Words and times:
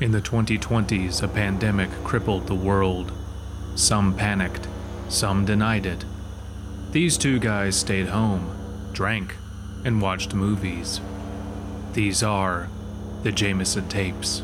In 0.00 0.10
the 0.10 0.20
2020s, 0.20 1.22
a 1.22 1.28
pandemic 1.28 1.88
crippled 2.02 2.48
the 2.48 2.54
world. 2.54 3.12
Some 3.76 4.16
panicked, 4.16 4.66
some 5.08 5.44
denied 5.44 5.86
it. 5.86 6.04
These 6.90 7.16
two 7.16 7.38
guys 7.38 7.76
stayed 7.76 8.08
home, 8.08 8.90
drank, 8.92 9.36
and 9.84 10.02
watched 10.02 10.34
movies. 10.34 11.00
These 11.92 12.24
are 12.24 12.68
the 13.22 13.30
Jameson 13.30 13.88
tapes. 13.88 14.42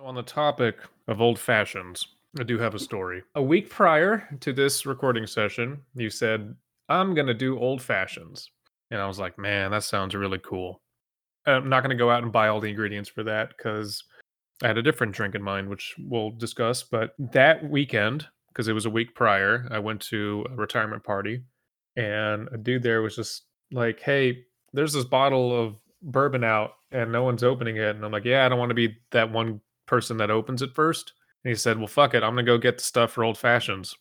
On 0.00 0.16
the 0.16 0.24
topic 0.24 0.78
of 1.06 1.20
old 1.20 1.38
fashions, 1.38 2.08
I 2.38 2.42
do 2.42 2.58
have 2.58 2.74
a 2.74 2.80
story. 2.80 3.22
A 3.36 3.42
week 3.42 3.70
prior 3.70 4.28
to 4.40 4.52
this 4.52 4.84
recording 4.84 5.28
session, 5.28 5.82
you 5.94 6.10
said, 6.10 6.56
I'm 6.88 7.14
going 7.14 7.28
to 7.28 7.34
do 7.34 7.56
old 7.56 7.80
fashions. 7.80 8.50
And 8.90 9.00
I 9.00 9.06
was 9.06 9.18
like, 9.18 9.38
man, 9.38 9.70
that 9.70 9.84
sounds 9.84 10.14
really 10.14 10.38
cool. 10.38 10.80
I'm 11.46 11.68
not 11.68 11.82
going 11.82 11.96
to 11.96 12.02
go 12.02 12.10
out 12.10 12.22
and 12.22 12.32
buy 12.32 12.48
all 12.48 12.60
the 12.60 12.68
ingredients 12.68 13.08
for 13.08 13.22
that 13.24 13.50
because 13.56 14.02
I 14.62 14.66
had 14.66 14.78
a 14.78 14.82
different 14.82 15.14
drink 15.14 15.34
in 15.34 15.42
mind, 15.42 15.68
which 15.68 15.94
we'll 15.98 16.30
discuss. 16.30 16.82
But 16.82 17.14
that 17.18 17.68
weekend, 17.68 18.26
because 18.48 18.68
it 18.68 18.72
was 18.72 18.86
a 18.86 18.90
week 18.90 19.14
prior, 19.14 19.66
I 19.70 19.78
went 19.78 20.00
to 20.02 20.44
a 20.50 20.54
retirement 20.54 21.04
party 21.04 21.42
and 21.96 22.48
a 22.52 22.58
dude 22.58 22.82
there 22.82 23.02
was 23.02 23.16
just 23.16 23.44
like, 23.72 24.00
hey, 24.00 24.44
there's 24.72 24.92
this 24.92 25.04
bottle 25.04 25.58
of 25.58 25.76
bourbon 26.02 26.44
out 26.44 26.72
and 26.92 27.12
no 27.12 27.22
one's 27.22 27.42
opening 27.42 27.76
it. 27.76 27.96
And 27.96 28.04
I'm 28.04 28.12
like, 28.12 28.24
yeah, 28.24 28.44
I 28.44 28.48
don't 28.48 28.58
want 28.58 28.70
to 28.70 28.74
be 28.74 28.96
that 29.12 29.30
one 29.30 29.60
person 29.86 30.16
that 30.18 30.30
opens 30.30 30.62
it 30.62 30.74
first. 30.74 31.12
And 31.44 31.50
he 31.50 31.56
said, 31.56 31.78
well, 31.78 31.86
fuck 31.86 32.14
it. 32.14 32.22
I'm 32.22 32.34
going 32.34 32.44
to 32.44 32.52
go 32.52 32.58
get 32.58 32.78
the 32.78 32.84
stuff 32.84 33.12
for 33.12 33.24
old 33.24 33.38
fashions. 33.38 33.96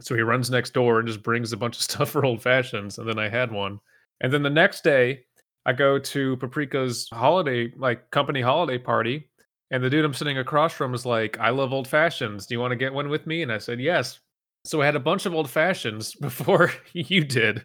So 0.00 0.14
he 0.14 0.22
runs 0.22 0.50
next 0.50 0.72
door 0.72 0.98
and 0.98 1.08
just 1.08 1.22
brings 1.22 1.52
a 1.52 1.56
bunch 1.56 1.76
of 1.76 1.82
stuff 1.90 2.10
for 2.10 2.24
old 2.24 2.42
fashions. 2.42 2.98
And 2.98 3.08
then 3.08 3.18
I 3.18 3.28
had 3.28 3.52
one. 3.52 3.80
And 4.20 4.32
then 4.32 4.42
the 4.42 4.50
next 4.50 4.84
day, 4.84 5.24
I 5.66 5.72
go 5.72 5.98
to 5.98 6.36
Paprika's 6.36 7.08
holiday, 7.12 7.72
like 7.76 8.10
company 8.10 8.40
holiday 8.40 8.78
party. 8.78 9.28
And 9.70 9.82
the 9.82 9.90
dude 9.90 10.04
I'm 10.04 10.14
sitting 10.14 10.38
across 10.38 10.72
from 10.72 10.94
is 10.94 11.06
like, 11.06 11.38
I 11.38 11.50
love 11.50 11.72
old 11.72 11.86
fashions. 11.86 12.46
Do 12.46 12.54
you 12.54 12.60
want 12.60 12.72
to 12.72 12.76
get 12.76 12.92
one 12.92 13.08
with 13.08 13.26
me? 13.26 13.42
And 13.42 13.52
I 13.52 13.58
said, 13.58 13.80
yes. 13.80 14.18
So 14.64 14.82
I 14.82 14.86
had 14.86 14.96
a 14.96 15.00
bunch 15.00 15.26
of 15.26 15.34
old 15.34 15.48
fashions 15.48 16.14
before 16.20 16.72
you 16.92 17.24
did. 17.24 17.64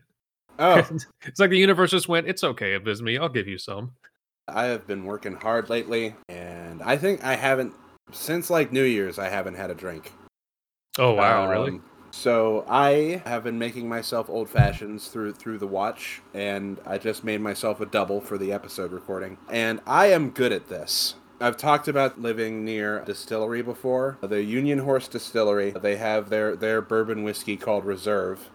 Oh, 0.60 0.78
it's 1.24 1.40
like 1.40 1.50
the 1.50 1.58
universe 1.58 1.92
just 1.92 2.08
went, 2.08 2.28
it's 2.28 2.44
okay, 2.44 2.78
Abysmii. 2.78 3.20
I'll 3.20 3.30
give 3.30 3.48
you 3.48 3.58
some. 3.58 3.92
I 4.48 4.66
have 4.66 4.86
been 4.86 5.06
working 5.06 5.34
hard 5.34 5.70
lately, 5.70 6.16
and 6.30 6.82
I 6.84 6.98
think 6.98 7.24
I 7.26 7.36
haven't 7.36 7.74
since 8.12 8.52
like 8.52 8.72
New 8.72 8.84
Year's. 8.84 9.18
I 9.18 9.28
haven't 9.28 9.56
had 9.56 9.72
a 9.72 9.74
drink. 9.74 10.14
Oh 11.00 11.14
wow, 11.14 11.50
really? 11.50 11.72
Um, 11.72 11.84
So 12.18 12.66
I 12.70 13.22
have 13.26 13.44
been 13.44 13.60
making 13.60 13.90
myself 13.90 14.30
old 14.30 14.50
fashions 14.50 15.10
through 15.10 15.34
through 15.34 15.58
the 15.58 15.68
watch, 15.68 16.22
and 16.34 16.80
I 16.86 16.98
just 16.98 17.26
made 17.26 17.42
myself 17.42 17.82
a 17.82 17.86
double 17.86 18.22
for 18.22 18.38
the 18.38 18.54
episode 18.54 18.94
recording. 18.94 19.38
And 19.50 19.82
I 19.86 20.08
am 20.08 20.30
good 20.30 20.54
at 20.54 20.70
this. 20.70 21.16
I've 21.42 21.58
talked 21.58 21.90
about 21.90 22.20
living 22.20 22.64
near 22.64 23.02
a 23.02 23.06
distillery 23.06 23.62
before, 23.62 24.18
the 24.22 24.42
Union 24.42 24.80
Horse 24.80 25.10
Distillery. 25.10 25.72
They 25.72 25.98
have 25.98 26.30
their 26.30 26.56
their 26.56 26.82
bourbon 26.82 27.24
whiskey 27.24 27.58
called 27.58 27.84
Reserve. 27.84 28.50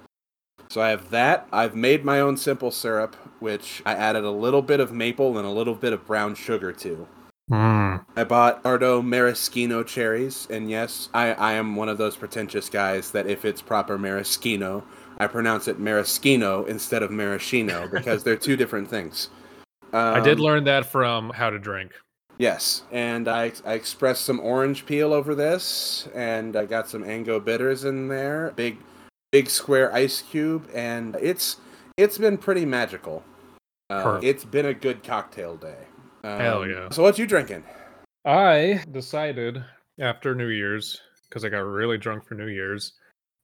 So 0.70 0.80
I 0.80 0.88
have 0.88 1.10
that. 1.10 1.46
I've 1.52 1.76
made 1.76 2.02
my 2.02 2.18
own 2.18 2.38
simple 2.38 2.70
syrup, 2.70 3.14
which 3.40 3.82
I 3.84 3.92
added 3.92 4.24
a 4.24 4.30
little 4.30 4.62
bit 4.62 4.80
of 4.80 4.90
maple 4.90 5.36
and 5.36 5.46
a 5.46 5.50
little 5.50 5.74
bit 5.74 5.92
of 5.92 6.06
brown 6.06 6.34
sugar 6.34 6.72
to. 6.72 7.06
Mm. 7.50 8.04
I 8.16 8.24
bought 8.24 8.62
Luxardo 8.62 9.04
Maraschino 9.04 9.82
cherries, 9.82 10.46
and 10.50 10.70
yes, 10.70 11.08
I, 11.12 11.32
I 11.32 11.52
am 11.52 11.74
one 11.74 11.88
of 11.88 11.98
those 11.98 12.16
pretentious 12.16 12.68
guys 12.68 13.10
that 13.10 13.26
if 13.26 13.44
it's 13.44 13.60
proper 13.60 13.98
maraschino, 13.98 14.84
I 15.18 15.26
pronounce 15.26 15.66
it 15.66 15.78
maraschino 15.80 16.64
instead 16.66 17.02
of 17.02 17.10
maraschino 17.10 17.88
because 17.92 18.22
they're 18.22 18.36
two 18.36 18.56
different 18.56 18.88
things. 18.88 19.30
I 19.92 20.20
did 20.20 20.38
Um, 20.38 20.44
learn 20.44 20.64
that 20.64 20.86
from 20.86 21.30
How 21.30 21.50
to 21.50 21.58
Drink. 21.58 21.92
Yes, 22.38 22.84
and 22.92 23.28
I, 23.28 23.52
I 23.66 23.74
expressed 23.74 24.24
some 24.24 24.40
orange 24.40 24.86
peel 24.86 25.12
over 25.12 25.34
this, 25.34 26.08
and 26.14 26.56
I 26.56 26.64
got 26.64 26.88
some 26.88 27.04
Ango 27.04 27.40
bitters 27.40 27.84
in 27.84 28.08
there, 28.08 28.52
big 28.56 28.78
big 29.32 29.50
square 29.50 29.92
ice 29.92 30.22
cube, 30.22 30.68
and 30.74 31.16
it's 31.20 31.56
it's 31.96 32.16
been 32.16 32.38
pretty 32.38 32.64
magical. 32.64 33.22
Uh, 33.90 34.20
it's 34.22 34.44
been 34.44 34.66
a 34.66 34.72
good 34.74 35.02
cocktail 35.04 35.56
day. 35.56 35.76
Um, 36.24 36.40
Hell 36.40 36.66
yeah. 36.66 36.88
So 36.90 37.02
what 37.02 37.18
you 37.18 37.26
drinking? 37.26 37.64
I 38.24 38.84
decided 38.90 39.64
after 39.98 40.34
New 40.34 40.48
Year's, 40.48 41.00
because 41.28 41.44
I 41.44 41.48
got 41.48 41.60
really 41.60 41.98
drunk 41.98 42.24
for 42.24 42.34
New 42.34 42.48
Year's, 42.48 42.92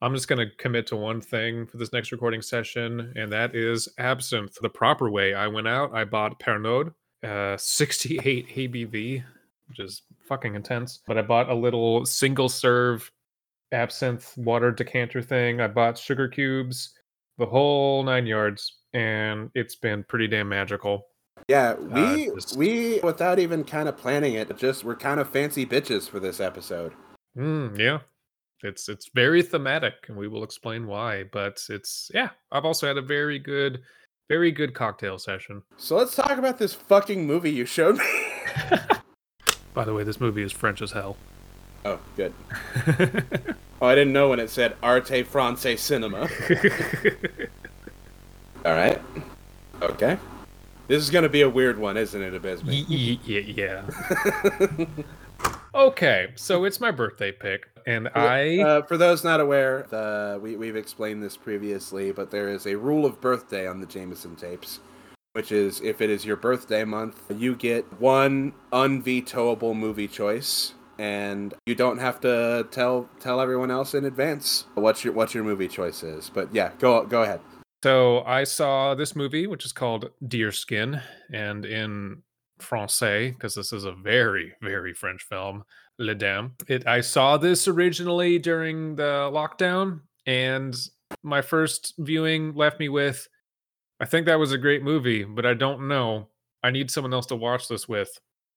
I'm 0.03 0.14
just 0.14 0.28
going 0.28 0.47
to 0.47 0.54
commit 0.56 0.87
to 0.88 0.97
one 0.97 1.22
thing 1.22 1.66
for 1.66 1.78
this 1.78 1.92
next 1.92 2.12
recording 2.12 2.42
session, 2.42 3.12
and 3.16 3.32
that 3.32 3.54
is 3.54 3.88
absinthe 3.98 4.56
the 4.60 4.69
proper 4.69 5.10
way. 5.10 5.32
I 5.32 5.47
went 5.47 5.69
out, 5.69 5.94
I 5.94 6.04
bought 6.04 6.38
Pernod, 6.38 6.92
uh, 7.25 7.56
68 7.59 8.48
ABV, 8.48 9.25
which 9.69 9.81
is 9.81 10.03
fucking 10.28 10.54
intense. 10.54 11.00
But 11.06 11.16
I 11.16 11.22
bought 11.22 11.48
a 11.48 11.54
little 11.54 12.04
single 12.04 12.50
serve 12.50 13.10
absinthe 13.72 14.37
water 14.37 14.70
decanter 14.70 15.22
thing. 15.22 15.60
I 15.60 15.69
bought 15.69 15.98
sugar 15.98 16.28
cubes, 16.28 16.93
the 17.38 17.47
whole 17.47 18.03
nine 18.03 18.26
yards, 18.26 18.81
and 18.93 19.50
it's 19.54 19.76
been 19.76 20.04
pretty 20.04 20.28
damn 20.28 20.48
magical. 20.48 21.06
Yeah, 21.49 21.75
we 21.75 22.31
just- 22.34 22.57
we 22.57 23.01
without 23.03 23.39
even 23.39 23.65
kind 23.65 23.89
of 23.89 23.97
planning 23.97 24.34
it, 24.34 24.57
just 24.59 24.83
we're 24.84 24.97
kind 24.97 25.21
of 25.21 25.29
fancy 25.29 25.65
bitches 25.65 26.09
for 26.09 26.19
this 26.21 26.41
episode. 26.41 26.93
Mm, 27.37 27.79
yeah. 27.79 27.99
It's 28.62 28.89
it's 28.89 29.11
very 29.15 29.43
thematic 29.43 29.95
and 30.09 30.17
we 30.17 30.27
will 30.29 30.43
explain 30.43 30.87
why, 30.87 31.25
but 31.31 31.61
it's 31.69 32.11
yeah, 32.15 32.31
I've 32.51 32.65
also 32.65 32.87
had 32.87 32.97
a 32.97 33.03
very 33.03 33.39
good 33.39 33.81
very 34.29 34.51
good 34.51 34.75
cocktail 34.75 35.19
session. 35.19 35.62
So 35.77 35.97
let's 35.97 36.17
talk 36.17 36.37
about 36.39 36.59
this 36.59 36.75
fucking 36.75 37.27
movie 37.27 37.53
you 37.53 37.65
showed 37.65 37.99
me. 37.99 38.05
By 39.75 39.85
the 39.85 39.95
way, 39.95 40.03
this 40.03 40.21
movie 40.21 40.43
is 40.43 40.51
French 40.53 40.81
as 40.83 40.91
hell. 40.93 41.17
oh, 41.85 42.01
good. 42.17 42.33
Oh, 43.79 43.87
I 43.89 43.95
didn't 43.95 44.15
know 44.15 44.31
when 44.31 44.41
it 44.41 44.49
said 44.49 44.75
Arte 44.83 45.23
Francais 45.23 45.77
Cinema. 45.77 46.21
All 48.65 48.73
right. 48.73 48.99
Okay. 49.83 50.17
This 50.89 51.03
is 51.03 51.11
gonna 51.11 51.29
be 51.29 51.43
a 51.43 51.51
weird 51.51 51.79
one, 51.79 51.97
isn't 51.97 52.21
it, 52.23 52.41
Abysmii? 52.41 52.87
Y- 52.89 53.19
y- 53.27 53.55
yeah. 53.57 54.87
okay, 55.75 56.29
so 56.37 56.65
it's 56.65 56.81
my 56.81 56.91
birthday 56.91 57.33
pick 57.33 57.69
and 57.87 58.09
I 58.15 58.59
Uh, 58.61 58.83
for 58.83 58.97
those 58.97 59.23
not 59.25 59.41
aware, 59.41 59.87
the, 59.91 60.39
we, 60.43 60.57
we've 60.57 60.77
explained 60.77 61.23
this 61.23 61.37
previously, 61.37 62.13
but 62.13 62.31
there 62.31 62.49
is 62.49 62.67
a 62.67 62.77
rule 62.77 63.05
of 63.07 63.21
birthday 63.21 63.67
on 63.67 63.81
the 63.81 63.87
Jameson 63.87 64.37
tapes, 64.37 64.81
which 65.33 65.53
is 65.53 65.81
if 65.83 66.01
it 66.01 66.11
is 66.11 66.25
your 66.25 66.37
birthday 66.37 66.85
month, 66.85 67.21
you 67.31 67.55
get 67.55 67.85
one 68.01 68.53
unvetoable 68.73 69.75
movie 69.75 70.09
choice, 70.09 70.75
and 70.99 71.53
you 71.67 71.75
don't 71.75 71.99
have 71.99 72.21
to 72.21 72.67
tell 72.71 73.09
tell 73.21 73.41
everyone 73.41 73.71
else 73.71 73.95
in 73.95 74.05
advance 74.05 74.67
what 74.75 75.05
your 75.05 75.13
what 75.13 75.35
your 75.35 75.45
movie 75.45 75.69
choice 75.69 76.03
is. 76.03 76.31
But 76.33 76.55
yeah, 76.55 76.71
go 76.79 77.05
go 77.05 77.23
ahead. 77.23 77.41
So 77.82 78.22
I 78.25 78.44
saw 78.44 78.94
this 78.94 79.14
movie, 79.14 79.47
which 79.47 79.64
is 79.64 79.72
called 79.72 80.10
Deer 80.26 80.50
Skin, 80.50 81.00
and 81.32 81.64
in 81.64 82.22
Francais, 82.59 83.31
because 83.31 83.54
this 83.54 83.72
is 83.72 83.84
a 83.84 83.92
very, 83.92 84.53
very 84.62 84.94
French 84.94 85.22
film, 85.22 85.64
Le 85.98 86.14
Daim. 86.14 86.53
It 86.69 86.87
I 86.87 87.00
saw 87.00 87.37
this 87.37 87.69
originally 87.69 88.38
during 88.38 88.97
the 88.97 89.31
lockdown, 89.32 90.00
and 90.26 90.75
my 91.22 91.42
first 91.42 91.94
viewing 91.98 92.54
left 92.54 92.81
me 92.81 92.88
with, 92.88 93.28
I 94.00 94.04
think 94.04 94.26
that 94.26 94.38
was 94.38 94.53
a 94.53 94.58
great 94.58 94.82
movie, 94.82 95.25
but 95.25 95.47
I 95.47 95.54
don't 95.54 95.87
know. 95.87 96.28
I 96.62 96.70
need 96.70 96.91
someone 96.91 97.14
else 97.14 97.26
to 97.26 97.37
watch 97.37 97.69
this 97.69 97.88
with. 97.88 98.10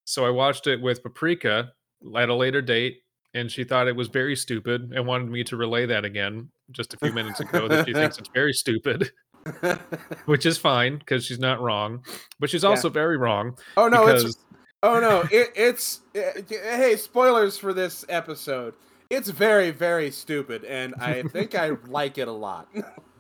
So 0.06 0.26
I 0.26 0.32
watched 0.32 0.66
it 0.66 0.82
with 0.82 1.04
Paprika 1.04 1.72
at 2.18 2.30
a 2.30 2.34
later 2.34 2.62
date, 2.62 3.02
and 3.34 3.52
she 3.52 3.64
thought 3.64 3.88
it 3.88 3.96
was 3.96 4.08
very 4.08 4.36
stupid 4.36 4.92
and 4.96 5.06
wanted 5.06 5.30
me 5.30 5.44
to 5.44 5.56
relay 5.58 5.86
that 5.86 6.06
again 6.06 6.50
just 6.72 6.94
a 6.94 6.98
few 6.98 7.12
minutes 7.14 7.40
ago 7.40 7.68
that 7.68 7.86
she 7.88 7.94
thinks 7.94 8.18
it's 8.20 8.30
very 8.34 8.54
stupid 8.54 9.12
which 10.26 10.46
is 10.46 10.58
fine 10.58 10.98
because 10.98 11.26
she's 11.26 11.40
not 11.40 11.62
wrong, 11.62 12.04
but 12.40 12.50
she's 12.50 12.64
Yeah. 12.64 12.70
also 12.70 12.90
very 12.90 13.18
wrong 13.18 13.58
oh 13.78 13.88
no, 13.88 14.06
because 14.06 14.26
it's 14.26 14.46
oh 14.84 15.00
no, 15.00 15.22
it, 15.32 15.50
it's 15.56 16.02
eh, 16.16 16.42
hey 16.50 16.96
spoilers 16.98 17.58
for 17.58 17.74
this 17.74 18.06
episode. 18.10 18.74
It's 19.10 19.30
very 19.30 19.72
very 19.72 20.12
stupid, 20.12 20.66
and 20.66 20.94
I 21.00 21.24
think 21.24 21.56
I 21.56 21.70
like 21.88 22.18
it 22.18 22.28
a 22.28 22.32
lot. 22.34 22.68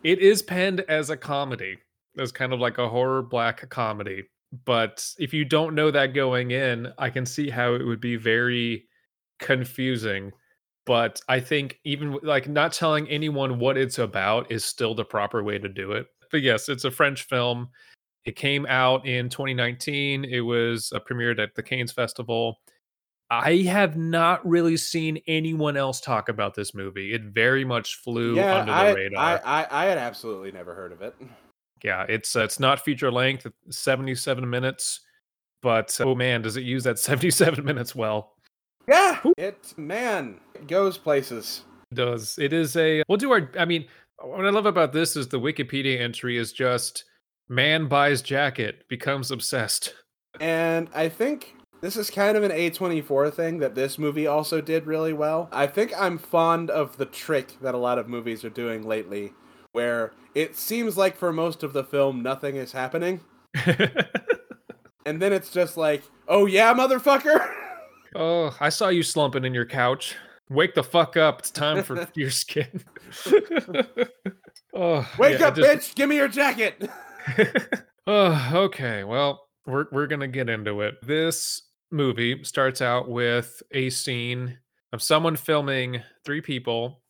it 0.03 0.19
is 0.19 0.41
penned 0.41 0.81
as 0.81 1.09
a 1.09 1.17
comedy, 1.17 1.77
as 2.17 2.31
kind 2.31 2.53
of 2.53 2.59
like 2.59 2.77
a 2.77 2.89
horror 2.89 3.21
black 3.23 3.67
comedy. 3.69 4.23
But 4.65 5.05
if 5.17 5.33
you 5.33 5.45
don't 5.45 5.73
know 5.75 5.89
that 5.91 6.13
going 6.13 6.51
in, 6.51 6.91
I 6.97 7.09
can 7.11 7.25
see 7.25 7.49
how 7.49 7.75
it 7.75 7.85
would 7.85 8.01
be 8.01 8.17
very 8.17 8.87
confusing. 9.39 10.31
But 10.85 11.21
I 11.27 11.39
think 11.39 11.79
even 11.83 12.17
like 12.23 12.47
not 12.47 12.73
telling 12.73 13.07
anyone 13.09 13.59
what 13.59 13.77
it's 13.77 13.99
about 13.99 14.51
is 14.51 14.65
still 14.65 14.95
the 14.95 15.05
proper 15.05 15.43
way 15.43 15.57
to 15.59 15.69
do 15.69 15.91
it. 15.91 16.07
But 16.31 16.41
yes, 16.41 16.69
it's 16.69 16.85
a 16.85 16.91
French 16.91 17.23
film. 17.23 17.69
It 18.25 18.35
came 18.35 18.65
out 18.67 19.05
in 19.05 19.29
2019. 19.29 20.25
It 20.25 20.41
was 20.41 20.91
uh, 20.93 20.99
premiered 20.99 21.39
at 21.39 21.55
the 21.55 21.63
Cannes 21.63 21.91
Festival. 21.91 22.59
I 23.31 23.57
have 23.57 23.95
not 23.95 24.45
really 24.47 24.77
seen 24.77 25.19
anyone 25.27 25.77
else 25.77 26.01
talk 26.01 26.29
about 26.29 26.55
this 26.55 26.73
movie. 26.73 27.13
It 27.13 27.25
very 27.25 27.63
much 27.63 27.95
flew 27.97 28.35
yeah, 28.35 28.57
under 28.57 28.71
the 28.71 28.77
I, 28.77 28.93
radar. 28.93 29.41
I, 29.45 29.61
I 29.61 29.83
I 29.83 29.85
had 29.85 29.97
absolutely 29.99 30.51
never 30.51 30.73
heard 30.73 30.91
of 30.91 31.01
it. 31.01 31.15
Yeah, 31.83 32.05
it's 32.09 32.35
uh, 32.35 32.41
it's 32.41 32.59
not 32.59 32.83
feature 32.83 33.11
length, 33.11 33.45
77 33.69 34.49
minutes, 34.49 35.01
but 35.61 35.95
oh 36.01 36.15
man, 36.15 36.41
does 36.41 36.57
it 36.57 36.63
use 36.63 36.83
that 36.85 36.99
77 36.99 37.63
minutes 37.63 37.95
well? 37.95 38.33
Yeah, 38.89 39.19
it 39.37 39.73
man 39.77 40.39
it 40.55 40.67
goes 40.67 40.97
places. 40.97 41.63
It 41.91 41.95
does. 41.95 42.37
It 42.39 42.53
is 42.53 42.75
a 42.75 43.03
we'll 43.07 43.17
do 43.17 43.31
our 43.31 43.51
I 43.57 43.65
mean, 43.65 43.85
what 44.21 44.45
I 44.45 44.49
love 44.49 44.65
about 44.65 44.93
this 44.93 45.15
is 45.15 45.27
the 45.27 45.39
Wikipedia 45.39 45.99
entry 45.99 46.37
is 46.37 46.51
just 46.51 47.05
man 47.47 47.87
buys 47.87 48.21
jacket, 48.21 48.87
becomes 48.89 49.29
obsessed. 49.29 49.93
And 50.39 50.89
I 50.93 51.07
think 51.09 51.55
this 51.81 51.97
is 51.97 52.09
kind 52.09 52.35
of 52.35 52.43
an 52.43 52.51
A24 52.51 53.33
thing 53.33 53.59
that 53.59 53.75
this 53.75 53.97
movie 53.97 54.27
also 54.27 54.59
did 54.59 54.85
really 54.85 55.13
well. 55.13 55.49
I 55.51 55.67
think 55.67 55.93
I'm 55.97 56.17
fond 56.17 56.69
of 56.69 56.97
the 56.97 57.05
trick 57.05 57.57
that 57.61 57.75
a 57.75 57.79
lot 57.79 57.99
of 57.99 58.07
movies 58.07 58.43
are 58.43 58.49
doing 58.49 58.87
lately, 58.87 59.33
where 59.71 60.13
it 60.35 60.55
seems 60.55 60.97
like 60.97 61.15
for 61.15 61.31
most 61.31 61.63
of 61.63 61.73
the 61.73 61.83
film 61.83 62.21
nothing 62.21 62.55
is 62.55 62.71
happening. 62.71 63.21
and 65.05 65.21
then 65.21 65.31
it's 65.31 65.51
just 65.51 65.77
like, 65.77 66.03
oh 66.27 66.45
yeah, 66.45 66.73
motherfucker! 66.73 67.53
oh, 68.15 68.55
I 68.59 68.69
saw 68.69 68.89
you 68.89 69.03
slumping 69.03 69.45
in 69.45 69.53
your 69.53 69.65
couch. 69.65 70.15
Wake 70.49 70.73
the 70.73 70.83
fuck 70.83 71.15
up. 71.15 71.39
It's 71.39 71.51
time 71.51 71.83
for 71.83 72.07
your 72.15 72.31
skin. 72.31 72.83
oh, 74.73 75.09
Wake 75.17 75.39
yeah, 75.39 75.47
up, 75.47 75.55
just- 75.55 75.91
bitch! 75.91 75.95
Give 75.95 76.09
me 76.09 76.15
your 76.15 76.27
jacket! 76.27 76.89
oh, 78.07 78.51
okay. 78.53 79.03
Well, 79.03 79.45
we're 79.65 79.85
we're 79.91 80.07
gonna 80.07 80.27
get 80.27 80.49
into 80.49 80.81
it. 80.81 80.95
This 81.05 81.63
movie 81.91 82.43
starts 82.43 82.81
out 82.81 83.09
with 83.09 83.61
a 83.71 83.89
scene 83.89 84.57
of 84.93 85.01
someone 85.01 85.35
filming 85.35 86.01
three 86.25 86.41
people 86.41 87.01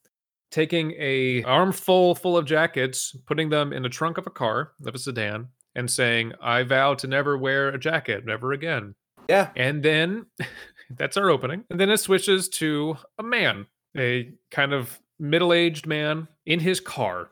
taking 0.52 0.92
a 0.98 1.44
armful 1.44 2.16
full 2.16 2.36
of 2.36 2.46
jackets, 2.46 3.16
putting 3.28 3.50
them 3.50 3.72
in 3.72 3.84
the 3.84 3.90
trunk 3.90 4.18
of 4.18 4.26
a 4.26 4.32
car 4.32 4.72
of 4.86 4.96
a 4.96 5.00
sedan, 5.00 5.48
and 5.76 5.90
saying, 5.90 6.34
"I 6.42 6.64
vow 6.64 6.96
to 6.96 7.08
never 7.08 7.38
wear 7.38 7.70
a 7.70 7.80
jacket, 7.80 8.26
never 8.26 8.52
again." 8.52 8.96
yeah. 9.30 9.52
And 9.56 9.84
then 9.84 10.26
that's 10.98 11.18
our 11.18 11.30
opening. 11.30 11.64
And 11.70 11.80
then 11.80 11.90
it 11.90 11.98
switches 11.98 12.50
to 12.50 12.98
a 13.18 13.24
man, 13.24 13.68
a 13.98 14.32
kind 14.52 14.74
of 14.74 15.00
middle 15.20 15.54
aged 15.54 15.86
man 15.86 16.28
in 16.46 16.60
his 16.60 16.80
car, 16.80 17.30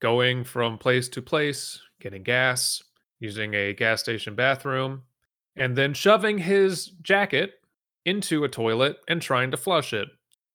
going 0.00 0.44
from 0.44 0.78
place 0.78 1.08
to 1.10 1.22
place, 1.22 1.80
getting 2.00 2.22
gas, 2.22 2.82
using 3.20 3.54
a 3.54 3.72
gas 3.72 4.00
station 4.00 4.34
bathroom, 4.34 5.02
and 5.56 5.76
then 5.76 5.94
shoving 5.94 6.38
his 6.38 6.86
jacket 7.02 7.54
into 8.04 8.44
a 8.44 8.48
toilet 8.48 8.98
and 9.08 9.20
trying 9.20 9.50
to 9.50 9.56
flush 9.56 9.92
it, 9.92 10.08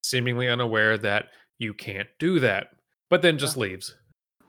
seemingly 0.03 0.47
unaware 0.47 0.97
that 0.97 1.25
you 1.59 1.73
can't 1.73 2.07
do 2.19 2.39
that, 2.39 2.69
but 3.09 3.21
then 3.21 3.37
just 3.37 3.57
leaves. 3.57 3.95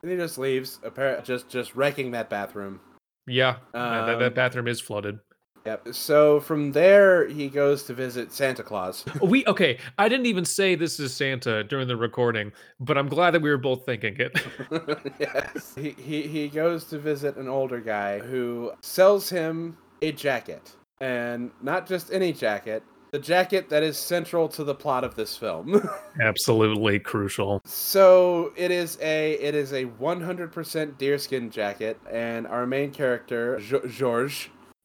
And 0.02 0.10
he 0.10 0.16
just 0.16 0.38
leaves, 0.38 0.78
appar- 0.84 1.22
just 1.24 1.48
just 1.48 1.74
wrecking 1.74 2.12
that 2.12 2.28
bathroom. 2.30 2.80
Yeah, 3.26 3.56
uh, 3.74 4.06
that, 4.06 4.14
Um, 4.14 4.20
that 4.20 4.34
bathroom 4.34 4.66
is 4.66 4.80
flooded. 4.80 5.18
Yep. 5.64 5.88
So 5.92 6.40
from 6.40 6.72
there, 6.72 7.28
he 7.28 7.48
goes 7.48 7.84
to 7.84 7.94
visit 7.94 8.32
Santa 8.32 8.62
Claus. 8.62 9.04
We 9.22 9.46
okay. 9.46 9.78
I 9.98 10.08
didn't 10.08 10.26
even 10.26 10.44
say 10.44 10.74
this 10.74 10.98
is 10.98 11.14
Santa 11.14 11.62
during 11.64 11.86
the 11.88 11.96
recording, 11.96 12.52
but 12.80 12.98
I'm 12.98 13.08
glad 13.08 13.30
that 13.32 13.42
we 13.42 13.50
were 13.50 13.58
both 13.58 13.86
thinking 13.86 14.16
it. 14.18 14.32
yes. 15.20 15.74
He, 15.76 15.90
he 15.90 16.22
he 16.22 16.48
goes 16.48 16.84
to 16.86 16.98
visit 16.98 17.36
an 17.36 17.48
older 17.48 17.80
guy 17.80 18.18
who 18.18 18.72
sells 18.82 19.28
him 19.30 19.76
a 20.02 20.10
jacket, 20.12 20.72
and 21.00 21.50
not 21.62 21.86
just 21.86 22.12
any 22.12 22.32
jacket, 22.32 22.82
the 23.12 23.18
jacket 23.18 23.68
that 23.68 23.82
is 23.82 23.96
central 23.98 24.48
to 24.48 24.64
the 24.64 24.74
plot 24.74 25.04
of 25.04 25.14
this 25.14 25.36
film. 25.36 25.88
Absolutely 26.20 26.98
crucial. 26.98 27.60
so 27.64 28.52
it 28.56 28.70
is 28.70 28.98
a 29.00 29.34
it 29.34 29.54
is 29.54 29.72
a 29.72 29.84
100% 29.84 30.98
deerskin 30.98 31.50
jacket, 31.50 31.98
and 32.10 32.46
our 32.48 32.66
main 32.66 32.90
character 32.90 33.60
Jo- 33.60 33.86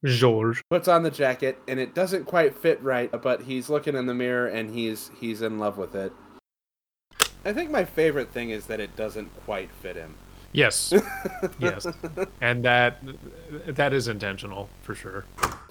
George 0.06 0.62
puts 0.70 0.88
on 0.88 1.04
the 1.04 1.12
jacket, 1.12 1.58
and 1.68 1.80
it 1.80 1.94
doesn't 1.96 2.26
quite 2.26 2.56
fit 2.56 2.82
right, 2.84 3.12
but 3.22 3.42
he's 3.44 3.70
looking 3.70 3.96
in 3.96 4.06
the 4.06 4.14
mirror 4.14 4.48
and 4.48 4.70
he's 4.70 5.12
he's 5.20 5.42
in 5.42 5.58
love 5.60 5.78
with 5.78 5.96
it. 5.96 6.14
I 7.46 7.54
think 7.54 7.72
my 7.72 7.86
favorite 7.86 8.32
thing 8.32 8.50
is 8.50 8.68
that 8.68 8.80
it 8.80 8.96
doesn't 8.96 9.30
quite 9.46 9.72
fit 9.72 9.96
him. 9.96 10.16
Yes. 10.52 10.94
yes. 11.60 11.88
And 12.42 12.64
that 12.66 13.00
that 13.68 13.94
is 13.94 14.08
intentional 14.08 14.70
for 14.82 14.96
sure. 14.96 15.26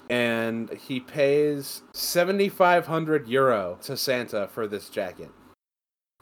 and 0.09 0.69
he 0.71 0.99
pays 0.99 1.83
7500 1.93 3.27
euro 3.27 3.77
to 3.81 3.97
Santa 3.97 4.47
for 4.47 4.67
this 4.67 4.89
jacket. 4.89 5.29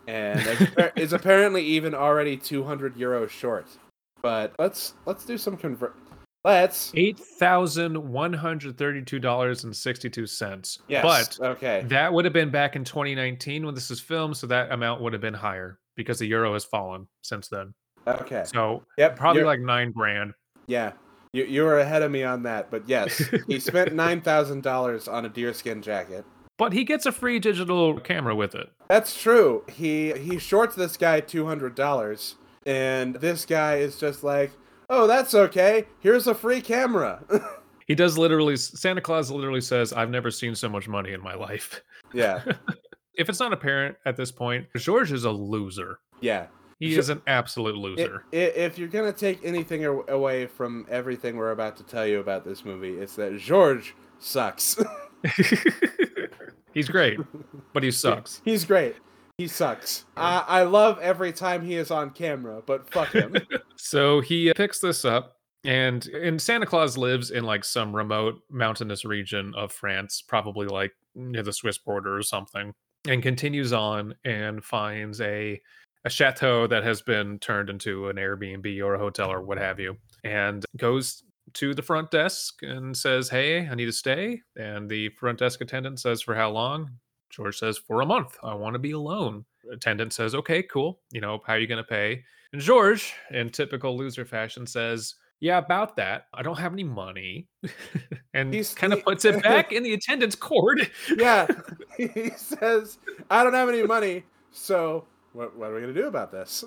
And 0.08 0.40
is 0.40 0.58
appar- 0.60 0.92
is 0.98 1.14
apparently 1.14 1.64
even 1.64 1.94
already 1.94 2.38
200 2.38 2.96
euros 2.96 3.30
short. 3.30 3.68
But 4.22 4.54
let's 4.58 4.94
let's 5.06 5.26
do 5.26 5.38
some 5.38 5.58
convert 5.58 5.96
Let's 6.46 6.92
Eight 6.94 7.18
thousand 7.18 7.98
one 7.98 8.32
hundred 8.32 8.78
thirty-two 8.78 9.18
dollars 9.18 9.64
and 9.64 9.76
sixty-two 9.76 10.28
cents. 10.28 10.78
Yes. 10.88 11.04
But 11.40 11.46
okay. 11.48 11.84
that 11.88 12.14
would 12.14 12.24
have 12.24 12.34
been 12.36 12.52
back 12.52 12.76
in 12.76 12.84
2019 12.84 13.66
when 13.66 13.74
this 13.74 13.90
is 13.90 14.00
filmed, 14.00 14.38
so 14.38 14.46
that 14.46 14.72
amount 14.72 15.02
would 15.02 15.12
have 15.14 15.24
been 15.24 15.34
higher 15.34 15.80
because 15.96 16.20
the 16.20 16.28
euro 16.28 16.54
has 16.54 16.64
fallen 16.64 17.08
since 17.24 17.48
then. 17.48 17.74
Okay. 18.06 18.44
So 18.46 18.84
Yep. 19.00 19.16
probably 19.18 19.40
you're- 19.42 19.48
like 19.48 19.60
nine 19.60 19.92
grand. 19.92 20.34
yeah. 20.68 20.92
You 21.34 21.46
you 21.46 21.64
were 21.64 21.80
ahead 21.80 22.02
of 22.04 22.12
me 22.12 22.24
on 22.24 22.44
that, 22.44 22.70
but 22.72 22.88
yes, 22.88 23.18
he 23.48 23.60
spent 23.60 23.94
nine 23.94 24.22
thousand 24.22 24.62
dollars 24.62 25.08
on 25.08 25.26
a 25.26 25.30
deerskin 25.30 25.82
jacket. 25.82 26.24
But 26.58 26.72
he 26.72 26.84
gets 26.86 27.06
a 27.08 27.12
free 27.12 27.40
digital 27.40 28.00
camera 28.00 28.34
with 28.36 28.54
it. 28.56 28.72
That's 28.88 29.20
true. 29.20 29.64
He 29.70 30.14
he 30.14 30.38
shorts 30.38 30.76
this 30.76 30.96
guy 30.96 31.20
two 31.22 31.46
hundred 31.48 31.74
dollars, 31.76 32.36
and 32.68 33.16
this 33.16 33.44
guy 33.46 33.78
is 33.78 33.98
just 33.98 34.24
like, 34.24 34.52
"Oh, 34.90 35.08
that's 35.08 35.34
okay. 35.34 35.86
Here's 36.00 36.28
a 36.28 36.34
free 36.36 36.62
camera." 36.62 37.24
He 37.88 37.94
does 37.94 38.18
literally. 38.18 38.58
Santa 38.58 39.00
Claus 39.00 39.30
literally 39.30 39.62
says, 39.62 39.94
"I've 39.94 40.10
never 40.10 40.32
seen 40.32 40.56
so 40.56 40.68
much 40.68 40.88
money 40.88 41.14
in 41.14 41.22
my 41.22 41.36
life." 41.36 41.82
yeah, 42.14 42.42
If 43.14 43.30
it's 43.30 43.40
not 43.40 43.54
apparent 43.54 43.96
at 44.08 44.18
this 44.18 44.32
point, 44.32 44.66
George 44.76 45.12
is 45.12 45.24
a 45.26 45.30
loser. 45.32 46.00
yeah. 46.20 46.48
He 46.80 46.96
is 46.98 47.10
an 47.10 47.22
absolute 47.28 47.76
loser. 47.78 48.24
i- 48.34 48.36
if 48.36 48.78
you're 48.80 48.88
gonna 48.90 49.14
take 49.14 49.40
anything 49.46 49.86
away 49.86 50.48
from 50.48 50.88
everything 50.90 51.38
we're 51.38 51.52
about 51.52 51.78
to 51.78 51.84
tell 51.84 52.08
you 52.08 52.20
about 52.20 52.44
this 52.44 52.66
movie, 52.66 52.96
it's 52.98 53.16
that 53.18 53.38
George 53.38 53.94
sucks. 54.18 54.76
He's 56.74 56.90
great, 56.90 57.20
but 57.72 57.84
he 57.84 57.92
sucks. 57.92 58.42
He's 58.44 58.66
great. 58.66 58.96
He 59.38 59.48
sucks. 59.48 60.06
I, 60.16 60.44
I 60.48 60.64
love 60.64 60.98
every 61.00 61.34
time 61.34 61.62
he 61.62 61.76
is 61.76 61.92
on 61.92 62.12
camera, 62.12 62.62
but 62.66 62.90
fuck 62.90 63.12
him. 63.12 63.36
So 63.78 64.22
he 64.22 64.50
uh, 64.50 64.54
picks 64.56 64.80
this 64.80 65.04
up, 65.04 65.36
and 65.66 66.08
and 66.08 66.42
Santa 66.42 66.66
Claus 66.66 66.98
lives 66.98 67.30
in 67.30 67.44
like 67.44 67.66
some 67.66 67.94
remote 67.94 68.42
mountainous 68.50 69.04
region 69.04 69.54
of 69.54 69.72
France, 69.74 70.24
probably 70.26 70.66
like 70.66 70.94
near 71.14 71.44
the 71.44 71.52
Swiss 71.52 71.78
border 71.78 72.18
or 72.18 72.24
something, 72.24 72.74
and 73.06 73.22
continues 73.22 73.74
on 73.74 74.16
and 74.24 74.64
finds 74.64 75.20
a 75.20 75.62
a 76.06 76.10
chateau 76.10 76.68
that 76.68 76.84
has 76.84 77.02
been 77.02 77.38
turned 77.40 77.70
into 77.70 78.08
an 78.08 78.16
Airbnb 78.16 78.82
or 78.82 78.96
a 78.96 79.00
hotel 79.00 79.30
or 79.30 79.42
what 79.42 79.58
have 79.58 79.80
you, 79.80 79.98
and 80.24 80.66
goes 80.78 81.24
to 81.54 81.74
the 81.76 81.82
front 81.82 82.12
desk 82.12 82.64
and 82.64 82.96
says, 82.96 83.30
"Hey, 83.30 83.68
I 83.68 83.76
need 83.76 83.86
to 83.86 83.92
stay." 83.92 84.42
And 84.56 84.90
the 84.90 85.10
front 85.10 85.40
desk 85.40 85.60
attendant 85.60 86.00
says, 86.00 86.22
"For 86.22 86.34
how 86.34 86.50
long?" 86.50 86.92
George 87.30 87.58
says, 87.58 87.78
"For 87.78 88.02
a 88.02 88.06
month. 88.06 88.38
I 88.44 88.54
want 88.54 88.76
to 88.76 88.80
be 88.80 88.92
alone." 88.92 89.46
Attendant 89.72 90.14
says, 90.14 90.36
"Okay, 90.36 90.64
cool. 90.64 91.00
You 91.12 91.22
know, 91.22 91.42
how 91.46 91.54
are 91.54 91.60
you 91.60 91.68
going 91.68 91.84
to 91.84 91.88
pay?" 91.88 92.24
And 92.54 92.62
George, 92.62 93.14
in 93.32 93.50
typical 93.50 93.98
loser 93.98 94.24
fashion, 94.24 94.66
says, 94.66 95.16
Yeah, 95.42 95.58
about 95.58 95.98
that. 95.98 96.28
I 96.34 96.42
don't 96.42 96.58
have 96.58 96.72
any 96.72 96.86
money. 96.86 97.50
and 98.34 98.54
he 98.54 98.64
kind 98.64 98.94
of 98.94 99.04
puts 99.04 99.26
it 99.26 99.44
back 99.44 99.74
in 99.74 99.84
the 99.84 99.94
attendant's 99.94 100.36
cord. 100.36 100.90
yeah, 101.18 101.48
he 101.98 102.30
says, 102.38 102.98
"I 103.30 103.44
don't 103.44 103.54
have 103.54 103.68
any 103.68 103.84
money, 103.84 104.24
so 104.52 105.06
what, 105.34 105.56
what 105.58 105.70
are 105.70 105.76
we 105.76 105.82
gonna 105.82 105.94
do 105.94 106.08
about 106.08 106.32
this?" 106.32 106.64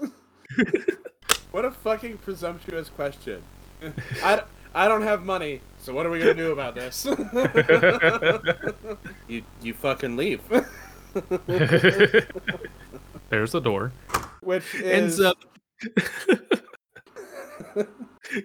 what 1.53 1.65
a 1.65 1.71
fucking 1.71 2.19
presumptuous 2.19 2.91
question. 2.91 3.43
I, 4.23 4.43
I 4.75 4.89
don't 4.89 5.03
have 5.03 5.25
money, 5.25 5.61
so 5.79 5.95
what 5.95 6.05
are 6.07 6.11
we 6.11 6.19
gonna 6.19 6.35
do 6.35 6.51
about 6.53 6.75
this? 6.75 7.05
you 9.29 9.43
you 9.63 9.75
fucking 9.75 10.17
leave. 10.17 10.41
There's 13.31 13.53
the 13.53 13.61
door. 13.63 13.93
Which 14.41 14.65
Ends 14.83 15.21
up. 15.21 15.37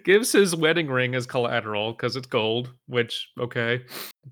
gives 0.04 0.32
his 0.32 0.54
wedding 0.56 0.88
ring 0.88 1.14
as 1.14 1.26
collateral 1.26 1.92
because 1.92 2.16
it's 2.16 2.26
gold, 2.26 2.72
which, 2.86 3.28
okay, 3.38 3.82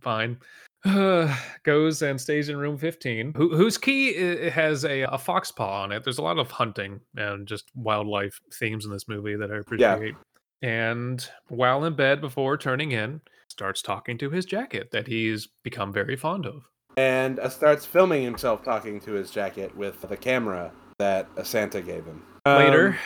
fine. 0.01 0.39
goes 1.65 2.03
and 2.03 2.21
stays 2.21 2.49
in 2.49 2.57
room 2.57 2.77
15, 2.77 3.35
who, 3.37 3.57
whose 3.57 3.79
key 3.79 4.17
i- 4.19 4.51
has 4.51 4.85
a, 4.85 5.03
a 5.03 5.19
fox 5.19 5.53
paw 5.53 5.83
on 5.83 5.93
it. 5.93 6.03
There's 6.05 6.19
a 6.19 6.23
lot 6.23 6.39
of 6.39 6.51
hunting 6.51 7.01
and 7.17 7.47
just 7.47 7.71
wildlife 7.77 8.41
themes 8.59 8.85
in 8.85 8.91
this 8.91 9.07
movie 9.09 9.37
that 9.37 9.51
I 9.53 9.59
appreciate. 9.59 10.15
And 10.63 11.27
while 11.49 11.85
in 11.85 11.95
bed 11.95 12.21
before 12.21 12.57
turning 12.57 12.93
in, 12.93 13.21
starts 13.49 13.83
talking 13.83 14.17
to 14.19 14.31
his 14.31 14.45
jacket 14.47 14.91
that 14.93 15.07
he's 15.09 15.49
become 15.63 15.93
very 15.93 16.17
fond 16.17 16.47
of. 16.47 16.63
and 16.97 17.39
uh, 17.41 17.49
starts 17.49 17.85
filming 17.87 18.23
himself 18.23 18.63
talking 18.65 19.01
to 19.01 19.13
his 19.13 19.31
jacket 19.31 19.75
with 19.77 20.01
the 20.03 20.17
camera 20.17 20.71
that 20.99 21.27
uh, 21.37 21.43
Santa 21.43 21.81
gave 21.83 22.05
him. 22.05 22.23
Later, 22.47 22.99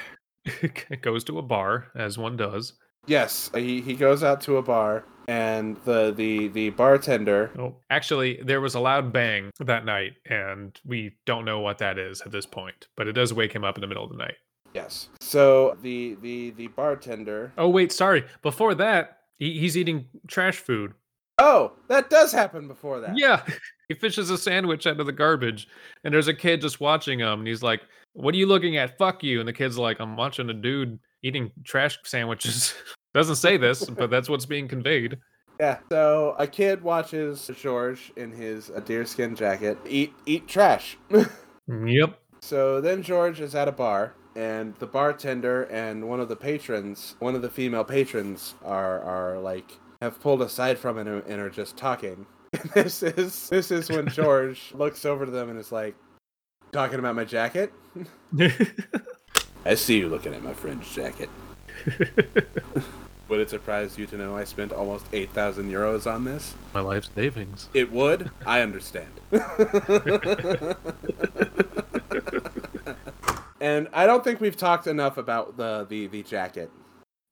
Um, 0.62 0.70
goes 1.02 1.24
to 1.24 1.38
a 1.38 1.42
bar, 1.42 1.88
as 1.94 2.18
one 2.18 2.36
does. 2.36 2.74
Yes, 3.06 3.50
he, 3.54 3.80
he 3.80 3.94
goes 3.94 4.22
out 4.24 4.40
to 4.42 4.56
a 4.56 4.62
bar 4.62 5.04
and 5.28 5.76
the 5.84 6.12
the 6.16 6.48
the 6.48 6.70
bartender 6.70 7.50
Oh, 7.58 7.76
actually, 7.90 8.40
there 8.44 8.60
was 8.60 8.74
a 8.76 8.80
loud 8.80 9.12
bang 9.12 9.50
that 9.58 9.84
night, 9.84 10.12
and 10.28 10.78
we 10.84 11.16
don't 11.24 11.44
know 11.44 11.58
what 11.60 11.78
that 11.78 11.98
is 11.98 12.20
at 12.20 12.30
this 12.32 12.46
point, 12.46 12.86
but 12.96 13.08
it 13.08 13.12
does 13.12 13.32
wake 13.34 13.52
him 13.52 13.64
up 13.64 13.76
in 13.76 13.80
the 13.80 13.86
middle 13.88 14.04
of 14.04 14.10
the 14.10 14.16
night. 14.16 14.36
Yes. 14.74 15.08
So 15.20 15.76
the 15.82 16.16
the 16.22 16.50
the 16.50 16.68
bartender 16.68 17.52
Oh, 17.58 17.68
wait, 17.68 17.92
sorry. 17.92 18.24
Before 18.42 18.74
that, 18.74 19.18
he, 19.38 19.58
he's 19.58 19.76
eating 19.76 20.06
trash 20.26 20.58
food. 20.58 20.94
Oh, 21.38 21.72
that 21.88 22.08
does 22.08 22.32
happen 22.32 22.66
before 22.68 23.00
that. 23.00 23.16
Yeah. 23.18 23.42
He 23.88 23.94
fishes 23.94 24.30
a 24.30 24.36
sandwich 24.38 24.84
out 24.88 24.98
of 24.98 25.06
the 25.06 25.12
garbage, 25.12 25.68
and 26.02 26.12
there's 26.12 26.26
a 26.26 26.34
kid 26.34 26.60
just 26.60 26.80
watching 26.80 27.20
him, 27.20 27.38
and 27.38 27.46
he's 27.46 27.62
like, 27.62 27.82
What 28.14 28.34
are 28.34 28.36
you 28.36 28.46
looking 28.46 28.76
at? 28.78 28.98
Fuck 28.98 29.22
you. 29.22 29.38
And 29.38 29.48
the 29.48 29.52
kid's 29.52 29.78
like, 29.78 30.00
I'm 30.00 30.16
watching 30.16 30.50
a 30.50 30.54
dude 30.54 30.98
eating 31.22 31.52
trash 31.62 31.96
sandwiches. 32.02 32.74
Doesn't 33.14 33.36
say 33.36 33.56
this, 33.56 33.84
but 33.96 34.10
that's 34.10 34.28
what's 34.28 34.44
being 34.44 34.66
conveyed. 34.66 35.18
Yeah. 35.60 35.78
So 35.88 36.34
a 36.36 36.48
kid 36.48 36.82
watches 36.82 37.48
George 37.56 38.12
in 38.16 38.32
his 38.32 38.72
deerskin 38.84 39.36
jacket 39.36 39.78
eat 39.88 40.12
eat 40.26 40.48
trash. 40.48 40.98
Yep. 41.68 42.18
so 42.40 42.80
then 42.80 43.02
George 43.04 43.40
is 43.40 43.54
at 43.54 43.68
a 43.68 43.72
bar 43.72 44.14
and 44.36 44.74
the 44.76 44.86
bartender 44.86 45.62
and 45.64 46.06
one 46.08 46.20
of 46.20 46.28
the 46.28 46.36
patrons, 46.36 47.16
one 47.18 47.34
of 47.34 47.42
the 47.42 47.50
female 47.50 47.84
patrons 47.84 48.54
are 48.64 49.00
are 49.00 49.40
like 49.40 49.78
have 50.02 50.20
pulled 50.20 50.42
aside 50.42 50.78
from 50.78 50.98
it 50.98 51.08
and 51.08 51.22
and 51.26 51.40
are 51.40 51.50
just 51.50 51.76
talking. 51.76 52.26
And 52.52 52.70
this 52.74 53.02
is 53.02 53.48
this 53.48 53.70
is 53.70 53.88
when 53.88 54.08
George 54.10 54.72
looks 54.74 55.04
over 55.04 55.24
to 55.24 55.30
them 55.30 55.48
and 55.48 55.58
is 55.58 55.72
like 55.72 55.96
talking 56.70 56.98
about 56.98 57.16
my 57.16 57.24
jacket. 57.24 57.72
I 59.64 59.74
see 59.74 59.98
you 59.98 60.08
looking 60.08 60.34
at 60.34 60.42
my 60.42 60.52
friend's 60.52 60.94
jacket. 60.94 61.30
Would 63.28 63.40
it 63.40 63.50
surprise 63.50 63.98
you 63.98 64.06
to 64.06 64.16
know 64.16 64.36
I 64.36 64.44
spent 64.44 64.72
almost 64.72 65.06
8,000 65.12 65.68
euros 65.68 66.08
on 66.08 66.24
this? 66.24 66.54
My 66.72 66.80
life 66.80 67.08
savings. 67.12 67.68
It 67.74 67.90
would. 67.90 68.30
I 68.46 68.60
understand. 68.60 69.10
And 73.60 73.88
I 73.92 74.06
don't 74.06 74.22
think 74.22 74.40
we've 74.40 74.56
talked 74.56 74.86
enough 74.86 75.18
about 75.18 75.56
the 75.56 75.86
the, 75.88 76.06
the 76.06 76.22
jacket. 76.22 76.70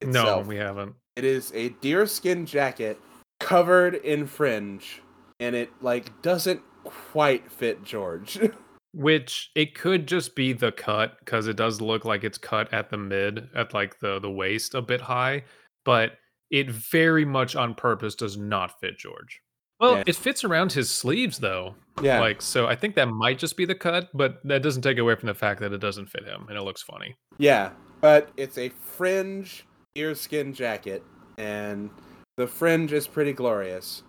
No, 0.02 0.40
we 0.40 0.56
haven't. 0.56 0.94
It 1.16 1.24
is 1.24 1.52
a 1.54 1.70
deerskin 1.80 2.46
jacket 2.46 3.00
covered 3.40 3.94
in 3.96 4.26
fringe, 4.26 5.02
and 5.40 5.54
it 5.54 5.70
like 5.80 6.22
doesn't 6.22 6.60
quite 6.84 7.50
fit 7.50 7.82
George. 7.84 8.38
Which 8.94 9.50
it 9.56 9.74
could 9.74 10.06
just 10.06 10.36
be 10.36 10.52
the 10.52 10.70
cut 10.70 11.18
because 11.18 11.48
it 11.48 11.56
does 11.56 11.80
look 11.80 12.04
like 12.04 12.22
it's 12.22 12.38
cut 12.38 12.72
at 12.72 12.90
the 12.90 12.96
mid, 12.96 13.48
at 13.54 13.74
like 13.74 13.98
the 13.98 14.20
the 14.20 14.30
waist 14.30 14.74
a 14.74 14.82
bit 14.82 15.00
high, 15.00 15.44
but 15.84 16.12
it 16.50 16.70
very 16.70 17.24
much 17.24 17.56
on 17.56 17.74
purpose 17.74 18.14
does 18.14 18.36
not 18.36 18.78
fit 18.78 18.96
George. 18.96 19.40
Well, 19.80 20.02
it 20.06 20.16
fits 20.16 20.44
around 20.44 20.72
his 20.72 20.90
sleeves 20.90 21.38
though. 21.38 21.74
yeah, 22.02 22.20
Like 22.20 22.40
so 22.42 22.66
I 22.66 22.74
think 22.76 22.94
that 22.94 23.06
might 23.08 23.38
just 23.38 23.56
be 23.56 23.64
the 23.64 23.74
cut, 23.74 24.08
but 24.14 24.40
that 24.44 24.62
doesn't 24.62 24.82
take 24.82 24.98
away 24.98 25.14
from 25.16 25.26
the 25.26 25.34
fact 25.34 25.60
that 25.60 25.72
it 25.72 25.78
doesn't 25.78 26.06
fit 26.06 26.24
him 26.24 26.46
and 26.48 26.56
it 26.56 26.62
looks 26.62 26.82
funny. 26.82 27.16
yeah, 27.38 27.70
but 28.00 28.30
it's 28.36 28.58
a 28.58 28.68
fringe 28.68 29.64
deerskin 29.94 30.52
jacket, 30.54 31.02
and 31.38 31.90
the 32.36 32.46
fringe 32.46 32.92
is 32.92 33.06
pretty 33.06 33.32
glorious. 33.32 34.02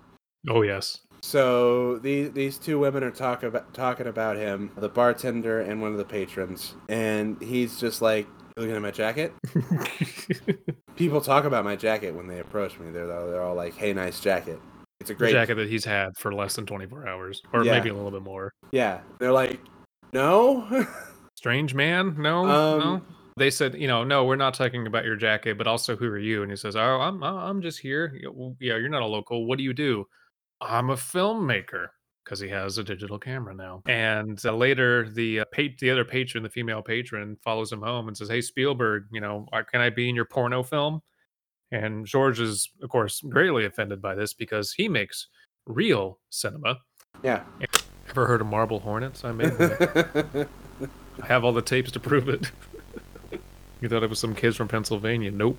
Oh 0.49 0.61
yes. 0.61 0.99
So 1.21 1.97
these 1.99 2.31
these 2.33 2.57
two 2.59 2.77
women 2.77 3.03
are 3.03 3.09
talk 3.11 3.41
about 3.43 3.73
talking 3.73 4.05
about 4.07 4.37
him, 4.37 4.71
the 4.77 4.89
bartender 4.89 5.61
and 5.61 5.81
one 5.81 5.91
of 5.91 5.97
the 5.97 6.05
patrons, 6.05 6.75
and 6.87 7.41
he's 7.41 7.79
just 7.79 8.01
like 8.01 8.27
looking 8.57 8.75
at 8.75 8.81
my 8.81 8.91
jacket. 8.91 9.33
People 10.95 11.19
talk 11.21 11.43
about 11.45 11.63
my 11.65 11.75
jacket 11.75 12.13
when 12.15 12.27
they 12.27 12.39
approach 12.39 12.79
me. 12.79 12.91
They're 12.91 13.07
they're 13.07 13.41
all 13.41 13.55
like, 13.55 13.75
"Hey, 13.75 13.91
nice 13.93 14.19
jacket." 14.19 14.59
It's 15.05 15.11
a 15.11 15.13
great 15.13 15.33
jacket 15.33 15.53
that 15.55 15.69
he's 15.69 15.85
had 15.85 16.17
for 16.17 16.33
less 16.33 16.55
than 16.55 16.65
24 16.65 17.07
hours 17.07 17.43
or 17.53 17.63
Yeah. 17.63 17.73
maybe 17.73 17.89
a 17.89 17.93
little 17.93 18.09
bit 18.09 18.23
more. 18.23 18.53
Yeah, 18.71 19.01
they're 19.19 19.31
like, 19.31 19.59
"No." 20.13 20.67
Strange 21.35 21.75
man? 21.75 22.15
No. 22.17 22.39
Um, 22.47 22.79
no. 22.79 23.01
They 23.37 23.51
said, 23.51 23.75
you 23.75 23.87
know, 23.87 24.03
no, 24.03 24.25
we're 24.25 24.35
not 24.35 24.55
talking 24.55 24.87
about 24.87 25.05
your 25.05 25.15
jacket, 25.15 25.59
but 25.59 25.67
also 25.67 25.95
who 25.95 26.07
are 26.07 26.17
you? 26.17 26.41
And 26.41 26.49
he 26.51 26.55
says, 26.57 26.75
"Oh, 26.75 26.99
I'm 27.01 27.21
I'm 27.23 27.61
just 27.61 27.79
here. 27.79 28.17
Yeah, 28.19 28.29
well, 28.33 28.55
Yeah, 28.59 28.77
you're 28.77 28.89
not 28.89 29.03
a 29.03 29.05
local. 29.05 29.45
What 29.45 29.59
do 29.59 29.63
you 29.63 29.73
do? 29.73 30.05
I'm 30.59 30.89
a 30.89 30.95
filmmaker." 30.95 31.89
Because 32.23 32.39
he 32.39 32.49
has 32.49 32.79
a 32.79 32.83
digital 32.83 33.19
camera 33.19 33.53
now. 33.53 33.83
And 33.85 34.43
uh, 34.43 34.51
later, 34.55 35.07
the 35.07 35.41
uh, 35.41 35.45
pa- 35.53 35.75
the 35.79 35.91
other 35.91 36.03
patron, 36.03 36.41
the 36.41 36.49
female 36.49 36.81
patron, 36.81 37.37
follows 37.43 37.71
him 37.71 37.83
home 37.83 38.07
and 38.07 38.17
says, 38.17 38.29
"Hey 38.29 38.41
Spielberg, 38.41 39.03
you 39.11 39.21
know, 39.21 39.45
uh, 39.53 39.61
can 39.71 39.79
I 39.81 39.91
be 39.91 40.09
in 40.09 40.15
your 40.15 40.25
porno 40.25 40.63
film?" 40.63 41.01
And 41.71 42.05
George 42.05 42.39
is, 42.39 42.69
of 42.81 42.89
course, 42.89 43.21
greatly 43.21 43.65
offended 43.65 44.01
by 44.01 44.15
this 44.15 44.33
because 44.33 44.73
he 44.73 44.87
makes 44.87 45.27
real 45.65 46.19
cinema. 46.29 46.77
yeah. 47.23 47.43
Ever 48.09 48.27
heard 48.27 48.41
of 48.41 48.47
Marble 48.47 48.79
Hornets? 48.79 49.23
I 49.25 49.31
made. 49.31 49.51
I 49.59 51.25
have 51.25 51.43
all 51.43 51.53
the 51.53 51.61
tapes 51.61 51.91
to 51.91 51.99
prove 51.99 52.29
it. 52.29 52.51
you 53.81 53.89
thought 53.89 54.03
it 54.03 54.09
was 54.09 54.19
some 54.19 54.35
kids 54.35 54.55
from 54.55 54.67
Pennsylvania? 54.67 55.31
Nope. 55.31 55.57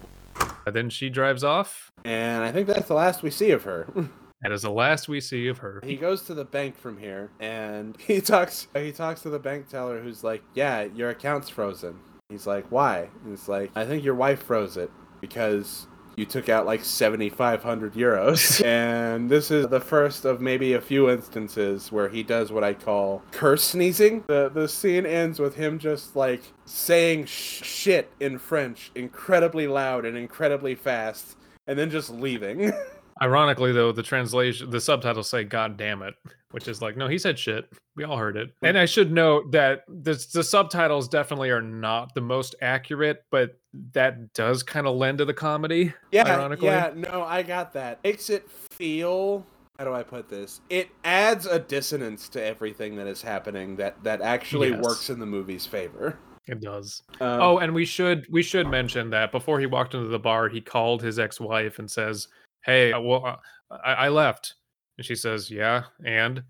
And 0.65 0.75
then 0.75 0.89
she 0.91 1.11
drives 1.11 1.43
off. 1.43 1.91
and 2.05 2.45
I 2.45 2.53
think 2.53 2.69
that's 2.69 2.89
the 2.89 2.95
last 2.95 3.23
we 3.23 3.31
see 3.31 3.51
of 3.51 3.65
her. 3.65 3.87
That 4.43 4.53
is 4.53 4.63
the 4.63 4.71
last 4.71 5.09
we 5.09 5.21
see 5.23 5.49
of 5.49 5.59
her. 5.59 5.81
He 5.83 5.97
goes 5.97 6.23
to 6.25 6.35
the 6.35 6.45
bank 6.45 6.77
from 6.77 6.99
here, 6.99 7.31
and 7.41 7.97
he 7.99 8.21
talks. 8.21 8.69
He 8.77 8.93
talks 8.93 9.23
to 9.23 9.31
the 9.31 9.39
bank 9.39 9.69
teller, 9.71 9.99
who's 9.99 10.23
like, 10.23 10.43
"Yeah, 10.55 10.83
your 10.83 11.09
account's 11.09 11.49
frozen." 11.49 11.99
He's 12.29 12.47
like, 12.47 12.67
"Why?" 12.71 13.09
And 13.25 13.33
it's 13.33 13.49
like, 13.49 13.71
"I 13.75 13.87
think 13.87 14.05
your 14.05 14.15
wife 14.15 14.43
froze 14.43 14.77
it 14.77 14.91
because 15.23 15.87
you 16.17 16.25
took 16.25 16.49
out 16.49 16.67
like 16.67 16.85
seventy 16.85 17.29
five 17.29 17.63
hundred 17.63 17.95
euros." 17.95 18.65
and 18.65 19.31
this 19.31 19.51
is 19.51 19.69
the 19.69 19.81
first 19.81 20.25
of 20.25 20.41
maybe 20.41 20.73
a 20.73 20.81
few 20.81 21.09
instances 21.09 21.93
where 21.93 22.09
he 22.09 22.23
does 22.23 22.51
what 22.51 22.65
I 22.65 22.75
call 22.75 23.23
curse 23.31 23.63
sneezing. 23.63 24.25
the 24.27 24.51
The 24.53 24.69
scene 24.69 25.07
ends 25.07 25.39
with 25.39 25.55
him 25.55 25.79
just 25.79 26.17
like 26.17 26.43
saying 26.65 27.27
sh- 27.27 27.63
shit 27.65 28.11
in 28.21 28.39
French, 28.39 28.91
incredibly 28.95 29.67
loud 29.67 30.05
and 30.05 30.17
incredibly 30.17 30.75
fast, 30.75 31.37
and 31.67 31.79
then 31.79 31.91
just 31.91 32.11
leaving. 32.11 32.73
Ironically, 33.23 33.73
though, 33.73 33.93
the 33.93 34.03
translation, 34.03 34.69
the 34.71 34.81
subtitles 34.81 35.29
say 35.31 35.43
"God 35.45 35.77
damn 35.77 36.03
it," 36.03 36.15
which 36.51 36.69
is 36.69 36.83
like, 36.83 36.97
no, 36.97 37.09
he 37.09 37.17
said 37.19 37.39
shit. 37.39 37.65
We 37.97 38.05
all 38.05 38.19
heard 38.19 38.37
it. 38.37 38.51
And 38.63 38.77
I 38.77 38.85
should 38.85 39.11
note 39.11 39.53
that 39.53 39.85
the 39.89 40.13
the 40.35 40.45
subtitles 40.45 41.09
definitely 41.09 41.49
are 41.51 41.63
not 41.63 42.15
the 42.15 42.21
most 42.21 42.55
accurate, 42.61 43.25
but 43.31 43.59
that 43.93 44.33
does 44.35 44.63
kind 44.63 44.87
of 44.87 44.97
lend 44.97 45.19
to 45.19 45.25
the 45.25 45.33
comedy. 45.35 45.95
Yeah, 46.13 46.25
ironically. 46.27 46.67
yeah, 46.69 46.93
no, 46.95 47.23
I 47.23 47.43
got 47.43 47.73
that. 47.73 48.03
Makes 48.05 48.29
it 48.31 48.51
feel. 48.73 49.47
How 49.79 49.85
do 49.85 49.93
I 49.93 50.03
put 50.03 50.29
this? 50.29 50.61
It 50.71 50.89
adds 51.05 51.45
a 51.47 51.59
dissonance 51.59 52.29
to 52.31 52.43
everything 52.43 52.97
that 52.97 53.07
is 53.07 53.21
happening 53.23 53.77
that 53.77 54.03
that 54.05 54.21
actually 54.23 54.71
Yes. 54.71 54.83
works 54.83 55.11
in 55.11 55.19
the 55.19 55.27
movie's 55.27 55.67
favor. 55.67 56.19
It 56.47 56.61
does. 56.61 57.03
Um, 57.21 57.41
Oh, 57.43 57.59
and 57.59 57.75
we 57.75 57.85
should 57.85 58.27
we 58.31 58.43
should 58.43 58.69
mention 58.69 59.11
that 59.11 59.33
before 59.33 59.59
he 59.61 59.67
walked 59.67 59.95
into 59.95 60.09
the 60.09 60.19
bar, 60.19 60.49
he 60.49 60.61
called 60.61 61.03
his 61.03 61.19
ex-wife 61.19 61.79
and 61.79 61.91
says, 61.91 62.29
"Hey, 62.67 62.93
uh, 62.93 63.01
well, 63.01 63.25
uh, 63.25 63.77
I, 63.85 63.93
I 63.93 64.09
left," 64.09 64.55
and 64.99 65.07
she 65.07 65.15
says, 65.15 65.51
"Yeah, 65.51 65.85
and 66.05 66.43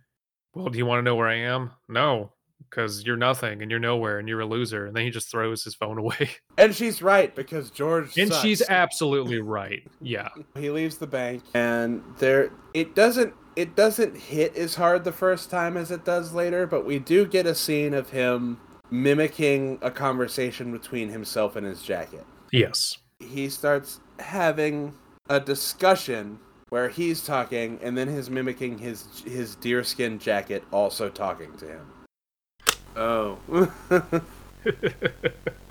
well, 0.55 0.69
do 0.69 0.79
you 0.79 0.87
want 0.87 0.99
to 0.99 1.03
know 1.03 1.15
where 1.15 1.29
I 1.29 1.37
am? 1.37 1.71
No, 1.89 2.33
because 2.69 3.05
you're 3.05 3.17
nothing 3.17 3.63
and 3.63 3.71
you're 3.71 3.79
nowhere 3.79 4.19
and 4.19 4.29
you're 4.29 4.41
a 4.41 4.47
loser." 4.47 4.87
And 4.87 4.97
then 4.97 5.05
he 5.05 5.11
just 5.11 5.31
throws 5.31 5.63
his 5.63 5.75
phone 5.75 5.99
away, 6.05 6.31
and 6.59 6.75
she's 6.75 7.03
right 7.03 7.35
because 7.35 7.71
George. 7.71 8.17
and 8.19 8.33
she's 8.33 8.63
absolutely 8.69 9.41
right. 9.41 9.87
Yeah, 10.01 10.29
he 10.57 10.71
leaves 10.71 10.99
the 10.99 11.07
bank, 11.07 11.43
and 11.55 12.03
there 12.19 12.51
it 12.75 12.95
doesn't 12.95 13.35
it 13.57 13.77
doesn't 13.77 14.17
hit 14.17 14.57
as 14.57 14.75
hard 14.75 15.05
the 15.05 15.13
first 15.13 15.51
time 15.51 15.77
as 15.77 15.91
it 15.91 16.05
does 16.05 16.33
later, 16.33 16.67
but 16.67 16.85
we 16.85 16.99
do 16.99 17.27
get 17.27 17.47
a 17.47 17.55
scene 17.55 17.95
of 17.95 18.11
him 18.11 18.61
mimicking 18.91 19.79
a 19.83 19.91
conversation 19.91 20.71
between 20.71 21.09
himself 21.09 21.57
and 21.57 21.67
his 21.67 21.83
jacket. 21.83 22.25
yes, 22.53 22.99
he 23.19 23.49
starts 23.49 24.01
having 24.19 24.95
a 25.28 25.40
discussion 25.40 26.38
where 26.68 26.88
he's 26.88 27.25
talking 27.25 27.78
and 27.83 27.97
then 27.97 28.12
he's 28.12 28.28
mimicking 28.30 28.78
his 28.78 29.23
his 29.25 29.54
deerskin 29.56 30.18
jacket 30.18 30.64
also 30.73 31.09
talking 31.09 31.56
to 31.59 31.66
him. 31.66 31.87
Oh. 32.97 33.38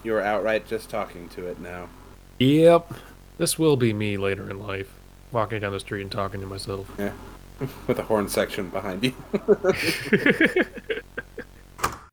You're 0.04 0.22
outright 0.22 0.68
just 0.68 0.90
talking 0.90 1.28
to 1.30 1.48
it 1.48 1.60
now. 1.60 1.90
yep. 2.40 2.94
This 3.38 3.60
will 3.60 3.76
be 3.76 3.92
me 3.92 4.16
later 4.16 4.50
in 4.50 4.60
life, 4.60 4.94
walking 5.34 5.60
down 5.60 5.74
the 5.74 5.80
street 5.82 6.04
and 6.04 6.12
talking 6.12 6.40
to 6.40 6.48
myself. 6.48 6.90
Yeah. 6.98 7.12
With 7.88 8.00
a 8.00 8.04
horn 8.04 8.30
section 8.30 8.70
behind 8.70 9.04
you. 9.04 9.14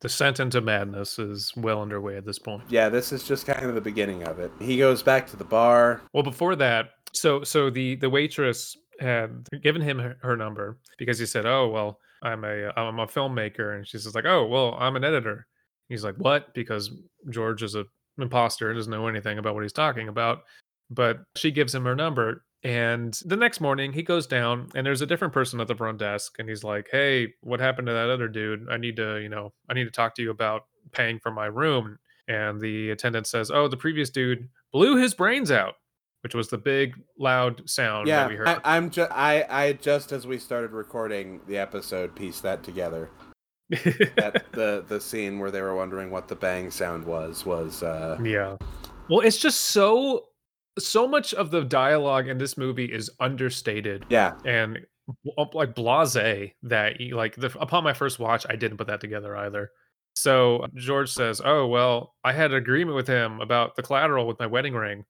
The 0.01 0.09
descent 0.09 0.41
into 0.41 0.59
madness 0.59 1.17
is 1.17 1.53
well 1.55 1.81
underway 1.81 2.17
at 2.17 2.25
this 2.25 2.37
point. 2.37 2.63
yeah, 2.67 2.89
this 2.89 3.13
is 3.13 3.23
just 3.23 3.45
kind 3.45 3.65
of 3.65 3.73
the 3.73 3.79
beginning 3.79 4.23
of 4.23 4.37
it. 4.37 4.51
He 4.59 4.77
goes 4.77 5.01
back 5.01 5.27
to 5.27 5.37
the 5.37 5.45
bar. 5.45 6.01
Well, 6.11 6.23
before 6.23 6.57
that, 6.57 6.89
so 7.13 7.43
so 7.43 7.69
the 7.69 7.95
the 7.95 8.09
waitress 8.09 8.77
had 8.99 9.47
given 9.61 9.81
him 9.81 9.99
her, 9.99 10.17
her 10.21 10.37
number 10.37 10.77
because 10.97 11.19
he 11.19 11.25
said, 11.25 11.45
"Oh, 11.45 11.69
well, 11.69 11.99
I'm 12.21 12.43
a 12.43 12.71
I'm 12.77 12.99
a 12.99 13.07
filmmaker," 13.07 13.75
and 13.75 13.87
she's 13.87 14.03
just 14.03 14.15
like, 14.15 14.25
"Oh, 14.25 14.45
well, 14.45 14.75
I'm 14.79 14.95
an 14.95 15.03
editor." 15.03 15.47
He's 15.89 16.03
like, 16.03 16.15
"What?" 16.17 16.53
Because 16.53 16.91
George 17.29 17.63
is 17.63 17.75
a 17.75 17.85
imposter 18.17 18.69
and 18.69 18.77
doesn't 18.77 18.91
know 18.91 19.07
anything 19.07 19.37
about 19.39 19.55
what 19.55 19.63
he's 19.63 19.73
talking 19.73 20.07
about. 20.07 20.43
But 20.89 21.21
she 21.35 21.51
gives 21.51 21.73
him 21.73 21.85
her 21.85 21.95
number. 21.95 22.45
And 22.63 23.19
the 23.25 23.35
next 23.35 23.59
morning, 23.59 23.91
he 23.91 24.03
goes 24.03 24.25
down, 24.25 24.69
and 24.73 24.85
there's 24.85 25.01
a 25.01 25.05
different 25.05 25.33
person 25.33 25.59
at 25.59 25.67
the 25.67 25.75
front 25.75 25.97
desk, 25.97 26.35
and 26.39 26.47
he's 26.47 26.63
like, 26.63 26.87
"Hey, 26.91 27.33
what 27.41 27.59
happened 27.59 27.87
to 27.87 27.93
that 27.93 28.09
other 28.09 28.27
dude? 28.29 28.67
I 28.69 28.77
need 28.77 28.95
to, 28.97 29.19
you 29.21 29.29
know, 29.29 29.53
I 29.69 29.73
need 29.73 29.83
to 29.85 29.91
talk 29.91 30.15
to 30.15 30.21
you 30.21 30.31
about 30.31 30.65
paying 30.93 31.19
for 31.19 31.31
my 31.31 31.47
room." 31.47 31.99
And 32.27 32.61
the 32.61 32.91
attendant 32.91 33.27
says, 33.27 33.51
"Oh, 33.51 33.67
the 33.67 33.77
previous 33.77 34.09
dude 34.09 34.49
blew 34.71 34.95
his 34.97 35.13
brains 35.13 35.51
out," 35.51 35.75
which 36.23 36.33
was 36.33 36.47
the 36.47 36.57
big, 36.57 36.95
loud 37.19 37.69
sound 37.69 38.07
Yeah, 38.07 38.21
that 38.21 38.29
we 38.29 38.35
heard. 38.35 38.47
I, 38.47 38.59
I'm 38.63 38.89
just 38.89 39.11
I 39.11 39.45
I 39.49 39.73
just 39.73 40.11
as 40.11 40.25
we 40.25 40.37
started 40.37 40.71
recording 40.71 41.41
the 41.47 41.57
episode 41.57 42.15
pieced 42.15 42.43
that 42.43 42.63
together. 42.63 43.11
That 43.69 44.45
the 44.51 44.85
the 44.87 44.99
scene 44.99 45.39
where 45.39 45.51
they 45.51 45.61
were 45.61 45.75
wondering 45.75 46.11
what 46.11 46.27
the 46.27 46.35
bang 46.35 46.69
sound 46.71 47.05
was 47.05 47.45
was 47.45 47.83
uh 47.83 48.17
Yeah. 48.23 48.57
Well, 49.09 49.19
it's 49.21 49.37
just 49.37 49.61
so 49.61 50.25
so 50.79 51.07
much 51.07 51.33
of 51.33 51.51
the 51.51 51.63
dialogue 51.63 52.27
in 52.27 52.37
this 52.37 52.57
movie 52.57 52.85
is 52.85 53.11
understated 53.19 54.05
yeah 54.09 54.33
and 54.43 54.79
like 55.53 55.75
blase 55.75 56.51
that 56.63 56.95
like 57.11 57.35
the, 57.35 57.55
upon 57.59 57.83
my 57.83 57.93
first 57.93 58.19
watch 58.19 58.45
I 58.49 58.55
didn't 58.55 58.77
put 58.77 58.87
that 58.87 59.01
together 59.01 59.35
either. 59.35 59.71
So 60.15 60.67
George 60.75 61.11
says, 61.11 61.41
"Oh, 61.43 61.67
well, 61.67 62.13
I 62.23 62.33
had 62.33 62.51
an 62.51 62.57
agreement 62.57 62.95
with 62.95 63.07
him 63.07 63.41
about 63.41 63.75
the 63.75 63.81
collateral 63.81 64.27
with 64.27 64.39
my 64.39 64.45
wedding 64.45 64.73
ring." 64.73 65.05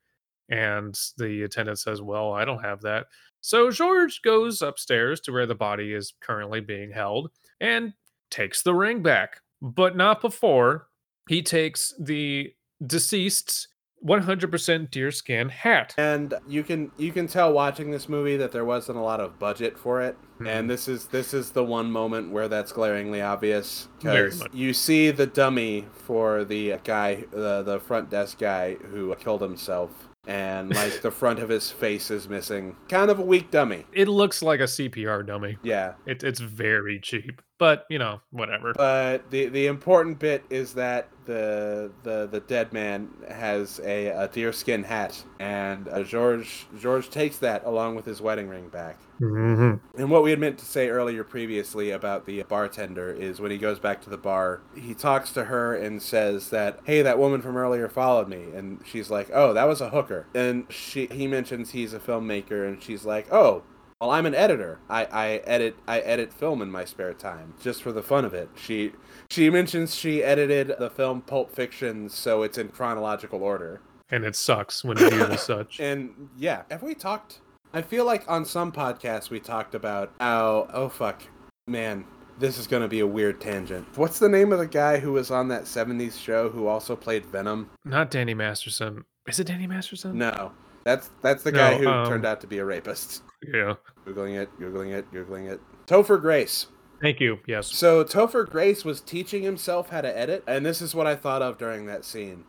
And 0.49 0.99
the 1.17 1.43
attendant 1.43 1.79
says, 1.79 2.01
"Well, 2.01 2.33
I 2.33 2.45
don't 2.45 2.63
have 2.63 2.81
that." 2.81 3.07
So 3.41 3.71
George 3.71 4.21
goes 4.21 4.61
upstairs 4.61 5.19
to 5.21 5.31
where 5.31 5.45
the 5.45 5.55
body 5.55 5.93
is 5.93 6.13
currently 6.21 6.59
being 6.61 6.91
held 6.91 7.31
and 7.59 7.93
takes 8.29 8.61
the 8.61 8.73
ring 8.73 9.01
back, 9.01 9.41
but 9.61 9.95
not 9.95 10.21
before 10.21 10.87
he 11.29 11.41
takes 11.41 11.93
the 11.99 12.53
deceased's 12.85 13.67
100% 14.05 14.91
deerskin 14.91 15.47
hat. 15.47 15.93
and 15.97 16.33
you 16.45 16.61
can 16.61 16.91
you 16.97 17.09
can 17.13 17.25
tell 17.25 17.53
watching 17.53 17.89
this 17.89 18.09
movie 18.09 18.35
that 18.35 18.51
there 18.51 18.65
wasn't 18.65 18.97
a 18.97 19.01
lot 19.01 19.21
of 19.21 19.39
budget 19.39 19.77
for 19.77 20.01
it 20.01 20.17
Mhm. 20.41 20.47
and 20.49 20.69
this 20.69 20.89
is 20.89 21.07
this 21.07 21.33
is 21.33 21.51
the 21.51 21.63
one 21.63 21.89
moment 21.89 22.29
where 22.29 22.49
that's 22.49 22.73
glaringly 22.73 23.21
obvious 23.21 23.87
because 23.99 24.43
you 24.51 24.73
see 24.73 25.09
the 25.11 25.25
dummy 25.25 25.87
for 25.93 26.43
the 26.43 26.75
guy 26.83 27.23
the 27.31 27.63
the 27.63 27.79
front 27.79 28.09
desk 28.09 28.39
guy 28.39 28.73
who 28.75 29.15
killed 29.15 29.41
himself 29.41 30.09
and 30.27 30.73
like 30.73 31.01
the 31.01 31.11
front 31.11 31.39
of 31.39 31.49
his 31.49 31.69
face 31.69 32.09
is 32.11 32.29
missing. 32.29 32.75
Kind 32.89 33.11
of 33.11 33.19
a 33.19 33.23
weak 33.23 33.51
dummy. 33.51 33.85
It 33.91 34.07
looks 34.07 34.41
like 34.41 34.59
a 34.59 34.63
CPR 34.63 35.25
dummy. 35.25 35.57
yeah. 35.63 35.93
It, 36.05 36.23
it's 36.23 36.39
very 36.39 36.99
cheap, 36.99 37.41
but 37.63 37.85
you 37.89 37.97
know, 37.97 38.19
whatever. 38.31 38.73
But 38.75 39.31
the 39.31 39.45
the 39.47 39.67
important 39.67 40.19
bit 40.19 40.43
is 40.49 40.73
that 40.73 41.07
the 41.25 41.89
the 42.03 42.27
the 42.29 42.41
dead 42.41 42.73
man 42.73 43.07
has 43.29 43.79
a, 43.85 44.07
a 44.07 44.27
deerskin 44.27 44.83
hat, 44.83 45.23
and 45.39 45.87
uh, 45.87 46.03
George 46.03 46.67
George 46.77 47.09
takes 47.09 47.37
that 47.37 47.63
along 47.63 47.95
with 47.95 48.03
his 48.03 48.19
wedding 48.21 48.49
ring 48.49 48.67
back. 48.67 48.97
Mhm. 49.21 49.79
And 49.97 50.11
what 50.11 50.23
we 50.23 50.31
had 50.31 50.39
meant 50.39 50.57
to 50.57 50.65
say 50.65 50.89
earlier 50.89 51.23
previously 51.23 51.91
about 51.91 52.25
the 52.25 52.43
bartender 52.43 53.09
is 53.13 53.39
when 53.39 53.51
he 53.51 53.57
goes 53.57 53.79
back 53.79 54.01
to 54.01 54.09
the 54.09 54.17
bar, 54.17 54.59
he 54.75 54.93
talks 54.93 55.31
to 55.31 55.45
her 55.45 55.73
and 55.73 56.01
says 56.01 56.49
that, 56.49 56.79
"Hey, 56.83 57.01
that 57.01 57.17
woman 57.17 57.41
from 57.41 57.55
earlier 57.55 57.87
followed 57.87 58.27
me," 58.27 58.47
and 58.53 58.81
she's 58.83 59.09
like, 59.09 59.29
"Oh, 59.33 59.53
that 59.53 59.69
was 59.69 59.79
a 59.79 59.91
hooker." 59.91 60.25
And 60.35 60.65
she 60.69 61.05
he 61.05 61.27
mentions 61.27 61.71
he's 61.71 61.93
a 61.93 61.99
filmmaker, 61.99 62.67
and 62.67 62.83
she's 62.83 63.05
like, 63.05 63.31
"Oh." 63.31 63.63
Well, 64.03 64.11
I'm 64.11 64.25
an 64.25 64.35
editor. 64.35 64.79
I, 64.89 65.05
I 65.05 65.27
edit 65.45 65.77
I 65.87 65.99
edit 66.01 66.33
film 66.33 66.61
in 66.61 66.69
my 66.69 66.83
spare 66.83 67.13
time, 67.13 67.53
just 67.61 67.81
for 67.81 67.93
the 67.93 68.03
fun 68.03 68.25
of 68.25 68.33
it. 68.33 68.49
She 68.53 68.91
she 69.29 69.49
mentions 69.49 69.95
she 69.95 70.21
edited 70.21 70.73
the 70.77 70.89
film 70.89 71.21
Pulp 71.21 71.55
Fiction, 71.55 72.09
so 72.09 72.43
it's 72.43 72.57
in 72.57 72.67
chronological 72.67 73.41
order. 73.41 73.79
And 74.09 74.25
it 74.25 74.35
sucks 74.35 74.83
when 74.83 74.97
you 74.97 75.09
do 75.09 75.37
such. 75.37 75.79
And 75.79 76.27
yeah, 76.35 76.63
have 76.69 76.83
we 76.83 76.95
talked? 76.95 77.39
I 77.73 77.81
feel 77.81 78.03
like 78.03 78.25
on 78.27 78.43
some 78.43 78.73
podcasts 78.73 79.29
we 79.29 79.39
talked 79.39 79.73
about 79.73 80.11
how 80.19 80.67
oh 80.73 80.89
fuck, 80.89 81.23
man, 81.65 82.03
this 82.37 82.57
is 82.57 82.67
gonna 82.67 82.89
be 82.89 82.99
a 82.99 83.07
weird 83.07 83.39
tangent. 83.39 83.87
What's 83.97 84.19
the 84.19 84.27
name 84.27 84.51
of 84.51 84.59
the 84.59 84.67
guy 84.67 84.99
who 84.99 85.13
was 85.13 85.31
on 85.31 85.47
that 85.47 85.63
'70s 85.63 86.21
show 86.21 86.49
who 86.49 86.67
also 86.67 86.97
played 86.97 87.25
Venom? 87.25 87.69
Not 87.85 88.11
Danny 88.11 88.33
Masterson. 88.33 89.05
Is 89.29 89.39
it 89.39 89.47
Danny 89.47 89.65
Masterson? 89.65 90.17
No, 90.17 90.51
that's 90.83 91.09
that's 91.21 91.43
the 91.43 91.51
guy 91.51 91.77
who 91.77 91.87
um, 91.87 92.07
turned 92.07 92.25
out 92.25 92.41
to 92.41 92.47
be 92.47 92.59
a 92.59 92.65
rapist. 92.65 93.23
Yeah. 93.41 93.75
Googling 94.05 94.41
it, 94.41 94.49
googling 94.59 94.93
it, 94.93 95.11
googling 95.11 95.51
it. 95.51 95.59
Topher 95.85 96.19
Grace. 96.19 96.67
Thank 97.01 97.19
you. 97.19 97.39
Yes. 97.45 97.67
So 97.67 98.03
Topher 98.03 98.49
Grace 98.49 98.85
was 98.85 99.01
teaching 99.01 99.43
himself 99.43 99.89
how 99.89 100.01
to 100.01 100.17
edit, 100.17 100.43
and 100.47 100.65
this 100.65 100.81
is 100.81 100.95
what 100.95 101.07
I 101.07 101.15
thought 101.15 101.41
of 101.41 101.57
during 101.57 101.85
that 101.87 102.05
scene. 102.05 102.45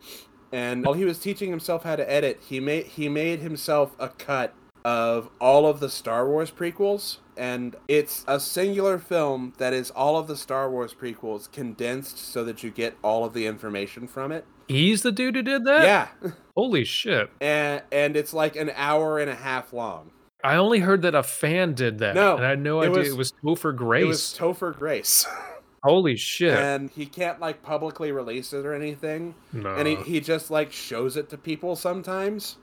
And 0.53 0.85
while 0.85 0.95
he 0.95 1.05
was 1.05 1.19
teaching 1.19 1.51
himself 1.51 1.83
how 1.83 1.97
to 1.97 2.09
edit, 2.09 2.41
he 2.49 2.61
made 2.61 2.87
he 2.87 3.09
made 3.09 3.41
himself 3.41 3.97
a 3.99 4.09
cut 4.09 4.55
of 4.85 5.29
all 5.41 5.67
of 5.67 5.81
the 5.81 5.89
Star 5.89 6.29
Wars 6.29 6.51
prequels, 6.51 7.19
and 7.37 7.77
it's 7.89 8.25
a 8.29 8.39
singular 8.41 8.99
film 8.99 9.53
that 9.59 9.73
is 9.73 9.91
all 9.91 10.17
of 10.17 10.27
the 10.27 10.37
Star 10.37 10.71
Wars 10.71 10.95
prequels 10.95 11.51
condensed 11.51 12.19
so 12.19 12.45
that 12.45 12.63
you 12.63 12.71
get 12.71 12.97
all 13.03 13.25
of 13.25 13.33
the 13.35 13.47
information 13.47 14.07
from 14.07 14.33
it. 14.33 14.45
He's 14.69 15.03
the 15.03 15.13
dude 15.13 15.37
who 15.37 15.43
did 15.43 15.65
that? 15.65 15.83
Yeah, 15.85 16.31
Holy 16.57 16.85
shit. 16.85 17.31
and 17.41 17.83
and 17.93 18.17
it's 18.17 18.33
like 18.33 18.57
an 18.57 18.71
hour 18.77 19.19
and 19.19 19.31
a 19.31 19.35
half 19.35 19.73
long. 19.73 20.11
I 20.43 20.57
only 20.57 20.79
heard 20.81 21.03
that 21.03 21.15
a 21.15 21.23
fan 21.23 21.73
did 21.75 21.99
that. 22.01 22.15
No, 22.15 22.37
And 22.37 22.45
I 22.45 22.51
had 22.51 22.61
no 22.61 22.81
it 22.83 22.89
idea 22.91 22.99
was- 22.99 23.09
it 23.09 23.17
was 23.17 23.33
Topher 23.45 23.75
Grace. 23.75 24.03
It 24.05 24.07
was 24.07 24.37
Topher 24.39 24.77
Grace, 24.77 25.27
Holy 25.85 26.17
shit. 26.17 26.57
and 26.59 26.91
he 26.91 27.05
can't 27.07 27.41
like 27.41 27.63
publicly 27.63 28.13
release 28.13 28.53
it 28.53 28.65
or 28.67 28.75
anything. 28.75 29.35
no. 29.53 29.75
and 29.75 29.87
he, 29.89 29.97
he 29.97 30.21
just 30.21 30.51
like 30.51 30.71
shows 30.73 31.17
it 31.17 31.29
to 31.31 31.39
people 31.39 31.77
sometimes 31.77 32.57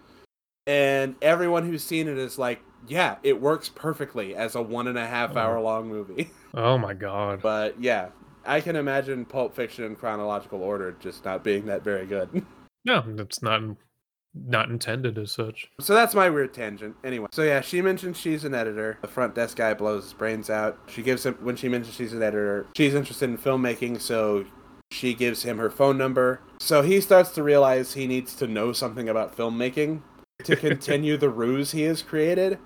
and 0.67 1.15
everyone 1.21 1.65
who's 1.65 1.84
seen 1.84 2.07
it 2.07 2.17
is 2.17 2.38
like 2.38 2.62
yeah 2.88 3.17
it 3.24 3.39
works 3.41 3.70
perfectly 3.70 4.36
as 4.36 4.56
a 4.56 4.62
one 4.62 4.88
and 4.88 4.98
a 4.98 5.06
half 5.08 5.36
Oh. 5.36 5.39
hour 5.39 5.60
long 5.62 5.88
movie. 5.88 6.30
Oh 6.54 6.78
my 6.78 6.94
god. 6.94 7.41
but 7.41 7.82
yeah 7.82 8.10
i 8.46 8.60
can 8.60 8.76
imagine 8.76 9.24
pulp 9.24 9.56
fiction 9.56 9.86
in 9.86 9.96
chronological 9.96 10.62
order 10.63 10.91
just 11.00 11.24
not 11.24 11.44
being 11.44 11.65
that 11.67 11.84
very 11.84 12.06
good. 12.06 12.46
No, 12.84 13.04
it's 13.20 13.44
not 13.44 13.62
not 14.34 14.70
intended 14.70 15.17
as 15.20 15.32
such. 15.32 15.70
so 15.80 15.94
that's 15.94 16.15
my 16.15 16.30
weird 16.30 16.54
tangent. 16.54 16.96
Anyway 17.04 17.28
so 17.32 17.44
yeah 17.44 17.62
she 17.62 17.82
mentions 17.82 18.17
she's 18.17 18.44
an 18.44 18.54
editor. 18.56 18.98
The 19.02 19.08
front 19.08 19.36
desk 19.36 19.58
guy 19.58 19.74
blows 19.76 20.04
his 20.06 20.13
brains 20.13 20.50
out. 20.50 20.80
She 20.88 21.04
gives 21.04 21.26
him 21.26 21.36
when 21.41 21.56
she 21.56 21.70
mentions 21.70 21.96
she's 21.96 22.13
an 22.13 22.24
editor 22.24 22.65
she's 22.76 22.96
interested 22.96 23.30
in 23.30 23.38
filmmaking 23.38 24.02
so 24.02 24.46
she 24.89 25.13
gives 25.13 25.44
him 25.44 25.58
her 25.58 25.70
phone 25.70 25.98
number. 25.98 26.41
So 26.60 26.82
he 26.82 27.00
starts 27.02 27.30
to 27.36 27.44
realize 27.44 27.94
he 27.94 28.08
needs 28.08 28.36
to 28.36 28.48
know 28.48 28.74
something 28.74 29.08
about 29.08 29.38
filmmaking 29.38 30.02
to 30.44 30.56
continue 30.67 31.17
the 31.17 31.30
ruse 31.30 31.72
he 31.72 31.84
has 31.84 32.02
created 32.02 32.58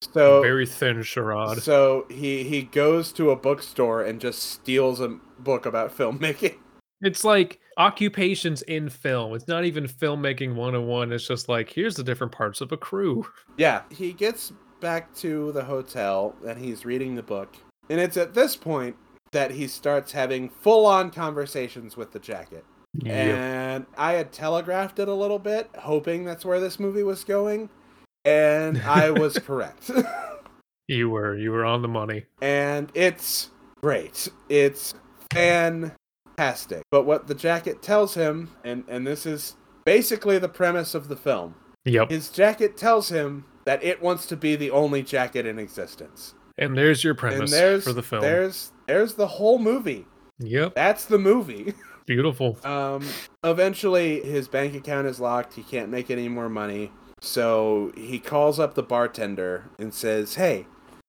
so 0.00 0.42
Very 0.42 0.66
thin 0.66 1.02
charade. 1.02 1.62
so 1.62 2.06
he 2.10 2.44
he 2.44 2.62
goes 2.62 3.12
to 3.12 3.30
a 3.30 3.36
bookstore 3.36 4.02
and 4.02 4.20
just 4.20 4.40
steals 4.42 5.00
a 5.00 5.18
book 5.38 5.66
about 5.66 5.96
filmmaking 5.96 6.56
It's 7.02 7.24
like 7.24 7.60
occupations 7.76 8.62
in 8.62 8.88
film. 8.88 9.34
It's 9.34 9.48
not 9.48 9.66
even 9.66 9.86
filmmaking 9.86 10.54
101. 10.54 11.12
It's 11.12 11.28
just 11.28 11.46
like 11.48 11.68
here's 11.70 11.94
the 11.94 12.02
different 12.02 12.32
parts 12.32 12.62
of 12.62 12.72
a 12.72 12.76
crew. 12.76 13.26
Yeah, 13.58 13.82
he 13.90 14.14
gets 14.14 14.52
back 14.80 15.14
to 15.16 15.52
the 15.52 15.64
hotel 15.64 16.34
and 16.46 16.58
he's 16.58 16.86
reading 16.86 17.14
the 17.14 17.22
book. 17.22 17.54
And 17.90 18.00
it's 18.00 18.16
at 18.16 18.32
this 18.32 18.56
point 18.56 18.96
that 19.32 19.50
he 19.50 19.66
starts 19.66 20.12
having 20.12 20.48
full 20.48 20.86
on 20.86 21.10
conversations 21.10 21.98
with 21.98 22.12
the 22.12 22.18
jacket. 22.18 22.64
And 23.04 23.84
I 23.98 24.12
had 24.12 24.32
telegraphed 24.32 24.98
it 24.98 25.08
a 25.08 25.14
little 25.14 25.38
bit, 25.38 25.68
hoping 25.78 26.24
that's 26.24 26.46
where 26.46 26.60
this 26.60 26.80
movie 26.80 27.02
was 27.02 27.24
going. 27.24 27.68
And 28.26 28.82
I 28.86 29.10
was 29.10 29.38
correct. 29.38 29.90
You 30.88 31.10
were 31.10 31.36
you 31.36 31.50
were 31.50 31.64
on 31.64 31.82
the 31.82 31.88
money. 31.88 32.26
and 32.40 32.92
it's 32.94 33.50
great. 33.82 34.28
It's 34.48 34.94
fantastic. 35.32 36.82
But 36.92 37.04
what 37.06 37.26
the 37.26 37.34
jacket 37.34 37.82
tells 37.82 38.14
him, 38.14 38.50
and, 38.64 38.84
and 38.88 39.04
this 39.04 39.26
is 39.26 39.56
basically 39.84 40.38
the 40.38 40.48
premise 40.48 40.94
of 40.94 41.08
the 41.08 41.16
film, 41.16 41.56
Yep. 41.86 42.10
his 42.10 42.28
jacket 42.30 42.76
tells 42.76 43.08
him 43.08 43.46
that 43.64 43.82
it 43.82 44.00
wants 44.00 44.26
to 44.26 44.36
be 44.36 44.54
the 44.54 44.70
only 44.70 45.02
jacket 45.02 45.44
in 45.44 45.58
existence. 45.58 46.34
And 46.58 46.76
there's 46.76 47.02
your 47.02 47.14
premise 47.14 47.50
there's 47.50 47.82
for 47.84 47.92
the 47.92 48.02
film. 48.04 48.22
there's 48.22 48.70
there's 48.86 49.14
the 49.14 49.26
whole 49.26 49.58
movie. 49.58 50.06
Yep. 50.38 50.74
That's 50.76 51.06
the 51.06 51.18
movie. 51.18 51.74
Beautiful. 52.06 52.58
Um, 52.64 53.04
eventually, 53.42 54.20
his 54.20 54.46
bank 54.46 54.76
account 54.76 55.08
is 55.08 55.18
locked. 55.18 55.54
He 55.54 55.64
can't 55.64 55.88
make 55.90 56.12
any 56.12 56.28
more 56.28 56.48
money. 56.48 56.92
So 57.20 57.92
he 57.96 58.18
calls 58.18 58.58
up 58.58 58.74
the 58.74 58.82
bartender 58.82 59.70
and 59.78 59.92
says, 59.92 60.34
"Hey, 60.34 60.66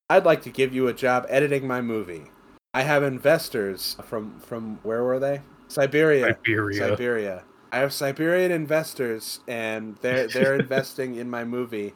I'd 0.10 0.26
like 0.26 0.42
to 0.44 0.50
give 0.50 0.74
you 0.74 0.88
a 0.88 0.94
job 0.94 1.26
editing 1.30 1.68
my 1.68 1.82
movie. 1.82 2.32
I 2.74 2.84
have 2.84 3.04
investors 3.04 3.98
from 4.04 4.40
from 4.40 4.80
where 4.84 5.04
were 5.04 5.20
they? 5.20 5.42
Siberia. 5.68 6.36
Siberia. 6.36 6.90
Siberia. 6.90 7.44
I 7.72 7.80
have 7.80 7.92
Siberian 7.92 8.52
investors, 8.52 9.42
and 9.48 9.98
they're 9.98 10.28
they're 10.28 10.56
investing 10.60 11.16
in 11.16 11.30
my 11.30 11.44
movie. 11.44 11.94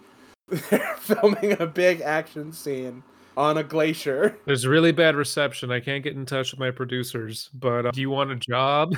They're 0.70 0.98
filming 0.98 1.62
a 1.62 1.66
big 1.66 2.02
action 2.02 2.52
scene, 2.52 3.04
on 3.38 3.58
a 3.58 3.64
glacier. 3.64 4.38
There's 4.46 4.68
really 4.68 4.92
bad 4.92 5.16
reception. 5.16 5.72
I 5.72 5.80
can't 5.80 6.04
get 6.04 6.16
in 6.16 6.26
touch 6.26 6.52
with 6.52 6.60
my 6.60 6.72
producers, 6.72 7.50
but 7.54 7.86
uh, 7.86 7.92
do 7.92 8.02
you 8.02 8.10
want 8.10 8.32
a 8.32 8.36
job? 8.36 8.94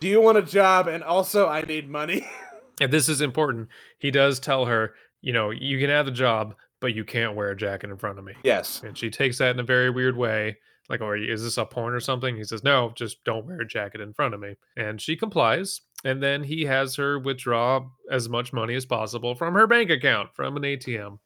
Do 0.00 0.08
you 0.08 0.20
want 0.20 0.38
a 0.38 0.42
job? 0.42 0.88
And 0.88 1.02
also, 1.02 1.48
I 1.48 1.62
need 1.62 1.88
money. 1.88 2.26
And 2.80 2.92
this 2.92 3.08
is 3.08 3.20
important. 3.20 3.68
He 3.98 4.10
does 4.10 4.40
tell 4.40 4.64
her, 4.66 4.94
you 5.20 5.32
know, 5.32 5.50
you 5.50 5.78
can 5.78 5.90
have 5.90 6.06
the 6.06 6.12
job, 6.12 6.54
but 6.80 6.94
you 6.94 7.04
can't 7.04 7.36
wear 7.36 7.50
a 7.50 7.56
jacket 7.56 7.90
in 7.90 7.96
front 7.98 8.18
of 8.18 8.24
me. 8.24 8.32
yes. 8.42 8.82
And 8.82 8.96
she 8.96 9.10
takes 9.10 9.38
that 9.38 9.50
in 9.54 9.60
a 9.60 9.64
very 9.64 9.90
weird 9.90 10.16
way. 10.16 10.56
Like, 10.88 11.02
or 11.02 11.16
is 11.16 11.44
this 11.44 11.56
a 11.58 11.64
porn 11.64 11.94
or 11.94 12.00
something? 12.00 12.36
He 12.36 12.42
says, 12.42 12.64
no, 12.64 12.92
just 12.96 13.22
don't 13.22 13.46
wear 13.46 13.60
a 13.60 13.66
jacket 13.66 14.00
in 14.00 14.12
front 14.12 14.34
of 14.34 14.40
me. 14.40 14.56
And 14.76 15.00
she 15.00 15.14
complies. 15.14 15.82
And 16.04 16.20
then 16.20 16.42
he 16.42 16.64
has 16.64 16.96
her 16.96 17.18
withdraw 17.20 17.86
as 18.10 18.28
much 18.28 18.52
money 18.52 18.74
as 18.74 18.86
possible 18.86 19.36
from 19.36 19.54
her 19.54 19.68
bank 19.68 19.90
account 19.90 20.30
from 20.34 20.56
an 20.56 20.62
ATM. 20.64 21.18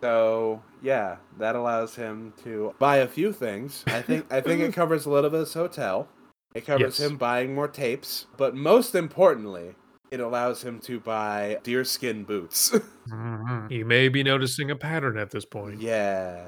So 0.00 0.60
yeah, 0.82 1.18
that 1.38 1.54
allows 1.54 1.94
him 1.94 2.32
to 2.42 2.74
buy 2.80 2.96
a 2.98 3.06
few 3.06 3.32
things. 3.32 3.84
I 3.86 4.02
think 4.02 4.32
I 4.32 4.40
think 4.40 4.60
it 4.60 4.72
covers 4.80 5.06
a 5.06 5.10
little 5.10 5.30
bit 5.30 5.40
of 5.40 5.46
his 5.46 5.54
hotel. 5.54 6.08
It 6.54 6.66
covers 6.66 6.98
Yes. 6.98 7.08
him 7.08 7.16
buying 7.16 7.54
more 7.54 7.68
tapes, 7.68 8.26
but 8.36 8.54
most 8.56 8.94
importantly, 8.96 9.74
it 10.12 10.20
allows 10.20 10.62
him 10.62 10.78
to 10.80 11.00
buy 11.00 11.58
deerskin 11.64 12.24
boots. 12.24 12.72
Mm-hmm. 13.10 13.72
You 13.72 13.84
may 13.84 14.08
be 14.08 14.22
noticing 14.22 14.70
a 14.70 14.76
pattern 14.76 15.18
at 15.18 15.32
this 15.32 15.44
point. 15.44 15.80
yeah. 15.80 16.44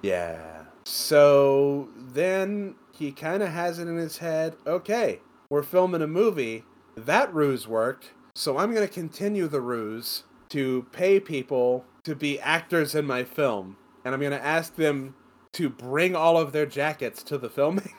Yeah. 0.00 0.62
So 0.86 1.90
then 1.94 2.74
he 2.90 3.12
kind 3.12 3.42
of 3.42 3.50
has 3.50 3.78
it 3.78 3.86
in 3.86 3.98
his 3.98 4.16
head, 4.16 4.56
okay, 4.66 5.20
we're 5.50 5.62
filming 5.62 6.00
a 6.00 6.06
movie. 6.06 6.64
That 6.96 7.32
ruse 7.34 7.68
worked, 7.68 8.12
so 8.34 8.56
I'm 8.56 8.72
going 8.74 8.86
to 8.88 8.92
continue 8.92 9.46
the 9.46 9.60
ruse 9.60 10.24
to 10.48 10.86
pay 10.90 11.20
people 11.20 11.84
to 12.04 12.14
be 12.14 12.40
actors 12.40 12.94
in 12.94 13.04
my 13.06 13.22
film. 13.22 13.76
And 14.02 14.14
I'm 14.14 14.20
going 14.20 14.32
to 14.32 14.42
ask 14.42 14.74
them 14.76 15.14
to 15.52 15.68
bring 15.68 16.16
all 16.16 16.38
of 16.38 16.52
their 16.52 16.64
jackets 16.66 17.22
to 17.24 17.36
the 17.36 17.50
filming. 17.50 17.92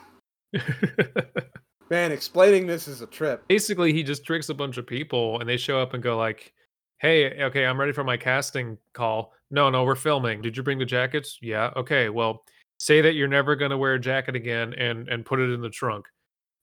Man, 1.92 2.10
explaining 2.10 2.66
this 2.66 2.88
is 2.88 3.02
a 3.02 3.06
trip. 3.06 3.46
Basically, 3.48 3.92
he 3.92 4.02
just 4.02 4.24
tricks 4.24 4.48
a 4.48 4.54
bunch 4.54 4.78
of 4.78 4.86
people 4.86 5.38
and 5.40 5.46
they 5.46 5.58
show 5.58 5.78
up 5.78 5.92
and 5.92 6.02
go 6.02 6.16
like, 6.16 6.54
"Hey, 7.00 7.42
okay, 7.42 7.66
I'm 7.66 7.78
ready 7.78 7.92
for 7.92 8.02
my 8.02 8.16
casting 8.16 8.78
call." 8.94 9.34
No, 9.50 9.68
no, 9.68 9.84
we're 9.84 9.94
filming. 9.94 10.40
Did 10.40 10.56
you 10.56 10.62
bring 10.62 10.78
the 10.78 10.86
jackets? 10.86 11.38
Yeah. 11.42 11.70
Okay. 11.76 12.08
Well, 12.08 12.44
say 12.78 13.02
that 13.02 13.12
you're 13.12 13.28
never 13.28 13.54
going 13.56 13.72
to 13.72 13.76
wear 13.76 13.92
a 13.92 14.00
jacket 14.00 14.34
again 14.34 14.72
and 14.72 15.06
and 15.10 15.26
put 15.26 15.38
it 15.38 15.52
in 15.52 15.60
the 15.60 15.68
trunk. 15.68 16.06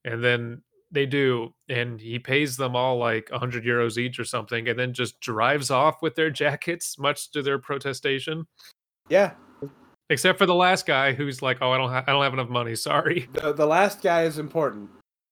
And 0.03 0.23
then 0.23 0.63
they 0.89 1.05
do 1.05 1.53
and 1.69 2.01
he 2.01 2.17
pays 2.17 2.57
them 2.57 2.75
all 2.75 2.97
like 2.97 3.29
100 3.29 3.63
euros 3.63 3.99
each 3.99 4.19
or 4.19 4.25
something 4.25 4.67
and 4.67 4.79
then 4.79 4.93
just 4.95 5.19
drives 5.19 5.69
off 5.69 6.01
with 6.01 6.15
their 6.15 6.31
jackets 6.41 6.97
much 6.97 7.29
to 7.33 7.43
their 7.43 7.59
protestation. 7.59 8.47
Yeah. 9.09 9.33
Except 10.09 10.39
for 10.39 10.47
the 10.47 10.55
last 10.55 10.87
guy 10.87 11.13
who's 11.13 11.43
like, 11.43 11.59
"Oh, 11.61 11.71
I 11.71 11.77
don't 11.77 11.91
ha- 11.91 12.03
I 12.07 12.13
don't 12.13 12.23
have 12.23 12.33
enough 12.33 12.49
money. 12.49 12.73
Sorry." 12.73 13.29
The, 13.33 13.53
the 13.53 13.67
last 13.67 14.01
guy 14.01 14.23
is 14.23 14.39
important. 14.39 14.89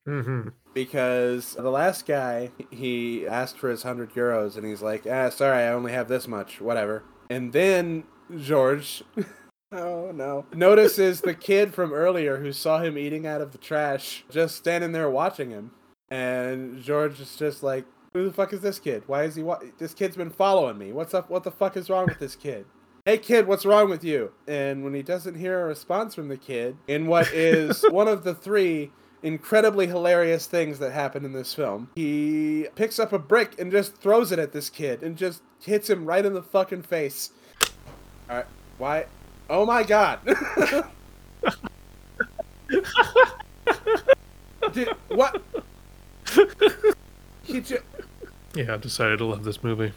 Mhm. 0.08 0.54
because 0.74 1.54
the 1.56 1.70
last 1.70 2.06
guy 2.06 2.52
he 2.72 3.28
asked 3.28 3.58
for 3.58 3.70
his 3.70 3.84
100 3.84 4.14
euros 4.14 4.56
and 4.56 4.66
he's 4.66 4.82
like 4.82 5.06
ah 5.10 5.30
sorry 5.30 5.64
i 5.64 5.68
only 5.70 5.92
have 5.92 6.08
this 6.08 6.28
much 6.28 6.62
whatever. 6.62 7.04
And 7.30 7.52
then 7.52 8.06
george 8.38 9.04
oh 9.72 10.12
no. 10.14 10.46
notices 10.54 11.22
the 11.22 11.34
kid 11.34 11.74
from 11.74 11.92
earlier 11.94 12.38
who 12.38 12.52
saw 12.54 12.80
him 12.80 12.98
eating 12.98 13.28
out 13.28 13.42
of 13.42 13.52
the 13.52 13.58
trash 13.58 14.24
just 14.30 14.56
standing 14.56 14.92
there 14.94 15.10
watching 15.10 15.50
him. 15.50 15.72
And 16.10 16.82
george 16.82 17.20
is 17.20 17.36
just 17.36 17.64
like 17.64 17.86
who 18.14 18.24
the 18.26 18.34
fuck 18.34 18.54
is 18.54 18.62
this 18.62 18.80
kid? 18.80 19.04
Why 19.08 19.24
is 19.24 19.36
he 19.36 19.44
wa- 19.44 19.60
this 19.78 19.94
kid's 19.94 20.16
been 20.16 20.30
following 20.32 20.78
me. 20.78 20.92
What's 20.94 21.14
up 21.14 21.30
what 21.30 21.44
the 21.44 21.52
fuck 21.52 21.76
is 21.78 21.90
wrong 21.90 22.06
with 22.08 22.20
this 22.20 22.36
kid? 22.36 22.66
Hey 23.06 23.18
kid, 23.18 23.48
what's 23.48 23.66
wrong 23.66 23.90
with 23.90 24.04
you? 24.04 24.32
And 24.48 24.84
when 24.84 24.94
he 24.94 25.02
doesn't 25.04 25.36
hear 25.36 25.62
a 25.62 25.66
response 25.66 26.16
from 26.16 26.28
the 26.30 26.38
kid, 26.38 26.78
in 26.88 27.08
what 27.08 27.32
is 27.34 27.84
one 27.92 28.08
of 28.08 28.24
the 28.24 28.34
three 28.34 28.92
incredibly 29.24 29.88
hilarious 29.88 30.46
things 30.48 30.80
that 30.80 30.92
happen 30.92 31.26
in 31.26 31.34
this 31.34 31.54
film. 31.54 31.90
He 31.96 32.68
picks 32.76 33.00
up 33.00 33.14
a 33.14 33.20
brick 33.20 33.60
and 33.60 33.72
just 33.72 33.98
throws 33.98 34.32
it 34.32 34.40
at 34.40 34.52
this 34.52 34.70
kid 34.70 35.04
and 35.04 35.18
just 35.18 35.42
hits 35.62 35.90
him 35.90 36.06
right 36.06 36.26
in 36.26 36.34
the 36.34 36.44
fucking 36.44 36.84
face. 36.84 37.32
Alright, 38.30 38.46
why? 38.78 39.06
Oh 39.50 39.66
my 39.66 39.84
god! 39.84 40.20
Did, 44.74 44.90
what? 45.08 45.42
He 47.44 47.62
ju- 47.62 47.82
Yeah, 48.54 48.74
I 48.74 48.78
decided 48.78 49.20
to 49.20 49.26
love 49.26 49.44
this 49.44 49.64
movie. 49.64 49.94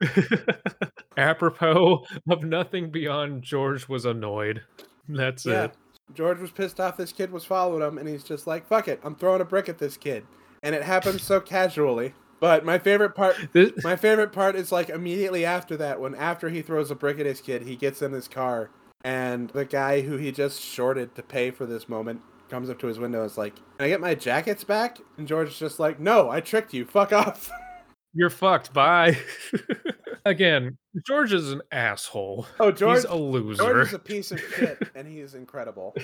Apropos 1.16 2.04
of 2.30 2.44
nothing 2.44 2.90
beyond 2.90 3.42
George 3.42 3.88
was 3.88 4.04
annoyed. 4.04 4.62
That's 5.08 5.44
yeah. 5.44 5.64
it. 5.64 5.74
George 6.14 6.40
was 6.40 6.50
pissed 6.50 6.80
off 6.80 6.96
this 6.96 7.12
kid 7.12 7.30
was 7.30 7.44
following 7.44 7.86
him, 7.86 7.98
and 7.98 8.08
he's 8.08 8.24
just 8.24 8.46
like, 8.46 8.66
fuck 8.66 8.88
it, 8.88 9.00
I'm 9.02 9.14
throwing 9.14 9.40
a 9.40 9.44
brick 9.44 9.68
at 9.68 9.78
this 9.78 9.96
kid. 9.96 10.26
And 10.62 10.74
it 10.74 10.82
happens 10.82 11.22
so 11.22 11.40
casually. 11.40 12.14
But 12.40 12.64
my 12.64 12.78
favorite 12.78 13.14
part 13.14 13.36
My 13.84 13.94
favorite 13.94 14.32
part 14.32 14.56
is 14.56 14.72
like 14.72 14.88
immediately 14.88 15.44
after 15.44 15.76
that, 15.76 16.00
when 16.00 16.14
after 16.14 16.48
he 16.48 16.60
throws 16.60 16.90
a 16.90 16.96
brick 16.96 17.20
at 17.20 17.26
his 17.26 17.40
kid, 17.40 17.62
he 17.62 17.76
gets 17.76 18.02
in 18.02 18.12
his 18.12 18.26
car, 18.26 18.70
and 19.04 19.50
the 19.50 19.64
guy 19.64 20.00
who 20.00 20.16
he 20.16 20.32
just 20.32 20.60
shorted 20.60 21.14
to 21.14 21.22
pay 21.22 21.50
for 21.50 21.66
this 21.66 21.88
moment 21.88 22.20
comes 22.48 22.68
up 22.68 22.78
to 22.80 22.86
his 22.86 22.98
window 22.98 23.22
and 23.22 23.30
is 23.30 23.38
like, 23.38 23.56
Can 23.56 23.86
I 23.86 23.88
get 23.88 24.00
my 24.00 24.14
jackets 24.14 24.64
back? 24.64 24.98
And 25.16 25.26
George 25.26 25.48
is 25.48 25.58
just 25.58 25.78
like, 25.80 25.98
No, 25.98 26.30
I 26.30 26.40
tricked 26.40 26.74
you. 26.74 26.84
Fuck 26.84 27.12
off. 27.12 27.50
you're 28.14 28.30
fucked. 28.30 28.72
Bye. 28.72 29.18
Again, 30.24 30.78
George 31.06 31.32
is 31.32 31.50
an 31.52 31.62
asshole. 31.72 32.46
Oh, 32.60 32.70
George. 32.70 32.98
He's 32.98 33.04
a 33.06 33.14
loser. 33.14 33.62
George 33.62 33.88
is 33.88 33.94
a 33.94 33.98
piece 33.98 34.30
of 34.30 34.40
shit, 34.40 34.78
and 34.94 35.08
he 35.08 35.20
is 35.20 35.34
incredible. 35.34 35.94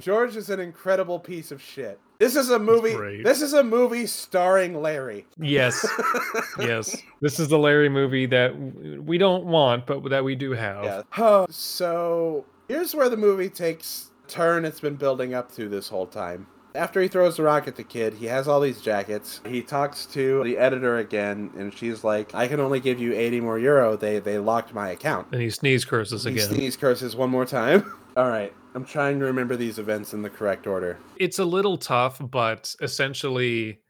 George 0.00 0.36
is 0.36 0.50
an 0.50 0.60
incredible 0.60 1.18
piece 1.18 1.50
of 1.50 1.62
shit. 1.62 1.98
This 2.18 2.36
is 2.36 2.50
a 2.50 2.58
movie. 2.58 3.22
This 3.22 3.40
is 3.40 3.52
a 3.54 3.62
movie 3.62 4.06
starring 4.06 4.82
Larry. 4.82 5.26
yes, 5.38 5.86
yes. 6.58 6.96
This 7.20 7.38
is 7.40 7.48
the 7.48 7.58
Larry 7.58 7.88
movie 7.88 8.26
that 8.26 8.54
we 8.56 9.18
don't 9.18 9.44
want, 9.44 9.86
but 9.86 10.08
that 10.10 10.24
we 10.24 10.34
do 10.34 10.52
have. 10.52 10.84
Yeah. 10.84 11.02
Huh. 11.10 11.46
So 11.48 12.44
here's 12.68 12.94
where 12.94 13.08
the 13.08 13.16
movie 13.16 13.48
takes 13.48 14.10
turn 14.26 14.64
it's 14.64 14.80
been 14.80 14.96
building 14.96 15.32
up 15.34 15.50
to 15.52 15.68
this 15.68 15.88
whole 15.88 16.06
time. 16.06 16.46
After 16.78 17.02
he 17.02 17.08
throws 17.08 17.36
the 17.36 17.42
rock 17.42 17.66
at 17.66 17.74
the 17.74 17.82
kid, 17.82 18.14
he 18.14 18.26
has 18.26 18.46
all 18.46 18.60
these 18.60 18.80
jackets. 18.80 19.40
He 19.44 19.62
talks 19.62 20.06
to 20.06 20.44
the 20.44 20.56
editor 20.56 20.98
again, 20.98 21.50
and 21.58 21.74
she's 21.74 22.04
like, 22.04 22.34
"I 22.36 22.46
can 22.46 22.60
only 22.60 22.78
give 22.78 23.00
you 23.00 23.12
80 23.14 23.40
more 23.40 23.58
euro. 23.58 23.96
They 23.96 24.20
they 24.20 24.38
locked 24.38 24.72
my 24.72 24.90
account." 24.90 25.26
And 25.32 25.42
he 25.42 25.50
sneeze 25.50 25.84
curses 25.84 26.22
He 26.22 26.30
again. 26.30 26.48
sneeze 26.48 26.76
curses 26.76 27.16
one 27.16 27.30
more 27.30 27.44
time. 27.44 27.92
all 28.16 28.28
right, 28.28 28.54
I'm 28.76 28.84
trying 28.84 29.18
to 29.18 29.24
remember 29.24 29.56
these 29.56 29.80
events 29.80 30.14
in 30.14 30.22
the 30.22 30.30
correct 30.30 30.68
order. 30.68 30.98
it's 31.16 31.40
a 31.40 31.44
little 31.44 31.76
tough, 31.78 32.20
but 32.30 32.74
essentially, 32.80 33.80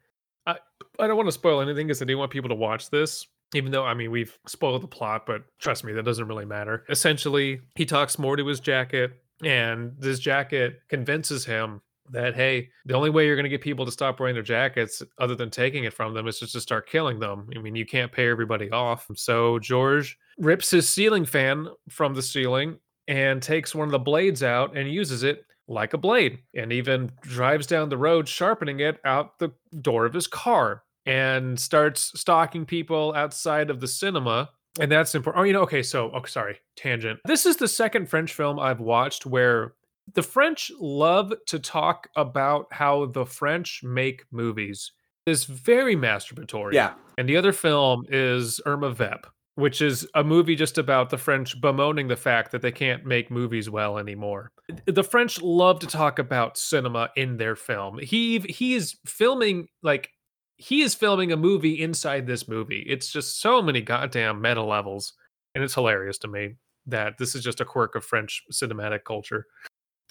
I 0.47 0.55
I 0.99 1.05
don't 1.05 1.15
want 1.15 1.27
to 1.27 1.31
spoil 1.33 1.61
anything 1.61 1.85
because 1.87 2.01
I 2.01 2.05
do 2.05 2.17
want 2.17 2.31
people 2.31 2.49
to 2.49 2.55
watch 2.55 2.89
this. 2.89 3.27
Even 3.53 3.71
though 3.71 3.85
I 3.85 3.93
mean 3.93 4.09
we've 4.09 4.35
spoiled 4.47 4.81
the 4.81 4.87
plot, 4.87 5.27
but 5.27 5.43
trust 5.59 5.83
me, 5.83 5.93
that 5.93 6.03
doesn't 6.05 6.27
really 6.27 6.45
matter. 6.45 6.85
Essentially, 6.89 7.61
he 7.75 7.85
talks 7.85 8.17
more 8.17 8.35
to 8.35 8.45
his 8.47 8.59
jacket, 8.59 9.11
and 9.43 9.93
this 9.99 10.17
jacket 10.19 10.81
convinces 10.89 11.45
him 11.45 11.81
that 12.11 12.35
hey, 12.35 12.69
the 12.85 12.93
only 12.93 13.09
way 13.09 13.25
you're 13.25 13.35
going 13.35 13.43
to 13.43 13.49
get 13.49 13.61
people 13.61 13.85
to 13.85 13.91
stop 13.91 14.19
wearing 14.19 14.35
their 14.35 14.43
jackets, 14.43 15.01
other 15.19 15.35
than 15.35 15.49
taking 15.49 15.83
it 15.83 15.93
from 15.93 16.13
them, 16.13 16.27
is 16.27 16.39
just 16.39 16.53
to 16.53 16.61
start 16.61 16.89
killing 16.89 17.19
them. 17.19 17.47
I 17.55 17.59
mean, 17.59 17.75
you 17.75 17.85
can't 17.85 18.11
pay 18.11 18.29
everybody 18.29 18.69
off. 18.71 19.07
So 19.15 19.59
George 19.59 20.17
rips 20.37 20.71
his 20.71 20.87
ceiling 20.87 21.25
fan 21.25 21.67
from 21.89 22.13
the 22.13 22.21
ceiling 22.21 22.77
and 23.07 23.41
takes 23.41 23.73
one 23.73 23.87
of 23.87 23.91
the 23.91 23.99
blades 23.99 24.43
out 24.43 24.77
and 24.77 24.91
uses 24.91 25.23
it 25.23 25.45
like 25.67 25.93
a 25.93 25.97
blade 25.97 26.39
and 26.55 26.73
even 26.73 27.11
drives 27.21 27.67
down 27.67 27.89
the 27.89 27.97
road 27.97 28.27
sharpening 28.27 28.79
it 28.79 28.99
out 29.05 29.37
the 29.37 29.51
door 29.81 30.05
of 30.05 30.13
his 30.13 30.27
car 30.27 30.83
and 31.05 31.59
starts 31.59 32.11
stalking 32.19 32.65
people 32.65 33.13
outside 33.15 33.69
of 33.69 33.79
the 33.79 33.87
cinema 33.87 34.49
and 34.79 34.91
that's 34.91 35.15
important 35.15 35.41
oh 35.41 35.43
you 35.43 35.53
know 35.53 35.61
okay 35.61 35.83
so 35.83 36.11
oh 36.13 36.23
sorry 36.25 36.57
tangent 36.75 37.19
this 37.25 37.45
is 37.45 37.55
the 37.57 37.67
second 37.67 38.09
french 38.09 38.33
film 38.33 38.59
i've 38.59 38.79
watched 38.79 39.25
where 39.25 39.73
the 40.15 40.23
french 40.23 40.71
love 40.79 41.33
to 41.47 41.59
talk 41.59 42.09
about 42.15 42.67
how 42.71 43.05
the 43.07 43.25
french 43.25 43.81
make 43.83 44.23
movies 44.31 44.91
is 45.25 45.45
very 45.45 45.95
masturbatory 45.95 46.73
Yeah, 46.73 46.93
and 47.17 47.27
the 47.27 47.37
other 47.37 47.53
film 47.53 48.05
is 48.09 48.61
Irma 48.65 48.91
Vep, 48.91 49.27
which 49.55 49.81
is 49.81 50.07
a 50.15 50.23
movie 50.23 50.55
just 50.55 50.77
about 50.77 51.09
the 51.09 51.17
French 51.17 51.59
bemoaning 51.59 52.07
the 52.07 52.15
fact 52.15 52.51
that 52.51 52.61
they 52.61 52.71
can't 52.71 53.05
make 53.05 53.29
movies 53.29 53.69
well 53.69 53.97
anymore. 53.97 54.51
The 54.85 55.03
French 55.03 55.41
love 55.41 55.79
to 55.79 55.87
talk 55.87 56.17
about 56.17 56.57
cinema 56.57 57.09
in 57.15 57.37
their 57.37 57.55
film. 57.55 57.99
He 57.99 58.39
he 58.39 58.73
is 58.73 58.97
filming 59.05 59.67
like 59.83 60.11
he 60.55 60.81
is 60.81 60.95
filming 60.95 61.31
a 61.31 61.37
movie 61.37 61.81
inside 61.81 62.25
this 62.25 62.47
movie. 62.47 62.85
It's 62.87 63.11
just 63.11 63.41
so 63.41 63.61
many 63.61 63.81
goddamn 63.81 64.41
meta 64.41 64.63
levels, 64.63 65.13
and 65.53 65.63
it's 65.63 65.73
hilarious 65.75 66.17
to 66.19 66.27
me 66.27 66.55
that 66.85 67.17
this 67.17 67.35
is 67.35 67.43
just 67.43 67.61
a 67.61 67.65
quirk 67.65 67.95
of 67.95 68.05
French 68.05 68.43
cinematic 68.51 69.03
culture. 69.03 69.45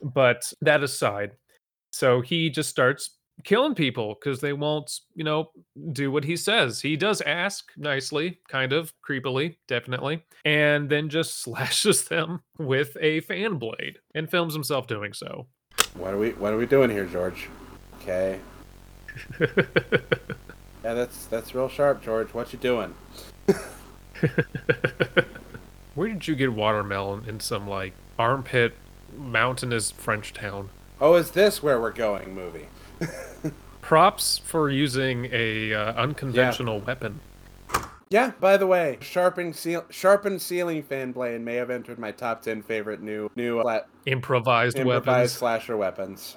But 0.02 0.50
that 0.60 0.82
aside, 0.82 1.32
so 1.92 2.20
he 2.20 2.50
just 2.50 2.70
starts 2.70 3.18
killing 3.44 3.74
people 3.74 4.14
because 4.14 4.40
they 4.40 4.52
won't, 4.52 5.00
you 5.14 5.24
know, 5.24 5.50
do 5.92 6.10
what 6.10 6.24
he 6.24 6.36
says. 6.36 6.80
He 6.80 6.96
does 6.96 7.20
ask 7.22 7.70
nicely, 7.76 8.40
kind 8.48 8.72
of 8.72 8.92
creepily, 9.08 9.56
definitely, 9.66 10.24
and 10.44 10.88
then 10.88 11.08
just 11.08 11.42
slashes 11.42 12.04
them 12.04 12.40
with 12.58 12.96
a 13.00 13.20
fan 13.20 13.56
blade 13.58 13.98
and 14.14 14.30
films 14.30 14.54
himself 14.54 14.86
doing 14.86 15.12
so. 15.12 15.46
What 15.94 16.14
are 16.14 16.18
we 16.18 16.30
What 16.32 16.52
are 16.52 16.58
we 16.58 16.66
doing 16.66 16.90
here, 16.90 17.06
George? 17.06 17.48
Okay. 18.00 18.38
Yeah, 20.84 20.94
that's 20.94 21.26
that's 21.26 21.54
real 21.54 21.68
sharp, 21.68 22.02
George. 22.02 22.32
What 22.32 22.52
you 22.52 22.58
doing? 22.58 22.94
Where 25.94 26.08
did 26.08 26.26
you 26.28 26.34
get 26.36 26.52
watermelon 26.52 27.28
in 27.28 27.40
some 27.40 27.68
like 27.68 27.92
armpit 28.18 28.74
mountainous 29.16 29.90
French 29.90 30.32
town? 30.32 30.70
Oh, 31.00 31.14
is 31.14 31.30
this 31.32 31.62
where 31.62 31.80
we're 31.80 31.92
going? 31.92 32.34
Movie. 32.34 32.68
Props 33.80 34.38
for 34.38 34.68
using 34.68 35.28
a 35.32 35.72
uh, 35.72 35.92
unconventional 35.94 36.80
weapon. 36.80 37.20
Yeah. 38.10 38.32
By 38.40 38.56
the 38.56 38.66
way, 38.66 38.98
sharpened 39.00 39.54
seal, 39.56 39.84
sharpened 39.90 40.42
ceiling 40.42 40.82
fan 40.82 41.12
blade 41.12 41.40
may 41.40 41.54
have 41.56 41.70
entered 41.70 41.98
my 41.98 42.10
top 42.10 42.42
ten 42.42 42.62
favorite 42.62 43.00
new 43.02 43.30
new 43.36 43.60
uh, 43.60 43.82
Improvised, 44.06 44.76
improvised 44.78 45.06
weapons. 45.14 45.32
slasher 45.32 45.76
weapons. 45.76 46.36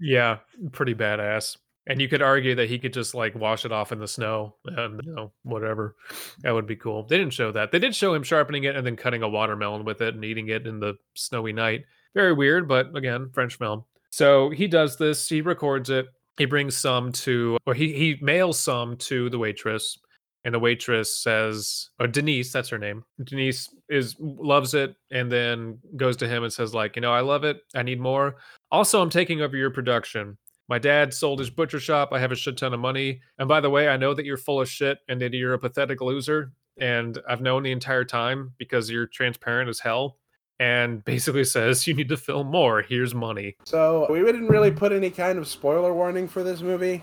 Yeah, 0.00 0.38
pretty 0.72 0.94
badass. 0.94 1.56
And 1.88 2.00
you 2.00 2.08
could 2.08 2.22
argue 2.22 2.56
that 2.56 2.68
he 2.68 2.80
could 2.80 2.92
just 2.92 3.14
like 3.14 3.34
wash 3.36 3.64
it 3.64 3.70
off 3.70 3.92
in 3.92 4.00
the 4.00 4.08
snow 4.08 4.56
and 4.64 5.00
you 5.04 5.14
know 5.14 5.32
whatever. 5.44 5.94
That 6.40 6.52
would 6.52 6.66
be 6.66 6.74
cool. 6.74 7.04
They 7.04 7.16
didn't 7.16 7.32
show 7.32 7.52
that. 7.52 7.70
They 7.70 7.78
did 7.78 7.94
show 7.94 8.12
him 8.12 8.24
sharpening 8.24 8.64
it 8.64 8.74
and 8.74 8.84
then 8.84 8.96
cutting 8.96 9.22
a 9.22 9.28
watermelon 9.28 9.84
with 9.84 10.00
it 10.00 10.14
and 10.14 10.24
eating 10.24 10.48
it 10.48 10.66
in 10.66 10.80
the 10.80 10.94
snowy 11.14 11.52
night. 11.52 11.84
Very 12.14 12.32
weird, 12.32 12.66
but 12.66 12.96
again, 12.96 13.30
French 13.32 13.56
film. 13.56 13.84
So 14.10 14.50
he 14.50 14.66
does 14.66 14.96
this. 14.96 15.28
He 15.28 15.42
records 15.42 15.90
it. 15.90 16.06
He 16.38 16.44
brings 16.44 16.76
some 16.76 17.12
to, 17.12 17.56
or 17.66 17.74
he 17.74 17.92
he 17.92 18.18
mails 18.20 18.58
some 18.58 18.96
to 18.98 19.30
the 19.30 19.38
waitress, 19.38 19.98
and 20.44 20.54
the 20.54 20.58
waitress 20.58 21.18
says, 21.22 21.90
or 21.98 22.06
Denise, 22.06 22.52
that's 22.52 22.68
her 22.68 22.78
name. 22.78 23.04
Denise 23.24 23.68
is 23.88 24.16
loves 24.18 24.74
it, 24.74 24.96
and 25.10 25.30
then 25.30 25.78
goes 25.96 26.16
to 26.18 26.28
him 26.28 26.42
and 26.42 26.52
says, 26.52 26.74
like, 26.74 26.96
you 26.96 27.02
know, 27.02 27.12
I 27.12 27.20
love 27.20 27.44
it. 27.44 27.58
I 27.74 27.82
need 27.82 28.00
more. 28.00 28.36
Also, 28.70 29.00
I'm 29.00 29.10
taking 29.10 29.40
over 29.40 29.56
your 29.56 29.70
production. 29.70 30.36
My 30.68 30.78
dad 30.78 31.14
sold 31.14 31.38
his 31.38 31.50
butcher 31.50 31.78
shop. 31.78 32.10
I 32.12 32.18
have 32.18 32.32
a 32.32 32.36
shit 32.36 32.56
ton 32.56 32.74
of 32.74 32.80
money. 32.80 33.20
And 33.38 33.48
by 33.48 33.60
the 33.60 33.70
way, 33.70 33.88
I 33.88 33.96
know 33.96 34.14
that 34.14 34.24
you're 34.24 34.36
full 34.36 34.60
of 34.60 34.68
shit 34.68 34.98
and 35.08 35.20
that 35.20 35.32
you're 35.32 35.54
a 35.54 35.58
pathetic 35.58 36.00
loser. 36.00 36.52
And 36.78 37.18
I've 37.28 37.40
known 37.40 37.62
the 37.62 37.72
entire 37.72 38.04
time 38.04 38.52
because 38.58 38.90
you're 38.90 39.06
transparent 39.06 39.68
as 39.68 39.78
hell. 39.78 40.18
And 40.58 41.04
basically 41.04 41.44
says, 41.56 41.86
you 41.86 41.94
need 41.94 42.08
to 42.08 42.16
film 42.16 42.48
more. 42.48 42.82
Here's 42.82 43.14
money. 43.14 43.56
So 43.64 44.06
we 44.10 44.20
didn't 44.20 44.48
really 44.48 44.72
put 44.72 44.92
any 44.92 45.10
kind 45.10 45.38
of 45.38 45.46
spoiler 45.46 45.94
warning 45.94 46.26
for 46.26 46.42
this 46.42 46.60
movie, 46.60 47.02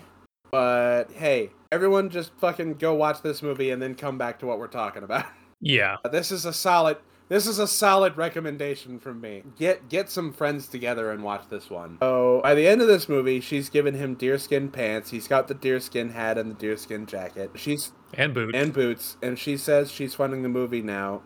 but 0.50 1.10
hey, 1.12 1.50
everyone 1.72 2.10
just 2.10 2.32
fucking 2.38 2.74
go 2.74 2.94
watch 2.94 3.22
this 3.22 3.42
movie 3.42 3.70
and 3.70 3.80
then 3.80 3.94
come 3.94 4.18
back 4.18 4.38
to 4.40 4.46
what 4.46 4.58
we're 4.58 4.66
talking 4.68 5.02
about. 5.02 5.26
Yeah. 5.60 5.96
This 6.12 6.30
is 6.30 6.44
a 6.44 6.52
solid. 6.52 6.98
This 7.28 7.46
is 7.46 7.58
a 7.58 7.66
solid 7.66 8.16
recommendation 8.18 8.98
from 8.98 9.20
me. 9.20 9.42
Get 9.58 9.88
get 9.88 10.10
some 10.10 10.32
friends 10.32 10.66
together 10.68 11.10
and 11.10 11.22
watch 11.22 11.48
this 11.48 11.70
one. 11.70 11.96
So 12.00 12.40
by 12.42 12.54
the 12.54 12.66
end 12.68 12.82
of 12.82 12.86
this 12.88 13.08
movie, 13.08 13.40
she's 13.40 13.70
given 13.70 13.94
him 13.94 14.14
deerskin 14.14 14.70
pants. 14.70 15.10
He's 15.10 15.26
got 15.26 15.48
the 15.48 15.54
deerskin 15.54 16.10
hat 16.10 16.36
and 16.36 16.50
the 16.50 16.54
deerskin 16.54 17.06
jacket. 17.06 17.50
She's 17.54 17.92
And 18.12 18.34
boots. 18.34 18.56
and 18.56 18.72
boots, 18.72 19.16
and 19.22 19.38
she 19.38 19.56
says 19.56 19.90
she's 19.90 20.14
funding 20.14 20.42
the 20.42 20.48
movie 20.50 20.82
now, 20.82 21.22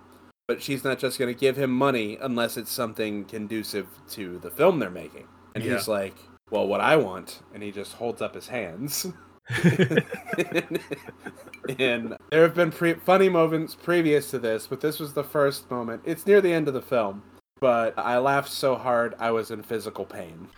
but 0.46 0.62
she's 0.62 0.84
not 0.84 0.98
just 1.00 1.18
going 1.18 1.34
to 1.34 1.38
give 1.38 1.56
him 1.56 1.70
money 1.70 2.16
unless 2.20 2.56
it's 2.56 2.70
something 2.70 3.24
conducive 3.24 3.88
to 4.10 4.38
the 4.38 4.50
film 4.50 4.78
they're 4.78 4.90
making. 4.90 5.26
And 5.56 5.64
Yeah. 5.64 5.74
he's 5.74 5.88
like, 5.88 6.14
"Well, 6.50 6.68
what 6.68 6.80
I 6.80 6.96
want," 6.96 7.40
and 7.52 7.60
he 7.62 7.72
just 7.72 7.94
holds 7.94 8.22
up 8.22 8.34
his 8.36 8.48
hands. 8.48 9.06
and 11.78 12.16
there 12.30 12.42
have 12.42 12.54
been 12.54 12.70
pre- 12.70 12.94
funny 12.94 13.28
moments 13.28 13.74
previous 13.74 14.30
to 14.30 14.38
this, 14.38 14.66
but 14.66 14.80
this 14.80 14.98
was 14.98 15.14
the 15.14 15.24
first 15.24 15.70
moment. 15.70 16.02
It's 16.04 16.26
near 16.26 16.40
the 16.40 16.52
end 16.52 16.68
of 16.68 16.74
the 16.74 16.82
film, 16.82 17.22
but 17.60 17.98
I 17.98 18.18
laughed 18.18 18.50
so 18.50 18.76
hard 18.76 19.14
I 19.18 19.30
was 19.30 19.50
in 19.50 19.62
physical 19.62 20.04
pain. 20.04 20.48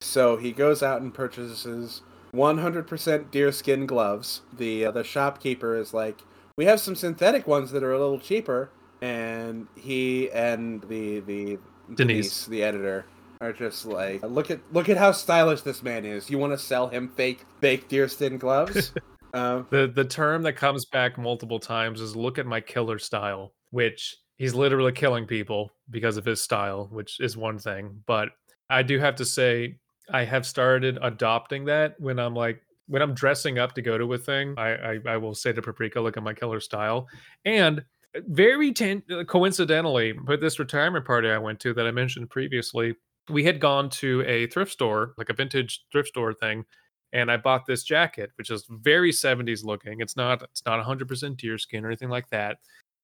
so 0.00 0.36
he 0.36 0.52
goes 0.52 0.82
out 0.82 1.00
and 1.00 1.14
purchases 1.14 2.02
100% 2.34 3.30
deerskin 3.30 3.86
gloves. 3.86 4.40
The 4.56 4.86
uh, 4.86 4.90
the 4.90 5.04
shopkeeper 5.04 5.76
is 5.76 5.94
like, 5.94 6.22
"We 6.56 6.64
have 6.66 6.80
some 6.80 6.94
synthetic 6.94 7.46
ones 7.46 7.70
that 7.72 7.82
are 7.82 7.92
a 7.92 7.98
little 7.98 8.18
cheaper." 8.18 8.70
And 9.02 9.66
he 9.76 10.30
and 10.30 10.82
the 10.82 11.20
the 11.20 11.58
Denise. 11.94 12.46
the 12.46 12.62
editor, 12.62 13.04
are 13.40 13.52
just 13.52 13.86
like, 13.86 14.22
"Look 14.22 14.50
at 14.50 14.60
look 14.72 14.88
at 14.88 14.96
how 14.96 15.12
stylish 15.12 15.62
this 15.62 15.82
man 15.82 16.04
is. 16.04 16.30
You 16.30 16.38
want 16.38 16.52
to 16.52 16.58
sell 16.58 16.88
him 16.88 17.08
fake 17.08 17.44
fake 17.60 17.88
deerskin 17.88 18.38
gloves?" 18.38 18.92
um, 19.34 19.66
the 19.70 19.86
the 19.86 20.04
term 20.04 20.42
that 20.42 20.54
comes 20.54 20.86
back 20.86 21.18
multiple 21.18 21.60
times 21.60 22.00
is 22.00 22.16
look 22.16 22.38
at 22.38 22.46
my 22.46 22.60
killer 22.60 22.98
style, 22.98 23.52
which 23.70 24.16
he's 24.36 24.54
literally 24.54 24.92
killing 24.92 25.26
people 25.26 25.70
because 25.90 26.16
of 26.16 26.24
his 26.24 26.40
style, 26.40 26.88
which 26.90 27.20
is 27.20 27.36
one 27.36 27.58
thing. 27.58 28.02
But 28.06 28.30
I 28.70 28.82
do 28.82 28.98
have 28.98 29.16
to 29.16 29.24
say, 29.24 29.76
I 30.10 30.24
have 30.24 30.46
started 30.46 30.98
adopting 31.02 31.66
that 31.66 32.00
when 32.00 32.18
I'm 32.18 32.34
like 32.34 32.62
when 32.86 33.02
I'm 33.02 33.14
dressing 33.14 33.58
up 33.58 33.74
to 33.74 33.82
go 33.82 33.98
to 33.98 34.12
a 34.12 34.18
thing. 34.18 34.54
I 34.56 34.74
I, 34.74 34.98
I 35.06 35.16
will 35.16 35.34
say 35.34 35.52
to 35.52 35.62
Paprika, 35.62 36.00
look 36.00 36.16
at 36.16 36.22
my 36.22 36.34
killer 36.34 36.60
style, 36.60 37.08
and 37.44 37.80
uh, 38.14 38.20
very 38.26 38.72
ten- 38.72 39.02
uh, 39.10 39.24
coincidentally, 39.24 40.12
but 40.12 40.40
this 40.40 40.58
retirement 40.58 41.04
party 41.04 41.28
I 41.28 41.38
went 41.38 41.60
to 41.60 41.74
that 41.74 41.86
I 41.86 41.90
mentioned 41.90 42.30
previously, 42.30 42.94
we 43.30 43.44
had 43.44 43.60
gone 43.60 43.88
to 43.90 44.22
a 44.26 44.46
thrift 44.48 44.72
store, 44.72 45.14
like 45.16 45.30
a 45.30 45.34
vintage 45.34 45.84
thrift 45.90 46.08
store 46.08 46.34
thing, 46.34 46.64
and 47.12 47.30
I 47.30 47.36
bought 47.36 47.66
this 47.66 47.84
jacket, 47.84 48.30
which 48.36 48.50
is 48.50 48.66
very 48.68 49.12
70s 49.12 49.64
looking. 49.64 50.00
It's 50.00 50.16
not 50.16 50.42
it's 50.42 50.64
not 50.66 50.84
100% 50.84 51.36
deerskin 51.36 51.84
or 51.84 51.88
anything 51.88 52.10
like 52.10 52.28
that, 52.30 52.58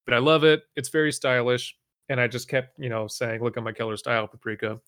but 0.04 0.14
I 0.14 0.18
love 0.18 0.44
it. 0.44 0.62
It's 0.76 0.88
very 0.88 1.12
stylish, 1.12 1.76
and 2.08 2.20
I 2.20 2.26
just 2.26 2.48
kept 2.48 2.78
you 2.78 2.88
know 2.88 3.06
saying, 3.06 3.42
"Look 3.42 3.56
at 3.56 3.62
my 3.62 3.72
killer 3.72 3.96
style, 3.96 4.26
Paprika." 4.26 4.80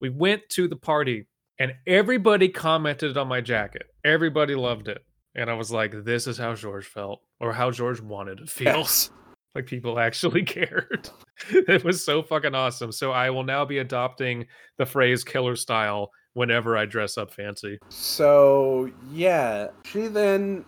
We 0.00 0.08
went 0.08 0.42
to 0.50 0.66
the 0.66 0.76
party, 0.76 1.26
and 1.60 1.74
everybody 1.86 2.48
commented 2.48 3.16
on 3.16 3.28
my 3.28 3.40
jacket. 3.40 3.82
Everybody 4.04 4.54
loved 4.56 4.88
it, 4.88 5.04
and 5.36 5.48
I 5.48 5.54
was 5.54 5.70
like, 5.70 6.04
"This 6.04 6.26
is 6.26 6.38
how 6.38 6.54
George 6.54 6.86
felt, 6.86 7.20
or 7.38 7.52
how 7.52 7.70
George 7.70 8.00
wanted 8.00 8.38
to 8.38 8.46
feel." 8.48 8.78
yes. 8.78 9.10
like 9.54 9.66
people 9.66 9.98
actually 9.98 10.42
cared. 10.56 11.10
it 11.50 11.84
was 11.84 12.04
so 12.04 12.22
fucking 12.22 12.54
awesome. 12.54 12.90
So 12.90 13.12
I 13.12 13.30
will 13.30 13.44
now 13.44 13.64
be 13.64 13.78
adopting 13.78 14.46
the 14.78 14.86
phrase 14.86 15.22
killer 15.22 15.54
style 15.54 16.10
whenever 16.32 16.76
I 16.76 16.86
dress 16.86 17.18
up 17.18 17.32
fancy. 17.32 17.78
So 17.90 18.90
yeah, 19.12 19.68
she 19.84 20.06
then 20.06 20.64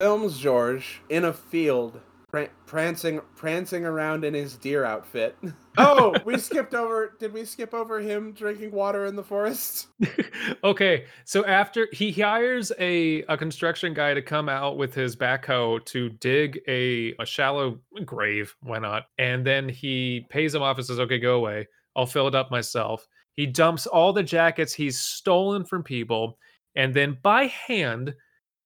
films 0.00 0.38
George 0.38 1.00
in 1.08 1.24
a 1.24 1.32
field, 1.32 2.00
pran- 2.34 2.50
prancing 2.66 3.20
prancing 3.36 3.84
around 3.84 4.24
in 4.24 4.34
his 4.34 4.56
deer 4.56 4.84
outfit. 4.84 5.36
Oh, 5.76 6.14
we 6.24 6.38
skipped 6.38 6.72
over. 6.72 7.16
Did 7.18 7.32
we 7.32 7.44
skip 7.44 7.74
over 7.74 7.98
him 7.98 8.30
drinking 8.30 8.70
water 8.70 9.06
in 9.06 9.16
the 9.16 9.24
forest? 9.24 9.88
okay, 10.62 11.06
so 11.24 11.44
after 11.46 11.88
he 11.90 12.12
hires 12.12 12.70
a, 12.78 13.22
a 13.22 13.36
construction 13.36 13.92
guy 13.92 14.14
to 14.14 14.22
come 14.22 14.48
out 14.48 14.76
with 14.76 14.94
his 14.94 15.16
backhoe 15.16 15.84
to 15.86 16.10
dig 16.10 16.60
a, 16.68 17.12
a 17.18 17.26
shallow 17.26 17.80
grave, 18.04 18.54
why 18.60 18.78
not? 18.78 19.06
And 19.18 19.44
then 19.44 19.68
he 19.68 20.28
pays 20.30 20.54
him 20.54 20.62
off 20.62 20.76
and 20.76 20.86
says, 20.86 21.00
Okay, 21.00 21.18
go 21.18 21.34
away. 21.34 21.66
I'll 21.96 22.06
fill 22.06 22.28
it 22.28 22.36
up 22.36 22.52
myself. 22.52 23.04
He 23.34 23.44
dumps 23.44 23.88
all 23.88 24.12
the 24.12 24.22
jackets 24.22 24.72
he's 24.72 25.00
stolen 25.00 25.64
from 25.64 25.82
people 25.82 26.38
and 26.76 26.94
then 26.94 27.18
by 27.22 27.46
hand, 27.46 28.14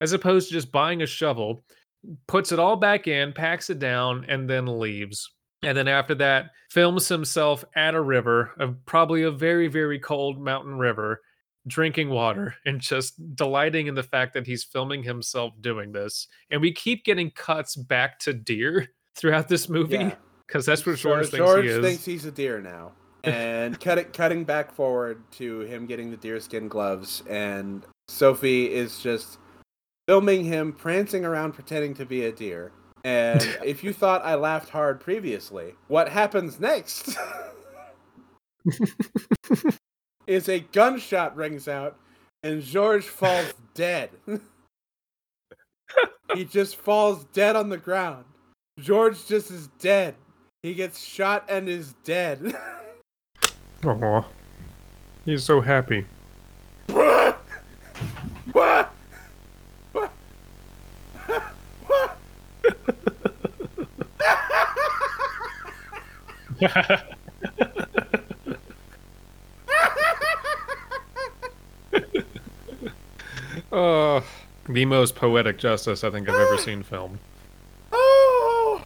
as 0.00 0.12
opposed 0.12 0.48
to 0.48 0.54
just 0.54 0.72
buying 0.72 1.00
a 1.00 1.07
shovel, 1.07 1.64
puts 2.27 2.53
it 2.53 2.59
all 2.59 2.77
back 2.77 3.07
in, 3.07 3.33
packs 3.33 3.71
it 3.71 3.79
down, 3.79 4.25
and 4.29 4.49
then 4.49 4.66
leaves. 4.79 5.31
And 5.62 5.77
then 5.77 5.88
after 5.88 6.14
that, 6.16 6.51
films 6.71 7.09
himself 7.09 7.64
at 7.75 7.94
a 7.94 8.01
river, 8.01 8.53
of 8.59 8.77
probably 8.87 9.25
a 9.25 9.31
very, 9.31 9.66
very 9.68 9.99
cold 9.99 10.40
mountain 10.40 10.79
river, 10.79 11.21
drinking 11.66 12.09
water 12.11 12.55
and 12.64 12.81
just 12.81 13.14
delighting 13.35 13.88
in 13.88 13.94
the 13.94 14.03
fact 14.03 14.35
that 14.35 14.47
he's 14.47 14.64
filming 14.64 15.03
himself 15.03 15.53
doing 15.61 15.92
this. 15.92 16.29
And 16.51 16.61
we 16.61 16.73
keep 16.73 17.05
getting 17.05 17.31
cuts 17.33 17.75
back 17.77 18.18
to 18.21 18.33
deer 18.33 18.88
throughout 19.16 19.49
this 19.49 19.68
movie 19.68 19.97
Yeah. 19.97 20.14
because 20.47 20.64
that's 20.64 20.87
what 20.87 20.97
So 20.99 21.09
George 21.11 21.27
thinks 21.29 21.37
George 21.37 21.64
he 21.64 21.71
is. 21.71 21.85
thinks 21.85 22.05
he's 22.05 22.25
a 22.25 22.31
deer 22.31 22.61
now. 22.61 22.92
And 23.25 23.79
cut 23.81 23.99
it, 23.99 24.12
cutting 24.12 24.44
back 24.44 24.73
forward 24.73 25.23
to 25.33 25.61
him 25.62 25.87
getting 25.87 26.11
the 26.12 26.16
deerskin 26.16 26.68
gloves, 26.68 27.25
and 27.29 27.85
Sophie 28.07 28.73
is 28.73 29.01
just 29.01 29.38
filming 30.09 30.44
him 30.44 30.73
prancing 30.73 31.25
around 31.25 31.53
pretending 31.53 31.94
to 31.94 32.07
be 32.07 32.25
a 32.25 32.33
deer. 32.33 32.73
And 33.05 33.42
if 33.64 33.85
you 33.85 33.92
thought 33.92 34.25
I 34.25 34.35
laughed 34.35 34.71
hard 34.71 35.01
previously, 35.01 35.75
what 35.87 36.09
happens 36.09 36.59
next 36.59 37.16
is 40.27 40.49
a 40.49 40.61
gunshot 40.61 41.37
rings 41.37 41.68
out 41.68 41.97
and 42.42 42.62
George 42.62 43.05
falls 43.05 43.53
dead. 43.75 44.11
he 46.35 46.44
just 46.44 46.77
falls 46.77 47.25
dead 47.33 47.57
on 47.57 47.68
the 47.68 47.77
ground. 47.77 48.25
George 48.79 49.27
just 49.27 49.51
is 49.51 49.68
dead. 49.79 50.14
He 50.62 50.75
gets 50.75 51.03
shot 51.03 51.44
and 51.49 51.68
is 51.68 51.94
dead. 52.05 52.57
Aw. 53.85 54.25
He's 55.25 55.44
so 55.44 55.61
happy. 55.61 56.07
What? 56.87 57.40
What? 58.53 58.92
What? 59.92 60.12
What? 61.87 62.18
Oh, 73.71 74.25
the 74.68 74.85
most 74.87 75.14
poetic 75.14 75.59
justice 75.59 76.03
I 76.03 76.11
think 76.11 76.29
I've 76.29 76.40
ever 76.40 76.57
seen 76.57 76.83
filmed. 76.83 77.18
Oh! 77.92 78.83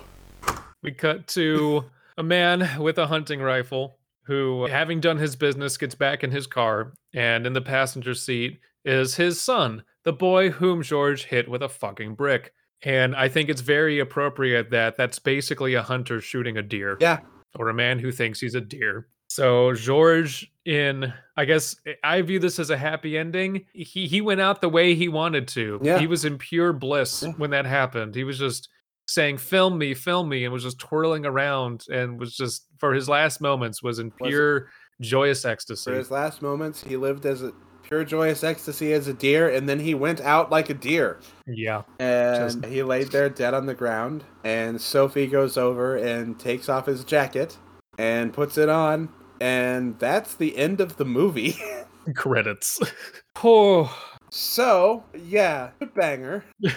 We 0.83 0.91
cut 0.93 1.29
to 1.29 1.85
a 2.19 2.23
man 2.23 2.81
with 2.81 2.99
a 2.99 3.07
hunting 3.07 3.41
rifle 3.41 3.99
who, 4.25 4.67
having 4.67 5.01
done 5.01 5.19
his 5.19 5.37
business, 5.37 5.77
gets 5.77 5.95
back 5.95 6.25
in 6.25 6.31
his 6.31 6.47
car, 6.47 6.93
and 7.15 7.47
in 7.47 7.53
the 7.53 7.61
passenger 7.61 8.15
seat 8.15 8.61
is 8.85 9.17
his 9.17 9.41
son, 9.41 9.85
the 10.05 10.13
boy 10.13 10.51
whom 10.51 10.83
George 10.83 11.25
hit 11.25 11.49
with 11.49 11.63
a 11.63 11.69
fucking 11.69 12.15
brick. 12.15 12.53
And 12.83 13.15
I 13.15 13.29
think 13.29 13.49
it's 13.49 13.61
very 13.61 14.01
appropriate 14.01 14.71
that 14.71 14.97
that's 14.97 15.21
basically 15.21 15.75
a 15.75 15.83
hunter 15.83 16.21
shooting 16.21 16.57
a 16.57 16.63
deer. 16.63 16.97
Yeah. 17.01 17.21
Or 17.59 17.69
a 17.69 17.75
man 17.75 17.99
who 17.99 18.11
thinks 18.13 18.41
he's 18.41 18.55
a 18.55 18.61
deer. 18.61 19.09
So 19.29 19.73
George 19.75 20.51
in 20.65 21.13
I 21.37 21.45
guess 21.45 21.75
I 22.05 22.21
view 22.23 22.39
this 22.39 22.59
as 22.59 22.71
a 22.71 22.77
happy 22.77 23.17
ending. 23.19 23.65
He 23.73 24.07
he 24.07 24.21
went 24.21 24.41
out 24.41 24.61
the 24.61 24.69
way 24.69 24.95
he 24.95 25.09
wanted 25.09 25.49
to. 25.49 25.81
Yeah. 25.83 25.99
He 25.99 26.07
was 26.07 26.25
in 26.25 26.39
pure 26.39 26.73
bliss 26.73 27.23
Yeah. 27.23 27.33
when 27.39 27.51
that 27.51 27.65
happened. 27.67 28.15
He 28.15 28.25
was 28.25 28.39
just 28.39 28.69
saying 29.09 29.39
film 29.39 29.79
me, 29.79 29.95
film 29.95 30.29
me 30.29 30.45
and 30.45 30.53
was 30.53 30.63
just 30.63 30.79
twirling 30.79 31.27
around 31.27 31.85
and 31.91 32.19
was 32.19 32.37
just 32.37 32.67
for 32.79 32.93
his 32.95 33.09
last 33.09 33.41
moments 33.41 33.83
was 33.83 33.99
in 33.99 34.13
Was- 34.21 34.29
pure 34.31 34.69
joyous 35.01 35.43
For 35.43 35.49
ecstasy. 35.49 35.93
his 35.93 36.11
last 36.11 36.41
moments, 36.43 36.83
he 36.85 36.97
lived 36.97 37.27
as 37.27 37.43
a 37.43 37.53
pure 37.83 38.05
joyous 38.05 38.45
ecstasy 38.45 38.93
as 38.93 39.09
a 39.09 39.15
deer, 39.15 39.49
and 39.49 39.69
then 39.69 39.81
he 39.81 39.95
went 39.95 40.21
out 40.21 40.51
like 40.51 40.71
a 40.71 40.75
deer. 40.75 41.21
Yeah. 41.47 41.83
And 41.99 42.65
he 42.65 42.83
laid 42.83 43.09
there 43.09 43.29
dead 43.29 43.55
on 43.55 43.67
the 43.67 43.75
ground. 43.75 44.25
And 44.45 44.81
Sophie 44.81 45.27
goes 45.27 45.57
over 45.57 45.97
and 45.97 46.39
takes 46.39 46.69
off 46.69 46.87
his 46.87 47.05
jacket 47.05 47.57
and 47.99 48.33
puts 48.33 48.59
it 48.59 48.69
on. 48.69 49.09
And 49.41 49.99
that's 49.99 50.35
the 50.35 50.57
end 50.57 50.81
of 50.81 50.97
the 50.97 51.05
movie. 51.05 51.57
Credits. 52.15 52.81
oh 53.45 54.13
so, 54.35 55.05
yeah, 55.15 55.71
banger. 55.95 56.45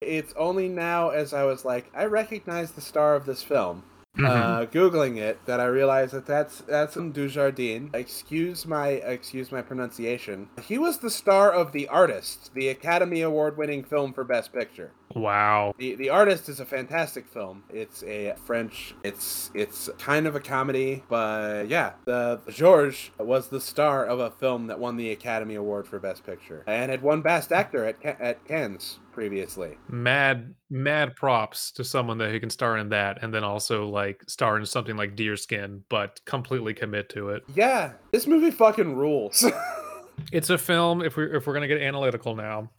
It's 0.00 0.32
only 0.38 0.70
now 0.70 1.10
as 1.10 1.34
I 1.34 1.44
was 1.44 1.66
like, 1.66 1.90
I 1.94 2.06
recognize 2.06 2.70
the 2.70 2.80
star 2.80 3.14
of 3.14 3.26
this 3.26 3.42
film. 3.42 3.82
Mm-hmm. 4.18 4.26
Uh, 4.26 4.66
Googling 4.66 5.16
it, 5.18 5.38
that 5.46 5.60
I 5.60 5.66
realized 5.66 6.12
that 6.12 6.26
that's 6.26 6.60
that's 6.62 6.94
Jean 6.94 7.12
Dujardin. 7.12 7.94
Excuse 7.94 8.66
my 8.66 8.88
excuse 8.88 9.52
my 9.52 9.62
pronunciation. 9.62 10.48
He 10.62 10.76
was 10.76 10.98
the 10.98 11.10
star 11.10 11.52
of 11.52 11.72
The 11.72 11.86
Artist, 11.88 12.50
the 12.54 12.68
Academy 12.68 13.22
Award-winning 13.22 13.84
film 13.84 14.12
for 14.12 14.24
Best 14.24 14.52
Picture. 14.52 14.90
wow. 15.14 15.72
The 15.78 15.94
The 15.94 16.10
Artist 16.10 16.48
is 16.48 16.58
a 16.58 16.66
fantastic 16.66 17.26
film. 17.28 17.62
It's 17.70 18.02
a 18.02 18.34
French. 18.44 18.94
It's 19.04 19.50
it's 19.54 19.88
kind 19.98 20.26
of 20.26 20.34
a 20.34 20.40
comedy, 20.40 21.04
but 21.08 21.68
yeah, 21.68 21.92
the 22.04 22.40
Georges 22.48 23.10
was 23.18 23.48
the 23.48 23.60
star 23.60 24.04
of 24.04 24.18
a 24.18 24.30
film 24.30 24.66
that 24.66 24.78
won 24.80 24.96
the 24.96 25.10
Academy 25.10 25.54
Award 25.54 25.86
for 25.86 25.98
Best 26.00 26.24
Picture 26.26 26.64
and 26.66 26.90
had 26.90 27.02
won 27.02 27.22
Best 27.22 27.52
Actor 27.52 27.84
at 27.84 28.04
at 28.20 28.44
Cannes 28.44 28.98
previously. 29.12 29.76
Mad 29.88 30.54
mad 30.70 31.16
props 31.16 31.72
to 31.72 31.84
someone 31.84 32.18
that 32.18 32.30
who 32.30 32.40
can 32.40 32.50
star 32.50 32.78
in 32.78 32.88
that 32.90 33.22
and 33.22 33.32
then 33.32 33.44
also 33.44 33.86
like 33.86 34.22
star 34.28 34.58
in 34.58 34.66
something 34.66 34.96
like 34.96 35.16
Deerskin, 35.16 35.82
but 35.88 36.20
completely 36.24 36.74
commit 36.74 37.08
to 37.10 37.30
it. 37.30 37.42
Yeah, 37.54 37.92
this 38.12 38.26
movie 38.26 38.50
fucking 38.50 38.96
rules. 38.96 39.44
It's 40.32 40.50
a 40.50 40.58
film. 40.58 41.02
If 41.02 41.16
we're 41.16 41.36
if 41.36 41.46
we're 41.46 41.54
gonna 41.54 41.68
get 41.68 41.80
analytical 41.80 42.34
now, 42.34 42.70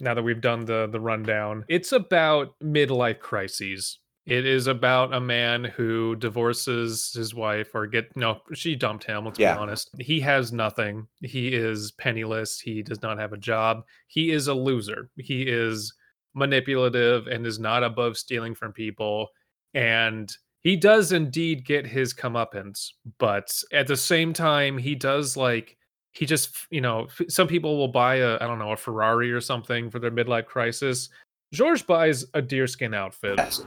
now 0.00 0.14
that 0.14 0.22
we've 0.22 0.40
done 0.40 0.64
the 0.64 0.88
the 0.90 1.00
rundown, 1.00 1.64
it's 1.68 1.92
about 1.92 2.58
midlife 2.62 3.20
crises. 3.20 3.98
It 4.26 4.44
is 4.44 4.66
about 4.66 5.14
a 5.14 5.20
man 5.20 5.62
who 5.64 6.16
divorces 6.16 7.12
his 7.12 7.32
wife 7.34 7.74
or 7.74 7.86
get 7.86 8.14
no, 8.16 8.40
she 8.54 8.74
dumped 8.74 9.04
him. 9.04 9.24
Let's 9.24 9.38
Yeah. 9.38 9.54
be 9.54 9.60
honest. 9.60 9.90
He 10.00 10.18
has 10.20 10.52
nothing. 10.52 11.06
He 11.22 11.54
is 11.54 11.92
penniless. 11.92 12.58
He 12.60 12.82
does 12.82 13.02
not 13.02 13.18
have 13.18 13.32
a 13.32 13.36
job. 13.38 13.84
He 14.08 14.32
is 14.32 14.48
a 14.48 14.54
loser. 14.54 15.10
He 15.16 15.42
is 15.42 15.94
manipulative 16.34 17.28
and 17.28 17.46
is 17.46 17.58
not 17.60 17.82
above 17.84 18.18
stealing 18.18 18.54
from 18.54 18.72
people. 18.72 19.28
And 19.74 20.30
he 20.62 20.76
does 20.76 21.12
indeed 21.12 21.64
get 21.64 21.86
his 21.86 22.12
comeuppance, 22.12 22.90
but 23.18 23.62
at 23.72 23.86
the 23.86 23.96
same 23.96 24.32
time, 24.32 24.76
he 24.76 24.96
does 24.96 25.36
like 25.36 25.76
he 26.10 26.26
just 26.26 26.66
you 26.70 26.80
know 26.80 27.06
some 27.28 27.46
people 27.46 27.76
will 27.76 27.88
buy 27.88 28.16
a 28.16 28.36
i 28.36 28.46
don't 28.46 28.58
know 28.58 28.72
a 28.72 28.76
ferrari 28.76 29.30
or 29.30 29.40
something 29.40 29.90
for 29.90 29.98
their 29.98 30.10
midlife 30.10 30.46
crisis 30.46 31.10
george 31.52 31.86
buys 31.86 32.24
a 32.32 32.40
deerskin 32.40 32.94
outfit 32.94 33.34
yes. 33.36 33.60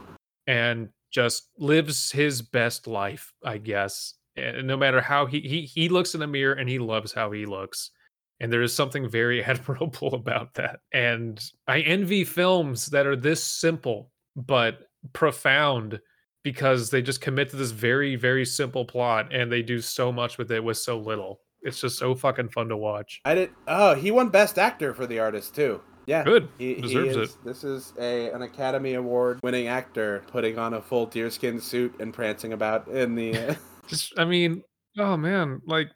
And 0.50 0.90
just 1.12 1.50
lives 1.60 2.12
his 2.12 2.42
best 2.42 2.88
life 2.88 3.32
i 3.46 3.58
guess 3.58 4.16
and 4.36 4.68
no 4.68 4.76
matter 4.76 5.00
how 5.00 5.26
he 5.26 5.40
he, 5.40 5.62
he 5.62 5.88
looks 5.88 6.14
in 6.16 6.20
the 6.20 6.28
mirror 6.28 6.54
and 6.54 6.68
he 6.68 6.80
loves 6.80 7.14
how 7.14 7.32
he 7.32 7.46
looks 7.46 7.92
and 8.40 8.52
there 8.52 8.64
is 8.64 8.74
something 8.74 9.08
very 9.08 9.44
admirable 9.52 10.14
about 10.16 10.56
that 10.56 10.80
and 10.92 11.52
i 11.68 11.80
envy 11.82 12.24
films 12.24 12.88
that 12.88 13.06
are 13.06 13.16
this 13.16 13.44
simple 13.44 14.12
but 14.36 14.80
profound 15.14 16.00
because 16.44 16.90
they 16.90 17.02
just 17.02 17.22
commit 17.22 17.50
to 17.52 17.56
this 17.56 17.72
very 17.72 18.16
very 18.16 18.46
simple 18.46 18.84
plot 18.84 19.34
and 19.34 19.52
they 19.52 19.62
do 19.62 19.80
so 19.80 20.12
much 20.12 20.38
with 20.40 20.52
it 20.52 20.64
with 20.64 20.78
so 20.78 21.00
little 21.00 21.42
it's 21.62 21.82
just 21.82 22.00
so 22.00 22.16
fucking 22.16 22.50
fun 22.50 22.70
to 22.70 22.78
watch 22.78 23.22
I 23.26 23.36
did. 23.36 23.52
Oh, 23.68 23.94
he 23.94 24.12
won 24.12 24.30
Best 24.30 24.58
Actor 24.58 24.94
for 24.94 25.06
The 25.06 25.20
Artist 25.20 25.54
too. 25.54 25.82
Yeah, 26.10 26.24
Good. 26.24 26.50
He, 26.58 26.74
he 26.74 26.82
Deserves 26.82 27.16
is- 27.16 27.38
This 27.46 27.64
is 27.64 27.94
a 28.00 28.32
an 28.32 28.42
Academy 28.42 28.96
Award 28.96 29.40
winning 29.44 29.68
actor 29.68 30.24
putting 30.28 30.58
on 30.58 30.74
a 30.74 30.82
full 30.82 31.06
deerskin 31.06 31.62
suit 31.62 31.96
and 32.00 32.12
prancing 32.12 32.54
about 32.54 32.88
in 32.88 33.14
the. 33.14 33.38
Uh, 33.38 33.56
just 33.88 34.14
i 34.20 34.26
mean 34.26 34.64
oh 35.00 35.18
man 35.18 35.60
like 35.66 35.90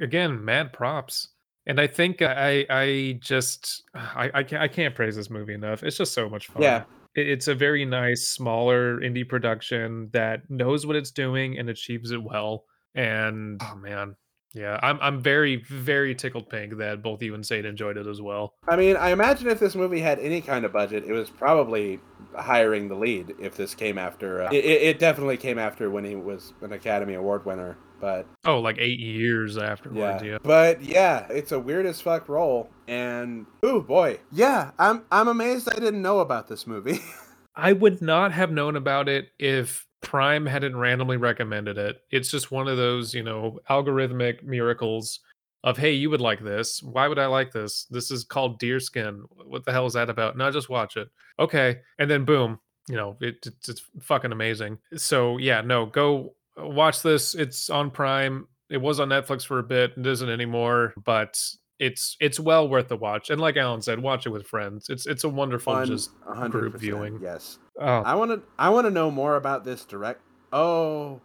again 0.00 0.44
mad 0.44 0.72
props 0.72 1.28
and 1.66 1.80
i 1.80 1.86
think 1.86 2.20
i 2.22 2.66
i 2.70 3.18
just 3.20 3.84
i 3.94 4.30
i 4.34 4.42
can't, 4.42 4.62
I 4.62 4.66
can't 4.68 4.94
praise 4.94 5.14
this 5.14 5.30
movie 5.30 5.54
enough 5.54 5.84
it's 5.84 5.96
just 5.96 6.12
so 6.12 6.28
much 6.28 6.48
fun 6.48 6.62
Yeah. 6.62 6.84
It's 7.14 7.46
a 7.46 7.54
very 7.54 7.84
nice 7.84 8.30
smaller 8.30 8.98
indie 9.00 9.28
production 9.28 10.08
that 10.12 10.48
knows 10.48 10.86
what 10.86 10.96
it's 10.96 11.10
doing 11.10 11.58
and 11.58 11.68
achieves 11.68 12.10
it 12.10 12.22
well 12.22 12.64
and 12.94 13.60
oh 13.62 13.76
man 13.76 14.16
yeah 14.54 14.78
i'm 14.82 14.98
i'm 15.00 15.20
very 15.20 15.56
very 15.68 16.14
tickled 16.14 16.48
pink 16.48 16.76
that 16.78 17.02
both 17.02 17.22
you 17.22 17.34
and 17.34 17.44
Sade 17.46 17.64
enjoyed 17.64 17.96
it 17.96 18.06
as 18.06 18.20
well 18.20 18.54
I 18.68 18.76
mean, 18.76 18.96
I 18.96 19.10
imagine 19.10 19.48
if 19.48 19.58
this 19.58 19.74
movie 19.74 20.00
had 20.00 20.20
any 20.20 20.40
kind 20.40 20.64
of 20.64 20.72
budget, 20.72 21.04
it 21.04 21.12
was 21.12 21.28
probably 21.28 21.98
hiring 22.36 22.88
the 22.88 22.94
lead. 22.94 23.34
If 23.40 23.56
this 23.56 23.74
came 23.74 23.98
after, 23.98 24.42
uh, 24.42 24.50
it, 24.52 24.64
it 24.64 24.82
it 24.82 24.98
definitely 24.98 25.36
came 25.36 25.58
after 25.58 25.90
when 25.90 26.04
he 26.04 26.14
was 26.14 26.52
an 26.62 26.72
Academy 26.72 27.14
Award 27.14 27.44
winner. 27.44 27.76
But 28.00 28.26
oh 28.44 28.60
like 28.60 28.78
eight 28.78 28.98
years 28.98 29.56
yeah, 29.56 29.64
afterwards 29.64 30.22
yeah, 30.24 30.38
but 30.42 30.82
yeah, 30.82 31.26
it's 31.28 31.52
a 31.52 31.58
weird 31.58 31.86
as 31.86 32.00
fuck 32.00 32.28
role. 32.28 32.70
And 32.86 33.46
oh 33.62 33.80
boy, 33.80 34.20
yeah, 34.30 34.70
I'm 34.78 35.04
I'm 35.10 35.28
amazed 35.28 35.68
I 35.68 35.78
didn't 35.78 36.02
know 36.02 36.20
about 36.20 36.48
this 36.48 36.66
movie. 36.66 37.00
I 37.56 37.72
would 37.72 38.00
not 38.00 38.32
have 38.32 38.50
known 38.50 38.76
about 38.76 39.08
it 39.08 39.28
if 39.38 39.86
Prime 40.02 40.44
hadn't 40.44 40.76
randomly 40.76 41.16
recommended 41.16 41.78
it. 41.78 42.02
It's 42.10 42.30
just 42.30 42.50
one 42.50 42.68
of 42.68 42.76
those, 42.76 43.14
you 43.14 43.22
know, 43.22 43.58
algorithmic 43.70 44.42
miracles 44.42 45.20
of, 45.64 45.78
hey, 45.78 45.92
you 45.92 46.10
would 46.10 46.20
like 46.20 46.42
this. 46.42 46.82
Why 46.82 47.08
would 47.08 47.18
I 47.18 47.26
like 47.26 47.52
this? 47.52 47.84
This 47.84 48.10
is 48.10 48.24
called 48.24 48.60
Deerskin. 48.60 49.22
What 49.30 49.64
the 49.64 49.72
hell 49.72 49.86
is 49.86 49.92
that 49.92 50.10
about? 50.10 50.36
No, 50.36 50.50
just 50.50 50.68
watch 50.68 50.96
it. 50.96 51.08
Okay. 51.38 51.78
And 51.98 52.10
then 52.10 52.24
boom, 52.24 52.58
you 52.88 52.96
know, 52.96 53.16
it, 53.20 53.36
it's, 53.46 53.68
it's 53.68 53.82
fucking 54.00 54.32
amazing. 54.32 54.78
So 54.96 55.38
yeah, 55.38 55.60
no, 55.60 55.86
go 55.86 56.34
watch 56.56 57.02
this. 57.02 57.34
It's 57.34 57.70
on 57.70 57.90
Prime. 57.90 58.48
It 58.70 58.80
was 58.80 58.98
on 58.98 59.08
Netflix 59.08 59.46
for 59.46 59.60
a 59.60 59.62
bit. 59.62 59.92
It 59.96 60.06
isn't 60.06 60.28
anymore, 60.28 60.94
but 61.04 61.40
it's 61.82 62.16
it's 62.20 62.38
well 62.38 62.68
worth 62.68 62.88
the 62.88 62.96
watch. 62.96 63.28
And 63.30 63.40
like 63.40 63.56
Allen 63.56 63.82
said, 63.82 64.00
watch 64.00 64.24
it 64.26 64.30
with 64.30 64.46
friends. 64.46 64.88
It's 64.88 65.06
it's 65.06 65.24
a 65.24 65.28
wonderful 65.28 65.72
One 65.72 65.86
just 65.86 66.10
group 66.50 66.78
viewing. 66.78 67.18
Yes. 67.20 67.58
oh 67.80 67.84
I 67.84 68.14
want 68.14 68.30
to. 68.30 68.42
I 68.58 68.68
want 68.70 68.86
to 68.86 68.90
know 68.90 69.10
more 69.10 69.36
about 69.36 69.64
this 69.64 69.84
direct. 69.84 70.20
Oh, 70.52 71.20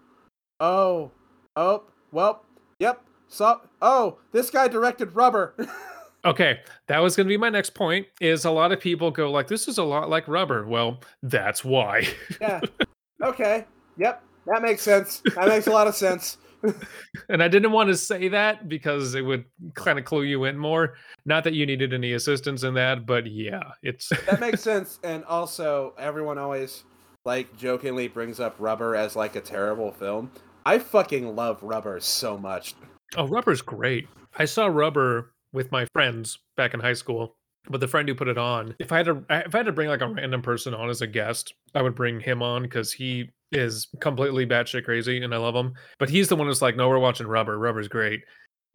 oh, 0.60 1.12
oh. 1.55 1.84
Well, 2.12 2.43
yep. 2.80 3.03
So, 3.28 3.62
oh, 3.82 4.18
this 4.32 4.49
guy 4.49 4.68
directed 4.68 5.16
Rubber. 5.16 5.55
Okay, 6.26 6.60
that 6.88 6.99
was 6.99 7.16
going 7.16 7.26
to 7.26 7.30
be 7.30 7.38
my 7.38 7.49
next 7.49 7.70
point. 7.70 8.05
Is 8.20 8.43
a 8.43 8.51
lot 8.51 8.74
of 8.74 8.82
people 8.82 9.12
go 9.12 9.32
like, 9.32 9.47
"This 9.47 9.68
is 9.70 9.78
a 9.78 9.84
lot 9.84 10.10
like 10.10 10.28
Rubber." 10.28 10.66
Well, 10.68 10.99
that's 11.24 11.64
why. 11.64 12.08
yeah. 12.41 12.60
Okay. 13.24 13.66
Yep. 13.97 14.24
That 14.45 14.62
makes 14.62 14.82
sense. 14.82 15.24
That 15.36 15.47
makes 15.47 15.68
a 15.68 15.72
lot 15.72 15.88
of 15.88 15.95
sense. 15.95 16.38
and 17.30 17.43
I 17.43 17.47
didn't 17.47 17.72
want 17.72 17.89
to 17.89 17.97
say 17.97 18.28
that 18.30 18.68
because 18.68 19.16
it 19.16 19.22
would 19.22 19.45
kind 19.76 19.99
of 19.99 20.05
clue 20.05 20.24
you 20.24 20.45
in 20.45 20.58
more. 20.58 20.95
Not 21.26 21.43
that 21.43 21.53
you 21.53 21.66
needed 21.66 21.93
any 21.93 22.14
assistance 22.14 22.64
in 22.64 22.74
that, 22.76 23.05
but 23.05 23.28
yeah, 23.28 23.72
it's 23.84 24.10
That 24.26 24.39
makes 24.39 24.62
sense. 24.62 24.99
And 25.03 25.24
also, 25.26 25.93
everyone 25.97 26.38
always 26.38 26.84
like 27.26 27.55
jokingly 27.58 28.08
brings 28.08 28.39
up 28.39 28.55
Rubber 28.60 28.95
as 28.95 29.16
like 29.16 29.36
a 29.36 29.41
terrible 29.41 29.91
film. 29.91 30.32
I 30.66 30.80
fucking 30.80 31.36
love 31.36 31.62
Rubber 31.62 31.99
so 31.99 32.38
much. 32.38 32.76
Oh, 33.16 33.28
Rubber's 33.28 33.62
great. 33.62 34.08
I 34.38 34.45
saw 34.45 34.68
Rubber 34.68 35.34
with 35.53 35.72
my 35.72 35.86
friends 35.93 36.39
back 36.55 36.74
in 36.74 36.80
high 36.80 36.93
school, 36.93 37.38
but 37.70 37.80
the 37.80 37.88
friend 37.88 38.08
who 38.08 38.16
put 38.16 38.28
it 38.28 38.38
on, 38.38 38.76
if 38.80 38.91
I 38.91 38.97
had 38.97 39.05
to, 39.05 39.24
if 39.30 39.55
I 39.55 39.60
had 39.60 39.66
to 39.66 39.72
bring 39.72 39.89
like 39.89 40.01
a 40.01 40.08
random 40.08 40.41
person 40.41 40.74
on 40.74 40.89
as 40.89 41.01
a 41.01 41.08
guest, 41.08 41.53
I 41.74 41.82
would 41.82 41.95
bring 41.95 42.20
him 42.20 42.41
on 42.41 42.64
because 42.64 42.91
he 42.91 43.30
is 43.52 43.88
completely 44.02 44.45
batshit 44.45 44.84
crazy 44.86 45.24
and 45.24 45.34
I 45.34 45.38
love 45.38 45.56
him. 45.56 45.74
But 46.00 46.10
he's 46.10 46.28
the 46.28 46.36
one 46.36 46.48
who's 46.48 46.62
like, 46.62 46.76
no, 46.76 46.89
we're 46.89 47.00
watching 47.00 47.28
Rubber. 47.28 47.58
Rubber's 47.58 47.88
great. 47.88 48.22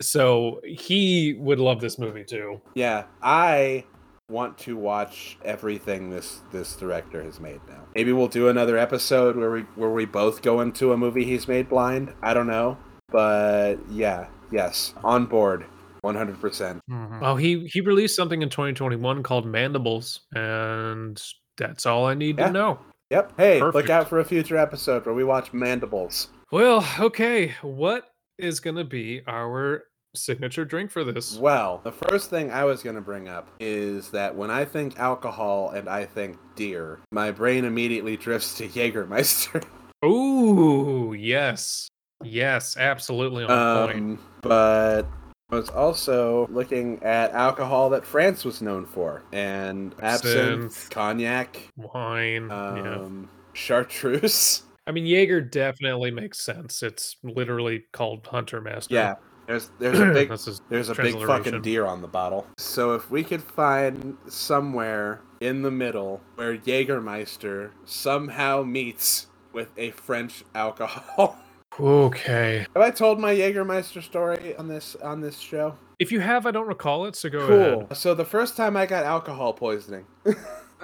So 0.01 0.61
he 0.65 1.35
would 1.39 1.59
love 1.61 1.81
this 1.81 1.99
movie 1.99 2.25
too. 2.25 2.61
Yeah, 2.75 3.05
I 3.23 3.85
want 4.31 4.57
to 4.59 4.77
watch 4.77 5.37
everything 5.45 6.09
this 6.11 6.41
this 6.51 6.75
director 6.77 7.23
has 7.23 7.39
made 7.39 7.61
now. 7.69 7.85
Maybe 7.95 8.13
we'll 8.13 8.29
do 8.29 8.49
another 8.49 8.79
episode 8.79 9.37
where 9.37 9.51
we 9.51 9.61
where 9.77 9.91
we 9.91 10.07
both 10.07 10.43
go 10.43 10.61
into 10.61 10.93
a 10.93 10.97
movie 10.97 11.25
he's 11.25 11.47
made 11.47 11.69
blind. 11.69 12.13
I 12.23 12.33
don't 12.35 12.47
know, 12.47 12.79
but 13.11 13.77
yeah, 13.91 14.29
yes, 14.51 14.95
on 15.05 15.27
board. 15.27 15.67
100%. 16.05 16.41
percent 16.41 16.81
Oh, 16.91 17.37
he 17.37 17.69
he 17.73 17.81
released 17.81 18.17
something 18.17 18.43
in 18.43 18.49
2021 18.49 19.23
called 19.23 19.47
Mandibles, 19.47 20.23
and 20.35 21.23
that's 21.57 21.87
all 21.87 22.07
I 22.07 22.15
need 22.15 22.39
Yeah. 22.39 22.47
to 22.49 22.53
know. 22.53 22.79
Yep. 23.13 23.33
Hey, 23.37 23.61
look 23.61 23.91
out 23.91 24.09
for 24.09 24.21
a 24.21 24.25
future 24.25 24.57
episode 24.57 25.05
where 25.05 25.15
we 25.15 25.23
watch 25.23 25.53
Mandibles. 25.53 26.29
Well, 26.51 26.89
okay. 26.99 27.55
What 27.61 28.09
is 28.39 28.59
gonna 28.59 28.85
be 28.85 29.21
our 29.27 29.85
signature 30.15 30.65
drink 30.65 30.91
for 30.91 31.05
this? 31.05 31.37
Well, 31.37 31.83
the 31.85 31.93
first 31.93 32.31
thing 32.31 32.51
I 32.51 32.65
was 32.65 32.83
going 32.83 32.97
to 32.97 33.03
bring 33.03 33.29
up 33.29 33.49
is 33.61 34.11
that 34.11 34.35
when 34.35 34.51
I 34.51 34.65
think 34.65 34.99
alcohol 34.99 35.71
and 35.71 35.89
I 35.89 36.07
think 36.07 36.39
deer, 36.55 37.01
my 37.13 37.31
brain 37.31 37.67
immediately 37.67 38.17
drifts 38.17 38.57
to 38.59 38.69
Jägermeister. 38.69 39.63
Ooh, 40.05 41.13
yes, 41.13 41.89
yes, 42.25 42.79
absolutely 42.79 43.45
on 43.45 43.89
point. 43.89 43.97
Um, 43.99 44.19
but 44.41 45.07
I 45.53 45.57
was 45.57 45.69
also 45.69 46.47
looking 46.51 47.03
at 47.03 47.33
alcohol 47.33 47.91
that 47.91 48.07
France 48.07 48.43
was 48.43 48.63
known 48.63 48.87
for, 48.87 49.23
and 49.33 49.95
absinthe, 50.01 50.65
Absinthe. 50.65 50.91
cognac, 50.91 51.59
Wine, 51.77 52.47
yeah. 52.49 52.95
um, 52.95 53.29
chartreuse. 53.53 54.63
I 54.87 54.93
mean, 54.93 55.05
Jaeger 55.05 55.43
definitely 55.43 56.11
makes 56.11 56.43
sense. 56.43 56.83
It's 56.83 57.17
literally 57.23 57.85
called 57.93 58.27
Hunter 58.27 58.63
Master. 58.63 58.95
Yeah, 58.95 59.15
there's 59.47 59.71
there's 59.79 60.01
a 60.01 60.07
big 60.15 60.29
there's 60.71 60.89
a 60.89 60.95
big 60.95 61.21
fucking 61.21 61.61
deer 61.61 61.85
on 61.85 62.01
the 62.01 62.09
bottle. 62.09 62.47
So 62.57 62.95
if 62.95 63.11
we 63.11 63.23
could 63.23 63.43
find 63.43 64.17
somewhere 64.29 65.21
in 65.41 65.61
the 65.61 65.71
middle 65.71 66.23
where 66.37 66.57
Jägermeister 66.57 67.73
somehow 67.85 68.63
meets 68.63 69.27
with 69.53 69.69
a 69.77 69.91
French 69.91 70.45
alcohol. 70.55 71.37
okay. 71.81 72.67
Have 72.75 72.83
I 72.83 72.91
told 72.91 73.19
my 73.21 73.35
Jägermeister 73.35 74.03
story 74.03 74.57
on 74.57 74.69
this 74.69 74.97
on 74.97 75.21
this 75.21 75.39
show? 75.39 75.77
If 75.99 76.11
you 76.11 76.21
have, 76.21 76.47
I 76.47 76.51
don't 76.51 76.67
recall 76.67 77.07
it, 77.07 77.15
so 77.17 77.29
go 77.31 77.47
Cool. 77.47 77.81
ahead. 77.83 77.97
So 77.97 78.15
the 78.15 78.25
first 78.25 78.57
time 78.57 78.77
I 78.77 78.87
got 78.87 79.05
alcohol 79.05 79.53
poisoning. 79.53 80.07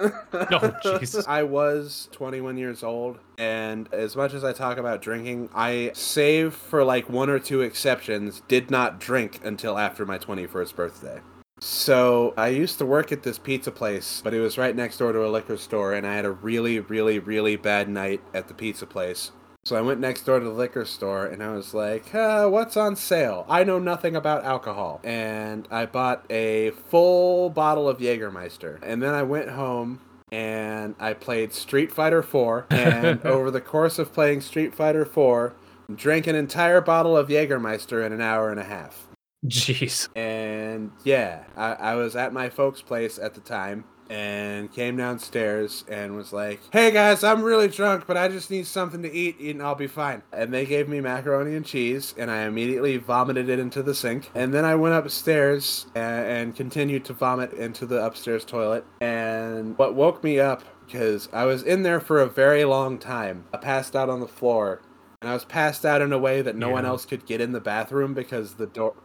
Oh, 0.01 0.73
Jesus. 0.97 1.27
I 1.27 1.43
was 1.43 2.07
21 2.13 2.57
years 2.57 2.83
old, 2.83 3.17
and 3.37 3.93
as 3.93 4.15
much 4.15 4.33
as 4.33 4.45
I 4.45 4.53
talk 4.53 4.77
about 4.77 5.01
drinking, 5.01 5.49
I, 5.53 5.91
save 5.93 6.53
for 6.53 6.85
like 6.85 7.09
one 7.09 7.29
or 7.29 7.37
two 7.37 7.59
exceptions, 7.61 8.41
did 8.47 8.71
not 8.71 9.01
drink 9.01 9.41
until 9.43 9.77
after 9.77 10.05
my 10.05 10.17
21st 10.17 10.73
birthday. 10.73 11.19
So 11.59 12.33
I 12.37 12.47
used 12.47 12.77
to 12.77 12.85
work 12.85 13.11
at 13.11 13.23
this 13.23 13.37
pizza 13.37 13.71
place, 13.71 14.21
but 14.23 14.33
it 14.33 14.39
was 14.39 14.57
right 14.57 14.73
next 14.73 14.99
door 14.99 15.11
to 15.11 15.25
a 15.25 15.27
liquor 15.27 15.57
store, 15.57 15.91
and 15.93 16.07
I 16.07 16.15
had 16.15 16.23
a 16.23 16.31
really, 16.31 16.79
really, 16.79 17.19
really 17.19 17.57
bad 17.57 17.89
night 17.89 18.21
at 18.33 18.47
the 18.47 18.53
pizza 18.53 18.85
place. 18.85 19.31
So 19.69 19.75
I 19.75 19.81
went 19.81 19.99
next 19.99 20.23
door 20.23 20.39
to 20.39 20.45
the 20.45 20.51
liquor 20.51 20.83
store 20.83 21.27
and 21.27 21.43
I 21.43 21.51
was 21.51 21.75
like, 21.75 22.15
uh, 22.15 22.47
what's 22.47 22.75
on 22.75 22.95
sale? 22.95 23.45
I 23.47 23.63
know 23.63 23.77
nothing 23.77 24.15
about 24.15 24.43
alcohol. 24.43 24.99
And 25.03 25.67
I 25.69 25.85
bought 25.85 26.25
a 26.27 26.71
full 26.71 27.51
bottle 27.51 27.87
of 27.87 27.99
Jägermeister. 27.99 28.79
And 28.81 28.99
then 28.99 29.13
I 29.13 29.21
went 29.21 29.49
home 29.49 30.01
and 30.31 30.95
I 30.99 31.13
played 31.13 31.53
Street 31.53 31.91
Fighter 31.91 32.23
4. 32.23 32.65
And 32.71 33.23
over 33.27 33.51
the 33.51 33.61
course 33.61 33.99
of 33.99 34.11
playing 34.11 34.41
Street 34.41 34.73
Fighter 34.73 35.05
4, 35.05 35.53
drank 35.93 36.25
an 36.25 36.35
entire 36.35 36.81
bottle 36.81 37.15
of 37.15 37.27
Jägermeister 37.27 38.03
in 38.03 38.11
an 38.11 38.21
hour 38.21 38.49
and 38.49 38.59
a 38.59 38.63
half. 38.63 39.05
Jeez. 39.45 40.09
And 40.15 40.93
yeah, 41.03 41.43
I, 41.55 41.73
I 41.73 41.93
was 41.93 42.15
at 42.15 42.33
my 42.33 42.49
folks' 42.49 42.81
place 42.81 43.19
at 43.19 43.35
the 43.35 43.41
time 43.41 43.83
and 44.09 44.71
came 44.73 44.97
downstairs 44.97 45.85
and 45.87 46.15
was 46.15 46.33
like, 46.33 46.59
hey 46.71 46.91
guys, 46.91 47.23
I'm 47.23 47.43
really 47.43 47.67
drunk, 47.67 48.05
but 48.07 48.17
I 48.17 48.27
just 48.27 48.49
need 48.49 48.65
something 48.65 49.03
to 49.03 49.11
eat 49.11 49.39
and 49.39 49.61
I'll 49.61 49.75
be 49.75 49.87
fine. 49.87 50.23
And 50.33 50.53
they 50.53 50.65
gave 50.65 50.89
me 50.89 50.99
macaroni 50.99 51.55
and 51.55 51.65
cheese 51.65 52.15
and 52.17 52.31
I 52.31 52.43
immediately 52.43 52.97
vomited 52.97 53.49
it 53.49 53.59
into 53.59 53.83
the 53.83 53.93
sink. 53.93 54.31
And 54.33 54.53
then 54.53 54.65
I 54.65 54.75
went 54.75 54.95
upstairs 54.95 55.85
and, 55.95 56.25
and 56.25 56.55
continued 56.55 57.05
to 57.05 57.13
vomit 57.13 57.53
into 57.53 57.85
the 57.85 58.03
upstairs 58.03 58.43
toilet. 58.43 58.85
And 59.01 59.77
what 59.77 59.95
woke 59.95 60.23
me 60.23 60.39
up, 60.39 60.63
because 60.85 61.29
I 61.31 61.45
was 61.45 61.61
in 61.63 61.83
there 61.83 61.99
for 61.99 62.19
a 62.19 62.27
very 62.27 62.65
long 62.65 62.97
time, 62.97 63.45
I 63.53 63.57
passed 63.57 63.95
out 63.95 64.09
on 64.09 64.19
the 64.19 64.27
floor. 64.27 64.81
And 65.21 65.29
I 65.29 65.33
was 65.33 65.45
passed 65.45 65.85
out 65.85 66.01
in 66.01 66.13
a 66.13 66.17
way 66.17 66.41
that 66.41 66.55
no 66.55 66.69
one 66.69 66.85
else 66.85 67.05
could 67.05 67.25
get 67.25 67.41
in 67.41 67.51
the 67.51 67.59
bathroom 67.59 68.13
because 68.13 68.53
the 68.55 68.67
door 68.67 68.95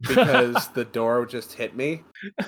because 0.00 0.68
the 0.74 0.84
door 0.84 1.26
just 1.26 1.52
hit 1.52 1.76
me. 1.76 2.02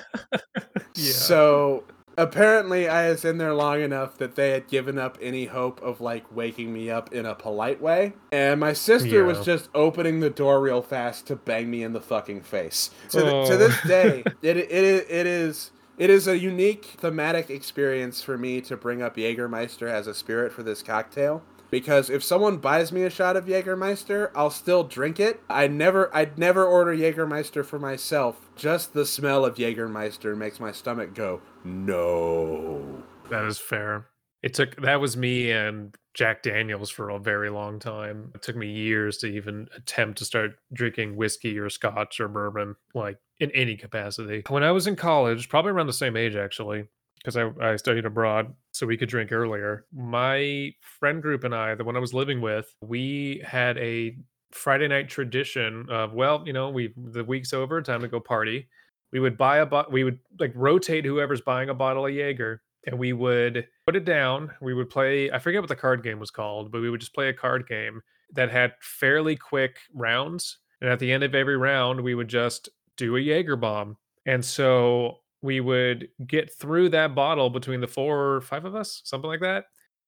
Yeah. 0.95 1.11
So 1.11 1.83
apparently 2.17 2.87
I 2.87 3.09
was 3.09 3.25
in 3.25 3.37
there 3.37 3.53
long 3.53 3.81
enough 3.81 4.17
that 4.17 4.35
they 4.35 4.51
had 4.51 4.67
given 4.67 4.97
up 4.97 5.17
any 5.21 5.45
hope 5.45 5.81
of 5.81 6.01
like 6.01 6.33
waking 6.35 6.73
me 6.73 6.89
up 6.89 7.13
in 7.13 7.25
a 7.25 7.35
polite 7.35 7.81
way. 7.81 8.13
And 8.31 8.59
my 8.59 8.73
sister 8.73 9.23
was 9.25 9.45
just 9.45 9.69
opening 9.73 10.19
the 10.19 10.29
door 10.29 10.61
real 10.61 10.81
fast 10.81 11.27
to 11.27 11.35
bang 11.35 11.69
me 11.69 11.83
in 11.83 11.93
the 11.93 12.01
fucking 12.01 12.41
face. 12.41 12.89
To, 13.09 13.17
the, 13.17 13.23
to 13.23 13.53
Oh. 13.53 13.57
this 13.57 13.81
day, 13.83 14.23
it, 14.41 14.57
it, 14.57 14.71
it, 14.71 15.07
it 15.09 15.27
is 15.27 15.71
it 15.97 16.09
is 16.09 16.27
a 16.27 16.37
unique 16.37 16.85
thematic 16.97 17.49
experience 17.51 18.23
for 18.23 18.35
me 18.37 18.61
to 18.61 18.75
bring 18.75 19.01
up 19.03 19.15
Jägermeister 19.15 19.87
as 19.87 20.07
a 20.07 20.13
spirit 20.15 20.51
for 20.51 20.63
this 20.63 20.81
cocktail. 20.81 21.43
Because 21.73 22.11
if 22.11 22.23
someone 22.23 22.57
buys 22.57 22.91
me 22.91 23.01
a 23.01 23.09
shot 23.09 23.35
of 23.35 23.45
Jägermeister, 23.47 24.29
I'll 24.35 24.51
still 24.51 24.83
drink 24.83 25.19
it. 25.19 25.41
I 25.49 25.65
never, 25.65 26.15
I'd 26.15 26.37
never 26.37 26.63
order 26.63 26.95
Jägermeister 26.95 27.65
for 27.65 27.79
myself. 27.79 28.47
Just 28.55 28.93
the 28.93 29.07
smell 29.07 29.43
of 29.43 29.55
Jägermeister 29.55 30.37
makes 30.37 30.59
my 30.59 30.71
stomach 30.71 31.15
go, 31.15 31.41
no. 31.63 33.01
That 33.31 33.45
is 33.45 33.57
fair. 33.57 34.05
It 34.43 34.53
took 34.53 34.79
that 34.83 35.01
was 35.01 35.17
me 35.17 35.49
and 35.49 35.95
Jack 36.13 36.43
Daniels 36.43 36.91
for 36.91 37.09
a 37.09 37.17
very 37.17 37.49
long 37.49 37.79
time. 37.79 38.31
It 38.35 38.43
took 38.43 38.55
me 38.55 38.67
years 38.67 39.17
to 39.17 39.25
even 39.25 39.67
attempt 39.75 40.19
to 40.19 40.25
start 40.25 40.51
drinking 40.71 41.15
whiskey 41.15 41.57
or 41.57 41.71
scotch 41.71 42.19
or 42.19 42.27
bourbon, 42.27 42.75
like 42.93 43.17
in 43.39 43.49
any 43.49 43.77
capacity. 43.77 44.43
When 44.47 44.63
I 44.63 44.69
was 44.69 44.85
in 44.85 44.95
college, 44.95 45.49
probably 45.49 45.71
around 45.71 45.87
the 45.87 45.93
same 45.93 46.17
age 46.17 46.35
actually, 46.35 46.83
because 47.17 47.35
I, 47.35 47.49
I 47.59 47.77
studied 47.77 48.05
abroad, 48.05 48.53
so 48.73 48.87
we 48.87 48.97
could 48.97 49.09
drink 49.09 49.31
earlier. 49.31 49.85
My 49.93 50.73
friend 50.81 51.21
group 51.21 51.43
and 51.43 51.55
I, 51.55 51.75
the 51.75 51.83
one 51.83 51.95
I 51.95 51.99
was 51.99 52.13
living 52.13 52.41
with, 52.41 52.73
we 52.81 53.41
had 53.45 53.77
a 53.77 54.17
Friday 54.51 54.87
night 54.87 55.09
tradition 55.09 55.85
of, 55.89 56.13
well, 56.13 56.43
you 56.45 56.53
know, 56.53 56.69
we 56.69 56.93
the 56.97 57.23
week's 57.23 57.53
over, 57.53 57.81
time 57.81 58.01
to 58.01 58.07
go 58.07 58.19
party. 58.19 58.67
We 59.11 59.19
would 59.19 59.37
buy 59.37 59.59
a 59.59 59.65
bot, 59.65 59.91
we 59.91 60.03
would 60.03 60.19
like 60.39 60.51
rotate 60.55 61.05
whoever's 61.05 61.41
buying 61.41 61.69
a 61.69 61.73
bottle 61.73 62.07
of 62.07 62.13
Jaeger 62.13 62.61
and 62.85 62.97
we 62.97 63.13
would 63.13 63.67
put 63.85 63.95
it 63.95 64.05
down. 64.05 64.51
We 64.59 64.73
would 64.73 64.89
play, 64.89 65.31
I 65.31 65.39
forget 65.39 65.61
what 65.61 65.69
the 65.69 65.75
card 65.75 66.03
game 66.03 66.19
was 66.19 66.31
called, 66.31 66.71
but 66.71 66.81
we 66.81 66.89
would 66.89 66.99
just 66.99 67.13
play 67.13 67.29
a 67.29 67.33
card 67.33 67.67
game 67.67 68.01
that 68.33 68.51
had 68.51 68.73
fairly 68.81 69.35
quick 69.35 69.77
rounds. 69.93 70.57
And 70.81 70.89
at 70.89 70.99
the 70.99 71.11
end 71.11 71.23
of 71.23 71.35
every 71.35 71.57
round, 71.57 72.01
we 72.01 72.15
would 72.15 72.27
just 72.27 72.69
do 72.97 73.15
a 73.15 73.19
Jaeger 73.19 73.55
bomb. 73.55 73.97
And 74.25 74.43
so 74.43 75.19
we 75.43 75.59
would 75.59 76.07
get 76.25 76.51
through 76.53 76.89
that 76.89 77.13
bottle 77.13 77.49
between 77.49 77.81
the 77.81 77.87
four 77.87 78.35
or 78.35 78.41
five 78.41 78.65
of 78.65 78.75
us, 78.75 79.01
something 79.03 79.29
like 79.29 79.41
that. 79.41 79.65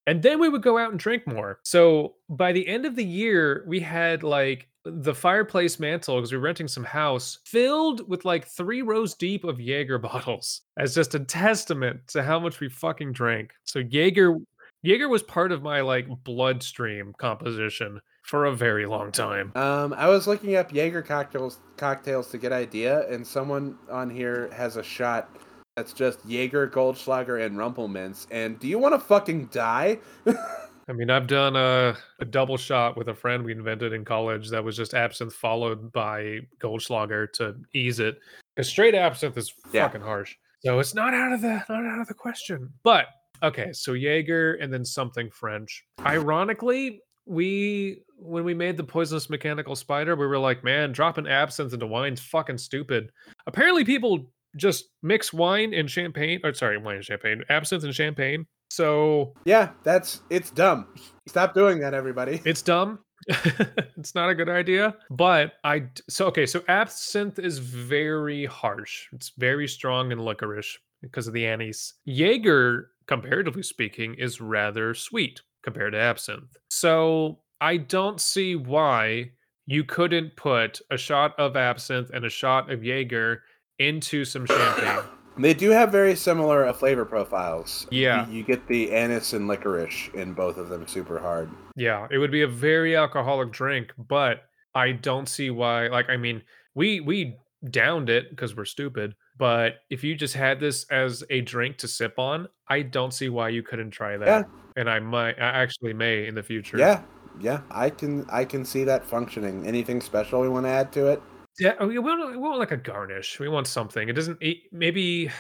And 0.07 0.21
then 0.21 0.39
we 0.39 0.49
would 0.49 0.63
go 0.63 0.77
out 0.77 0.91
and 0.91 0.99
drink 0.99 1.27
more. 1.27 1.59
So 1.63 2.15
by 2.29 2.51
the 2.51 2.67
end 2.67 2.85
of 2.85 2.95
the 2.95 3.03
year, 3.03 3.65
we 3.67 3.79
had 3.79 4.23
like 4.23 4.67
the 4.85 5.13
fireplace 5.13 5.79
mantle 5.79 6.17
because 6.17 6.31
we 6.31 6.37
were 6.37 6.43
renting 6.43 6.67
some 6.67 6.83
house 6.83 7.39
filled 7.45 8.07
with 8.07 8.23
like 8.23 8.47
three 8.47 8.81
rows 8.81 9.15
deep 9.15 9.43
of 9.43 9.59
Jaeger 9.59 9.97
bottles 9.99 10.61
as 10.77 10.95
just 10.95 11.15
a 11.15 11.19
testament 11.19 12.07
to 12.07 12.23
how 12.23 12.39
much 12.39 12.59
we 12.59 12.69
fucking 12.69 13.11
drank. 13.11 13.51
So 13.65 13.79
Jaeger 13.79 14.37
Jaeger 14.83 15.09
was 15.09 15.23
part 15.23 15.51
of 15.51 15.63
my 15.63 15.81
like 15.81 16.07
bloodstream 16.23 17.13
composition 17.17 17.99
for 18.25 18.45
a 18.45 18.55
very 18.55 18.85
long 18.85 19.11
time. 19.11 19.51
Um, 19.55 19.93
I 19.93 20.07
was 20.07 20.27
looking 20.27 20.55
up 20.55 20.73
Jaeger 20.73 21.01
cocktails 21.01 21.59
cocktails 21.77 22.29
to 22.31 22.37
get 22.37 22.51
idea, 22.51 23.07
and 23.09 23.25
someone 23.25 23.77
on 23.89 24.09
here 24.09 24.49
has 24.53 24.77
a 24.77 24.83
shot 24.83 25.29
that's 25.75 25.93
just 25.93 26.19
Jaeger, 26.25 26.67
Goldschlager, 26.69 27.45
and 27.45 27.57
Rumpelminz. 27.57 28.27
And 28.31 28.57
do 28.59 28.67
you 28.67 28.79
want 28.79 28.95
to 28.95 28.99
fucking 28.99 29.47
die? 29.47 29.99
I 30.87 30.93
mean, 30.93 31.09
I've 31.09 31.27
done 31.27 31.55
a, 31.55 31.95
a 32.19 32.25
double 32.25 32.57
shot 32.57 32.95
with 32.95 33.09
a 33.09 33.13
friend 33.13 33.43
we 33.43 33.51
invented 33.51 33.91
in 33.91 34.05
college 34.05 34.49
that 34.51 34.63
was 34.63 34.77
just 34.77 34.93
absinthe 34.93 35.33
followed 35.33 35.91
by 35.91 36.39
Goldschlager 36.61 37.31
to 37.33 37.55
ease 37.73 37.99
it. 37.99 38.19
Because 38.55 38.69
straight 38.69 38.95
absinthe 38.95 39.37
is 39.37 39.53
Yeah. 39.73 39.85
fucking 39.87 40.01
harsh. 40.01 40.35
So 40.63 40.79
it's 40.79 40.93
not 40.95 41.13
out 41.13 41.33
of 41.33 41.41
the 41.41 41.63
not 41.69 41.85
out 41.85 41.99
of 41.99 42.07
the 42.07 42.13
question. 42.13 42.71
But 42.83 43.07
Okay, 43.43 43.73
so 43.73 43.93
Jaeger 43.93 44.53
and 44.55 44.71
then 44.71 44.85
something 44.85 45.29
French. 45.29 45.83
Ironically, 46.05 47.01
we 47.25 48.01
when 48.17 48.43
we 48.43 48.53
made 48.53 48.77
the 48.77 48.83
poisonous 48.83 49.29
mechanical 49.29 49.75
spider, 49.75 50.15
we 50.15 50.27
were 50.27 50.39
like, 50.39 50.63
man, 50.63 50.91
dropping 50.91 51.27
absinthe 51.27 51.73
into 51.73 51.87
wine's 51.87 52.21
fucking 52.21 52.57
stupid. 52.57 53.09
Apparently, 53.47 53.83
people 53.83 54.31
just 54.55 54.85
mix 55.03 55.33
wine 55.33 55.73
and 55.73 55.89
champagne, 55.89 56.39
or 56.43 56.53
sorry, 56.53 56.77
wine 56.77 56.97
and 56.97 57.05
champagne, 57.05 57.43
absinthe 57.49 57.83
and 57.83 57.93
champagne. 57.95 58.45
So 58.69 59.33
Yeah, 59.45 59.71
that's 59.83 60.21
it's 60.29 60.51
dumb. 60.51 60.87
Stop 61.27 61.53
doing 61.53 61.79
that, 61.79 61.93
everybody. 61.93 62.41
it's 62.45 62.61
dumb. 62.61 62.99
it's 63.27 64.13
not 64.13 64.29
a 64.29 64.35
good 64.35 64.49
idea. 64.49 64.95
But 65.09 65.53
I 65.63 65.87
so 66.09 66.27
okay, 66.27 66.45
so 66.45 66.63
absinthe 66.67 67.39
is 67.39 67.59
very 67.59 68.45
harsh. 68.45 69.07
It's 69.13 69.31
very 69.37 69.67
strong 69.67 70.11
and 70.11 70.21
licorice 70.21 70.77
because 71.01 71.27
of 71.27 71.33
the 71.33 71.45
anise. 71.45 71.93
Jaeger, 72.05 72.91
comparatively 73.07 73.63
speaking, 73.63 74.15
is 74.15 74.41
rather 74.41 74.93
sweet 74.93 75.41
compared 75.65 75.91
to 75.91 75.99
absinthe. 75.99 76.55
So 76.69 77.39
I 77.59 77.77
don't 77.77 78.21
see 78.21 78.55
why 78.55 79.31
you 79.65 79.83
couldn't 79.83 80.37
put 80.37 80.79
a 80.89 80.97
shot 80.97 81.37
of 81.37 81.57
absinthe 81.57 82.11
and 82.13 82.23
a 82.23 82.29
shot 82.29 82.71
of 82.71 82.83
Jaeger 82.83 83.41
into 83.79 84.23
some 84.23 84.45
champagne. 84.45 85.03
They 85.37 85.53
do 85.53 85.71
have 85.71 85.91
very 85.91 86.15
similar 86.15 86.65
uh, 86.65 86.71
flavor 86.71 87.03
profiles. 87.03 87.87
Yeah. 87.91 88.25
You, 88.29 88.37
you 88.37 88.43
get 88.43 88.65
the 88.69 88.93
anise 88.93 89.33
and 89.33 89.49
licorice 89.49 90.09
in 90.13 90.31
both 90.31 90.55
of 90.55 90.69
them 90.69 90.87
super 90.87 91.19
hard. 91.19 91.49
Yeah, 91.75 92.07
it 92.09 92.19
would 92.19 92.31
be 92.31 92.43
a 92.43 92.47
very 92.47 92.95
alcoholic 92.95 93.51
drink, 93.51 93.91
but 93.97 94.43
I 94.73 94.93
don't 94.93 95.27
see 95.27 95.49
why. 95.49 95.89
Like, 95.89 96.09
I 96.09 96.15
mean, 96.15 96.41
we 96.73 97.01
we 97.01 97.35
downed 97.69 98.09
it 98.09 98.29
because 98.29 98.55
we're 98.55 98.63
stupid. 98.63 99.13
But 99.37 99.79
if 99.89 100.05
you 100.05 100.15
just 100.15 100.35
had 100.35 100.59
this 100.59 100.85
as 100.89 101.23
a 101.29 101.41
drink 101.41 101.77
to 101.79 101.87
sip 101.89 102.17
on, 102.17 102.47
I 102.69 102.81
don't 102.83 103.13
see 103.13 103.27
why 103.29 103.49
you 103.49 103.61
couldn't 103.61 103.91
try 103.91 104.15
that. 104.17 104.25
Yeah. 104.25 104.43
And 104.75 104.89
I 104.89 104.99
might, 104.99 105.39
I 105.39 105.61
actually 105.63 105.93
may 105.93 106.27
in 106.27 106.35
the 106.35 106.43
future. 106.43 106.77
Yeah, 106.77 107.01
yeah. 107.39 107.61
I 107.71 107.89
can 107.89 108.25
I 108.29 108.45
can 108.45 108.65
see 108.65 108.83
that 108.83 109.05
functioning. 109.05 109.65
Anything 109.65 110.01
special 110.01 110.41
we 110.41 110.49
want 110.49 110.65
to 110.65 110.69
add 110.69 110.91
to 110.93 111.07
it? 111.07 111.21
Yeah, 111.59 111.75
oh, 111.79 111.87
we 111.87 111.97
want, 111.99 112.31
we 112.31 112.37
want 112.37 112.59
like 112.59 112.71
a 112.71 112.77
garnish. 112.77 113.39
We 113.39 113.47
want 113.47 113.67
something. 113.67 114.09
It 114.09 114.13
doesn't. 114.13 114.37
It, 114.41 114.57
maybe 114.73 115.31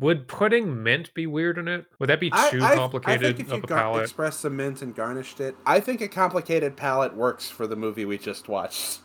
would 0.00 0.26
putting 0.26 0.82
mint 0.82 1.12
be 1.14 1.26
weird 1.26 1.58
in 1.58 1.68
it? 1.68 1.84
Would 1.98 2.08
that 2.08 2.20
be 2.20 2.30
too 2.30 2.36
I, 2.62 2.72
I 2.72 2.74
complicated 2.74 3.36
think 3.36 3.40
if 3.40 3.52
of 3.52 3.58
you 3.58 3.64
a 3.64 3.66
gar- 3.66 3.78
palate? 3.78 4.02
expressed 4.02 4.40
some 4.40 4.56
mint 4.56 4.82
and 4.82 4.94
garnished 4.94 5.40
it, 5.40 5.54
I 5.66 5.78
think 5.80 6.00
a 6.00 6.08
complicated 6.08 6.76
palate 6.76 7.14
works 7.14 7.48
for 7.48 7.66
the 7.66 7.76
movie 7.76 8.04
we 8.06 8.18
just 8.18 8.48
watched. 8.48 9.00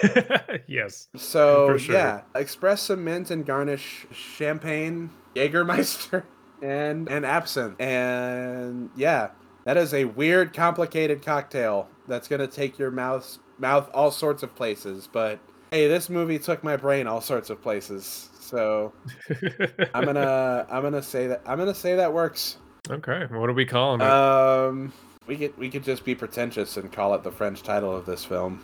yes. 0.66 1.08
So 1.16 1.76
sure. 1.76 1.94
yeah, 1.94 2.22
express 2.34 2.82
some 2.82 3.04
mint 3.04 3.30
and 3.30 3.44
garnish 3.44 4.06
champagne, 4.12 5.10
Jägermeister, 5.36 6.24
and 6.62 7.08
and 7.08 7.24
absinthe, 7.24 7.80
and 7.80 8.90
yeah, 8.96 9.30
that 9.64 9.76
is 9.76 9.94
a 9.94 10.04
weird, 10.04 10.52
complicated 10.54 11.22
cocktail 11.24 11.88
that's 12.08 12.28
gonna 12.28 12.46
take 12.46 12.78
your 12.78 12.90
mouth 12.90 13.38
mouth 13.58 13.90
all 13.94 14.10
sorts 14.10 14.42
of 14.42 14.54
places. 14.54 15.08
But 15.10 15.38
hey, 15.70 15.88
this 15.88 16.08
movie 16.08 16.38
took 16.38 16.64
my 16.64 16.76
brain 16.76 17.06
all 17.06 17.20
sorts 17.20 17.50
of 17.50 17.60
places. 17.62 18.28
So 18.40 18.92
I'm 19.94 20.04
gonna 20.04 20.66
I'm 20.70 20.82
gonna 20.82 21.02
say 21.02 21.26
that 21.28 21.42
I'm 21.46 21.58
gonna 21.58 21.74
say 21.74 21.94
that 21.96 22.12
works. 22.12 22.56
okay. 22.90 23.26
What 23.30 23.48
are 23.48 23.52
we 23.54 23.64
calling 23.66 24.00
it? 24.00 24.06
Um, 24.06 24.92
we 25.26 25.36
could 25.36 25.56
we 25.56 25.70
could 25.70 25.84
just 25.84 26.04
be 26.04 26.14
pretentious 26.14 26.76
and 26.76 26.90
call 26.90 27.14
it 27.14 27.22
the 27.22 27.30
French 27.30 27.62
title 27.62 27.94
of 27.94 28.06
this 28.06 28.24
film. 28.24 28.62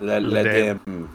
Le, 0.00 0.18
Le 0.20 0.20
Le 0.20 0.44
Daim. 0.44 0.80
Daim. 0.84 1.10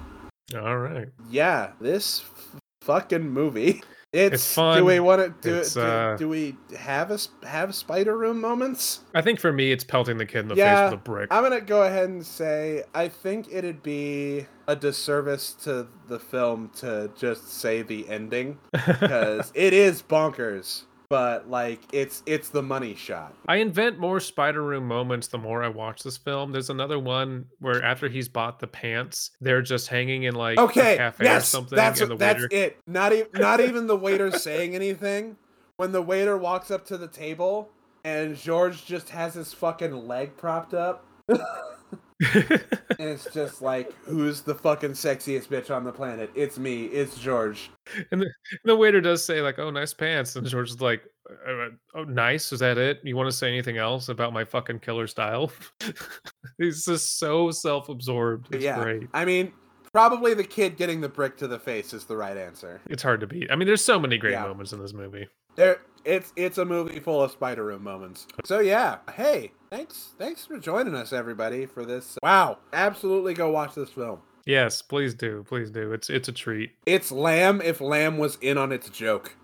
All 0.56 0.78
right. 0.78 1.10
Yeah, 1.30 1.72
this 1.82 2.22
f- 2.22 2.62
fucking 2.82 3.30
movie. 3.30 3.84
It's, 4.14 4.36
It's 4.36 4.54
fun. 4.54 4.78
Do 4.78 4.86
we 4.86 5.00
want 5.02 5.22
to 5.22 5.50
do 5.50 5.58
it? 5.58 5.72
Do, 5.74 5.82
uh, 5.82 6.16
do 6.18 6.30
we 6.30 6.56
have 6.78 7.12
a 7.12 7.20
have 7.46 7.76
spider 7.76 8.18
room 8.18 8.40
moments? 8.40 9.02
I 9.14 9.22
think 9.22 9.40
for 9.40 9.52
me, 9.52 9.72
it's 9.72 9.84
pelting 9.84 10.18
the 10.18 10.26
kid 10.26 10.40
in 10.40 10.48
the 10.48 10.56
Yeah, 10.56 10.76
face 10.76 10.92
with 10.92 11.00
a 11.00 11.04
brick. 11.04 11.28
I'm 11.30 11.44
gonna 11.44 11.60
go 11.60 11.84
ahead 11.84 12.08
and 12.08 12.26
say 12.26 12.84
I 12.96 13.10
think 13.10 13.48
it'd 13.52 13.84
be 13.84 14.48
a 14.68 14.76
disservice 14.78 15.54
to 15.64 15.88
the 16.08 16.20
film 16.20 16.72
to 16.78 17.12
just 17.18 17.50
say 17.50 17.82
the 17.82 18.08
ending 18.08 18.60
because 18.72 19.52
it 19.54 19.74
is 19.74 20.02
bonkers, 20.02 20.84
but 21.10 21.50
like 21.50 21.80
it's 21.94 22.24
it's 22.26 22.50
the 22.50 22.62
money 22.62 22.96
shot. 22.96 23.34
I 23.48 23.58
invent 23.58 23.98
more 24.00 24.20
spider 24.20 24.62
room 24.64 24.88
moments 24.88 25.28
the 25.28 25.38
more 25.38 25.64
I 25.64 25.70
watch 25.70 26.04
this 26.04 26.18
film. 26.18 26.52
There's 26.52 26.70
another 26.70 27.00
one 27.00 27.46
where 27.60 27.82
after 27.84 28.10
he's 28.10 28.28
bought 28.28 28.60
the 28.60 28.68
pants, 28.68 29.32
they're 29.40 29.62
just 29.62 29.88
hanging 29.88 30.24
in 30.24 30.36
like 30.36 30.58
Okay, 30.60 30.96
a 30.96 30.98
cafe 30.98 31.24
yes, 31.26 31.44
or 31.44 31.46
something, 31.46 31.76
that's 31.76 32.02
and 32.02 32.12
the 32.12 32.16
that's 32.16 32.42
waiter. 32.42 32.50
it. 32.52 32.78
Not 32.88 33.14
even 33.14 33.28
not 33.36 33.60
even 33.60 33.88
the 33.88 33.96
waiter 33.98 34.32
saying 34.32 34.76
anything. 34.76 35.38
When 35.78 35.92
the 35.92 36.02
waiter 36.02 36.38
walks 36.38 36.72
up 36.72 36.86
to 36.88 36.98
the 36.98 37.08
table 37.08 37.70
and 38.04 38.36
George 38.36 38.86
just 38.86 39.10
has 39.10 39.36
his 39.36 39.54
fucking 39.54 40.08
leg 40.08 40.36
propped 40.36 40.74
up, 40.74 41.06
it's 43.00 43.32
just 43.34 43.62
like, 43.62 43.94
who's 44.06 44.42
the 44.42 44.56
fucking 44.56 44.92
sexiest 44.92 45.48
bitch 45.48 45.74
on 45.76 45.84
the 45.84 45.92
planet? 45.92 46.32
It's 46.36 46.58
me. 46.58 46.86
It's 46.86 47.20
George. 47.20 47.70
and 48.12 48.22
the, 48.22 48.30
the 48.66 48.76
waiter 48.76 49.02
does 49.02 49.24
say 49.24 49.42
like, 49.42 49.60
"Oh, 49.60 49.70
nice 49.70 49.94
pants," 49.94 50.36
and 50.36 50.48
George 50.48 50.72
is 50.72 50.82
like, 50.82 51.04
"Uh, 51.48 51.52
uh, 51.52 51.70
"Oh, 51.96 52.04
nice. 52.06 52.52
Is 52.52 52.60
that 52.60 52.78
it? 52.78 53.00
You 53.04 53.16
want 53.16 53.30
to 53.30 53.36
say 53.38 53.48
anything 53.48 53.78
else 53.78 54.10
about 54.10 54.34
my 54.34 54.44
fucking 54.46 54.80
killer 54.80 55.08
style?" 55.08 55.52
He's 56.58 56.86
just 56.86 57.20
so 57.20 57.52
self-absorbed. 57.52 58.54
It's 58.56 58.64
yeah, 58.64 58.82
great. 58.82 59.08
I 59.14 59.24
mean, 59.26 59.54
probably 59.94 60.34
the 60.34 60.44
kid 60.44 60.76
getting 60.78 61.02
the 61.02 61.10
brick 61.10 61.38
to 61.38 61.48
the 61.48 61.60
face 61.60 61.94
is 61.94 62.06
the 62.06 62.18
right 62.18 62.36
answer. 62.38 62.82
It's 62.90 63.04
hard 63.04 63.20
to 63.22 63.28
beat. 63.28 63.52
I 63.52 63.56
mean, 63.56 63.68
there's 63.68 63.86
so 63.86 64.00
many 64.00 64.18
great 64.18 64.32
Yeah. 64.32 64.44
moments 64.48 64.74
in 64.74 64.80
this 64.80 64.94
movie. 64.94 65.28
There, 65.56 65.82
it's 66.08 66.32
it's 66.36 66.58
a 66.58 66.66
movie 66.66 67.00
full 67.00 67.22
of 67.22 67.32
spider 67.32 67.66
room 67.66 67.84
moments. 67.84 68.28
So 68.46 68.60
yeah, 68.60 69.00
hey, 69.14 69.52
thanks 69.70 70.16
thanks 70.18 70.46
for 70.46 70.58
joining 70.58 70.96
us, 70.96 71.12
everybody, 71.14 71.66
for 71.66 71.86
this. 71.86 72.18
Wow, 72.24 72.60
absolutely 72.74 73.34
go 73.34 73.52
watch 73.52 73.76
this 73.76 73.90
film. 73.90 74.22
Yes, 74.46 74.82
please 74.82 75.14
do, 75.14 75.46
please 75.48 75.70
do. 75.70 75.92
It's 75.92 76.10
it's 76.10 76.30
a 76.30 76.32
treat. 76.32 76.72
It's 76.86 77.12
Lamb 77.12 77.62
if 77.62 77.82
Lamb 77.82 78.18
was 78.18 78.38
in 78.42 78.58
on 78.58 78.72
its 78.72 78.90
joke. 78.90 79.36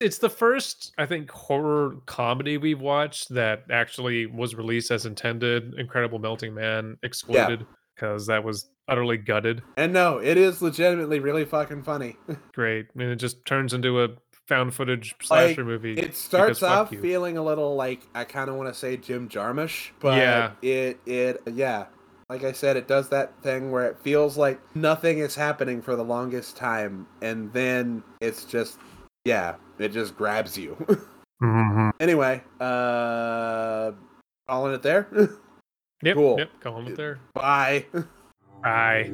it's 0.00 0.18
the 0.18 0.30
first, 0.30 0.92
I 0.96 1.04
think, 1.04 1.30
horror 1.30 1.96
comedy 2.06 2.56
we've 2.56 2.80
watched 2.80 3.28
that 3.34 3.64
actually 3.70 4.26
was 4.26 4.54
released 4.54 4.92
as 4.92 5.04
intended. 5.04 5.74
Incredible 5.76 6.20
Melting 6.20 6.54
Man 6.54 6.96
excluded 7.02 7.66
because 7.94 8.26
that 8.28 8.44
was 8.44 8.70
utterly 8.86 9.16
gutted. 9.16 9.62
And 9.76 9.92
no, 9.92 10.18
it 10.18 10.36
is 10.36 10.62
legitimately 10.62 11.18
really 11.18 11.44
fucking 11.44 11.82
funny. 11.82 12.16
Great, 12.54 12.86
I 12.94 12.98
mean, 12.98 13.08
it 13.08 13.16
just 13.16 13.44
turns 13.44 13.74
into 13.74 14.02
a 14.02 14.08
found 14.48 14.74
footage 14.74 15.14
slasher 15.22 15.64
movie. 15.64 15.94
It 15.94 16.16
starts 16.16 16.62
off 16.62 16.90
feeling 16.90 17.36
a 17.36 17.42
little 17.44 17.76
like 17.76 18.00
I 18.14 18.24
kind 18.24 18.48
of 18.50 18.56
want 18.56 18.68
to 18.72 18.74
say 18.78 18.96
Jim 18.96 19.28
Jarmusch, 19.28 19.90
but 20.00 20.16
Yeah. 20.18 20.52
it 20.62 20.98
it 21.06 21.42
yeah, 21.54 21.86
like 22.30 22.42
I 22.44 22.52
said, 22.52 22.76
it 22.76 22.88
does 22.88 23.08
that 23.10 23.40
thing 23.42 23.70
where 23.70 23.86
it 23.86 23.98
feels 24.00 24.36
like 24.36 24.58
nothing 24.74 25.18
is 25.18 25.34
happening 25.34 25.80
for 25.82 25.94
the 25.96 26.04
longest 26.04 26.56
time, 26.56 27.06
and 27.22 27.52
then 27.52 28.02
it's 28.20 28.44
just 28.44 28.78
yeah, 29.24 29.56
it 29.78 29.90
just 29.90 30.16
grabs 30.16 30.56
you. 30.58 30.76
Mhm. 31.40 31.92
anyway, 32.00 32.42
uh, 32.58 33.92
calling 34.48 34.74
it 34.74 34.82
there. 34.82 35.06
Yep, 36.02 36.14
Cool. 36.16 36.38
yep. 36.38 36.50
On 36.66 36.84
with 36.84 36.96
there. 36.96 37.18
Bye. 37.34 37.86
Bye. 38.62 39.10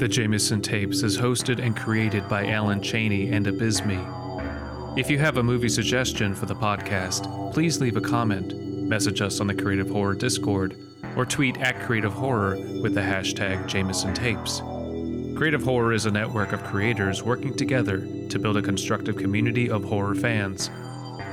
The 0.00 0.08
Jameson 0.08 0.62
Tapes 0.62 1.02
is 1.02 1.18
hosted 1.18 1.62
and 1.62 1.76
created 1.76 2.26
by 2.26 2.46
Allen 2.46 2.80
Cheney 2.80 3.32
and 3.32 3.44
Abysmii. 3.44 4.98
If 4.98 5.10
you 5.10 5.18
have 5.18 5.36
a 5.36 5.42
movie 5.42 5.68
suggestion 5.68 6.34
for 6.34 6.46
the 6.46 6.54
podcast, 6.54 7.52
please 7.52 7.82
leave 7.82 7.98
a 7.98 8.00
comment, 8.00 8.56
message 8.56 9.20
us 9.20 9.40
on 9.40 9.46
the 9.46 9.54
Creative 9.54 9.90
Horror 9.90 10.14
Discord, 10.14 10.74
or 11.16 11.26
tweet 11.26 11.58
at 11.58 11.82
Creative 11.82 12.14
Horror 12.14 12.56
with 12.80 12.94
the 12.94 13.02
hashtag 13.02 13.66
Jameson 13.66 14.14
Tapes. 14.14 14.60
Creative 15.36 15.62
Horror 15.62 15.92
is 15.92 16.06
a 16.06 16.10
network 16.10 16.54
of 16.54 16.64
creators 16.64 17.22
working 17.22 17.54
together 17.54 17.98
to 18.30 18.38
build 18.38 18.56
a 18.56 18.62
constructive 18.62 19.18
community 19.18 19.68
of 19.68 19.84
horror 19.84 20.14
fans. 20.14 20.70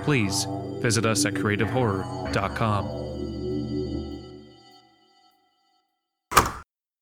Please 0.04 0.46
visit 0.82 1.06
us 1.06 1.24
at 1.24 1.36
creativehorror.com. 1.36 3.07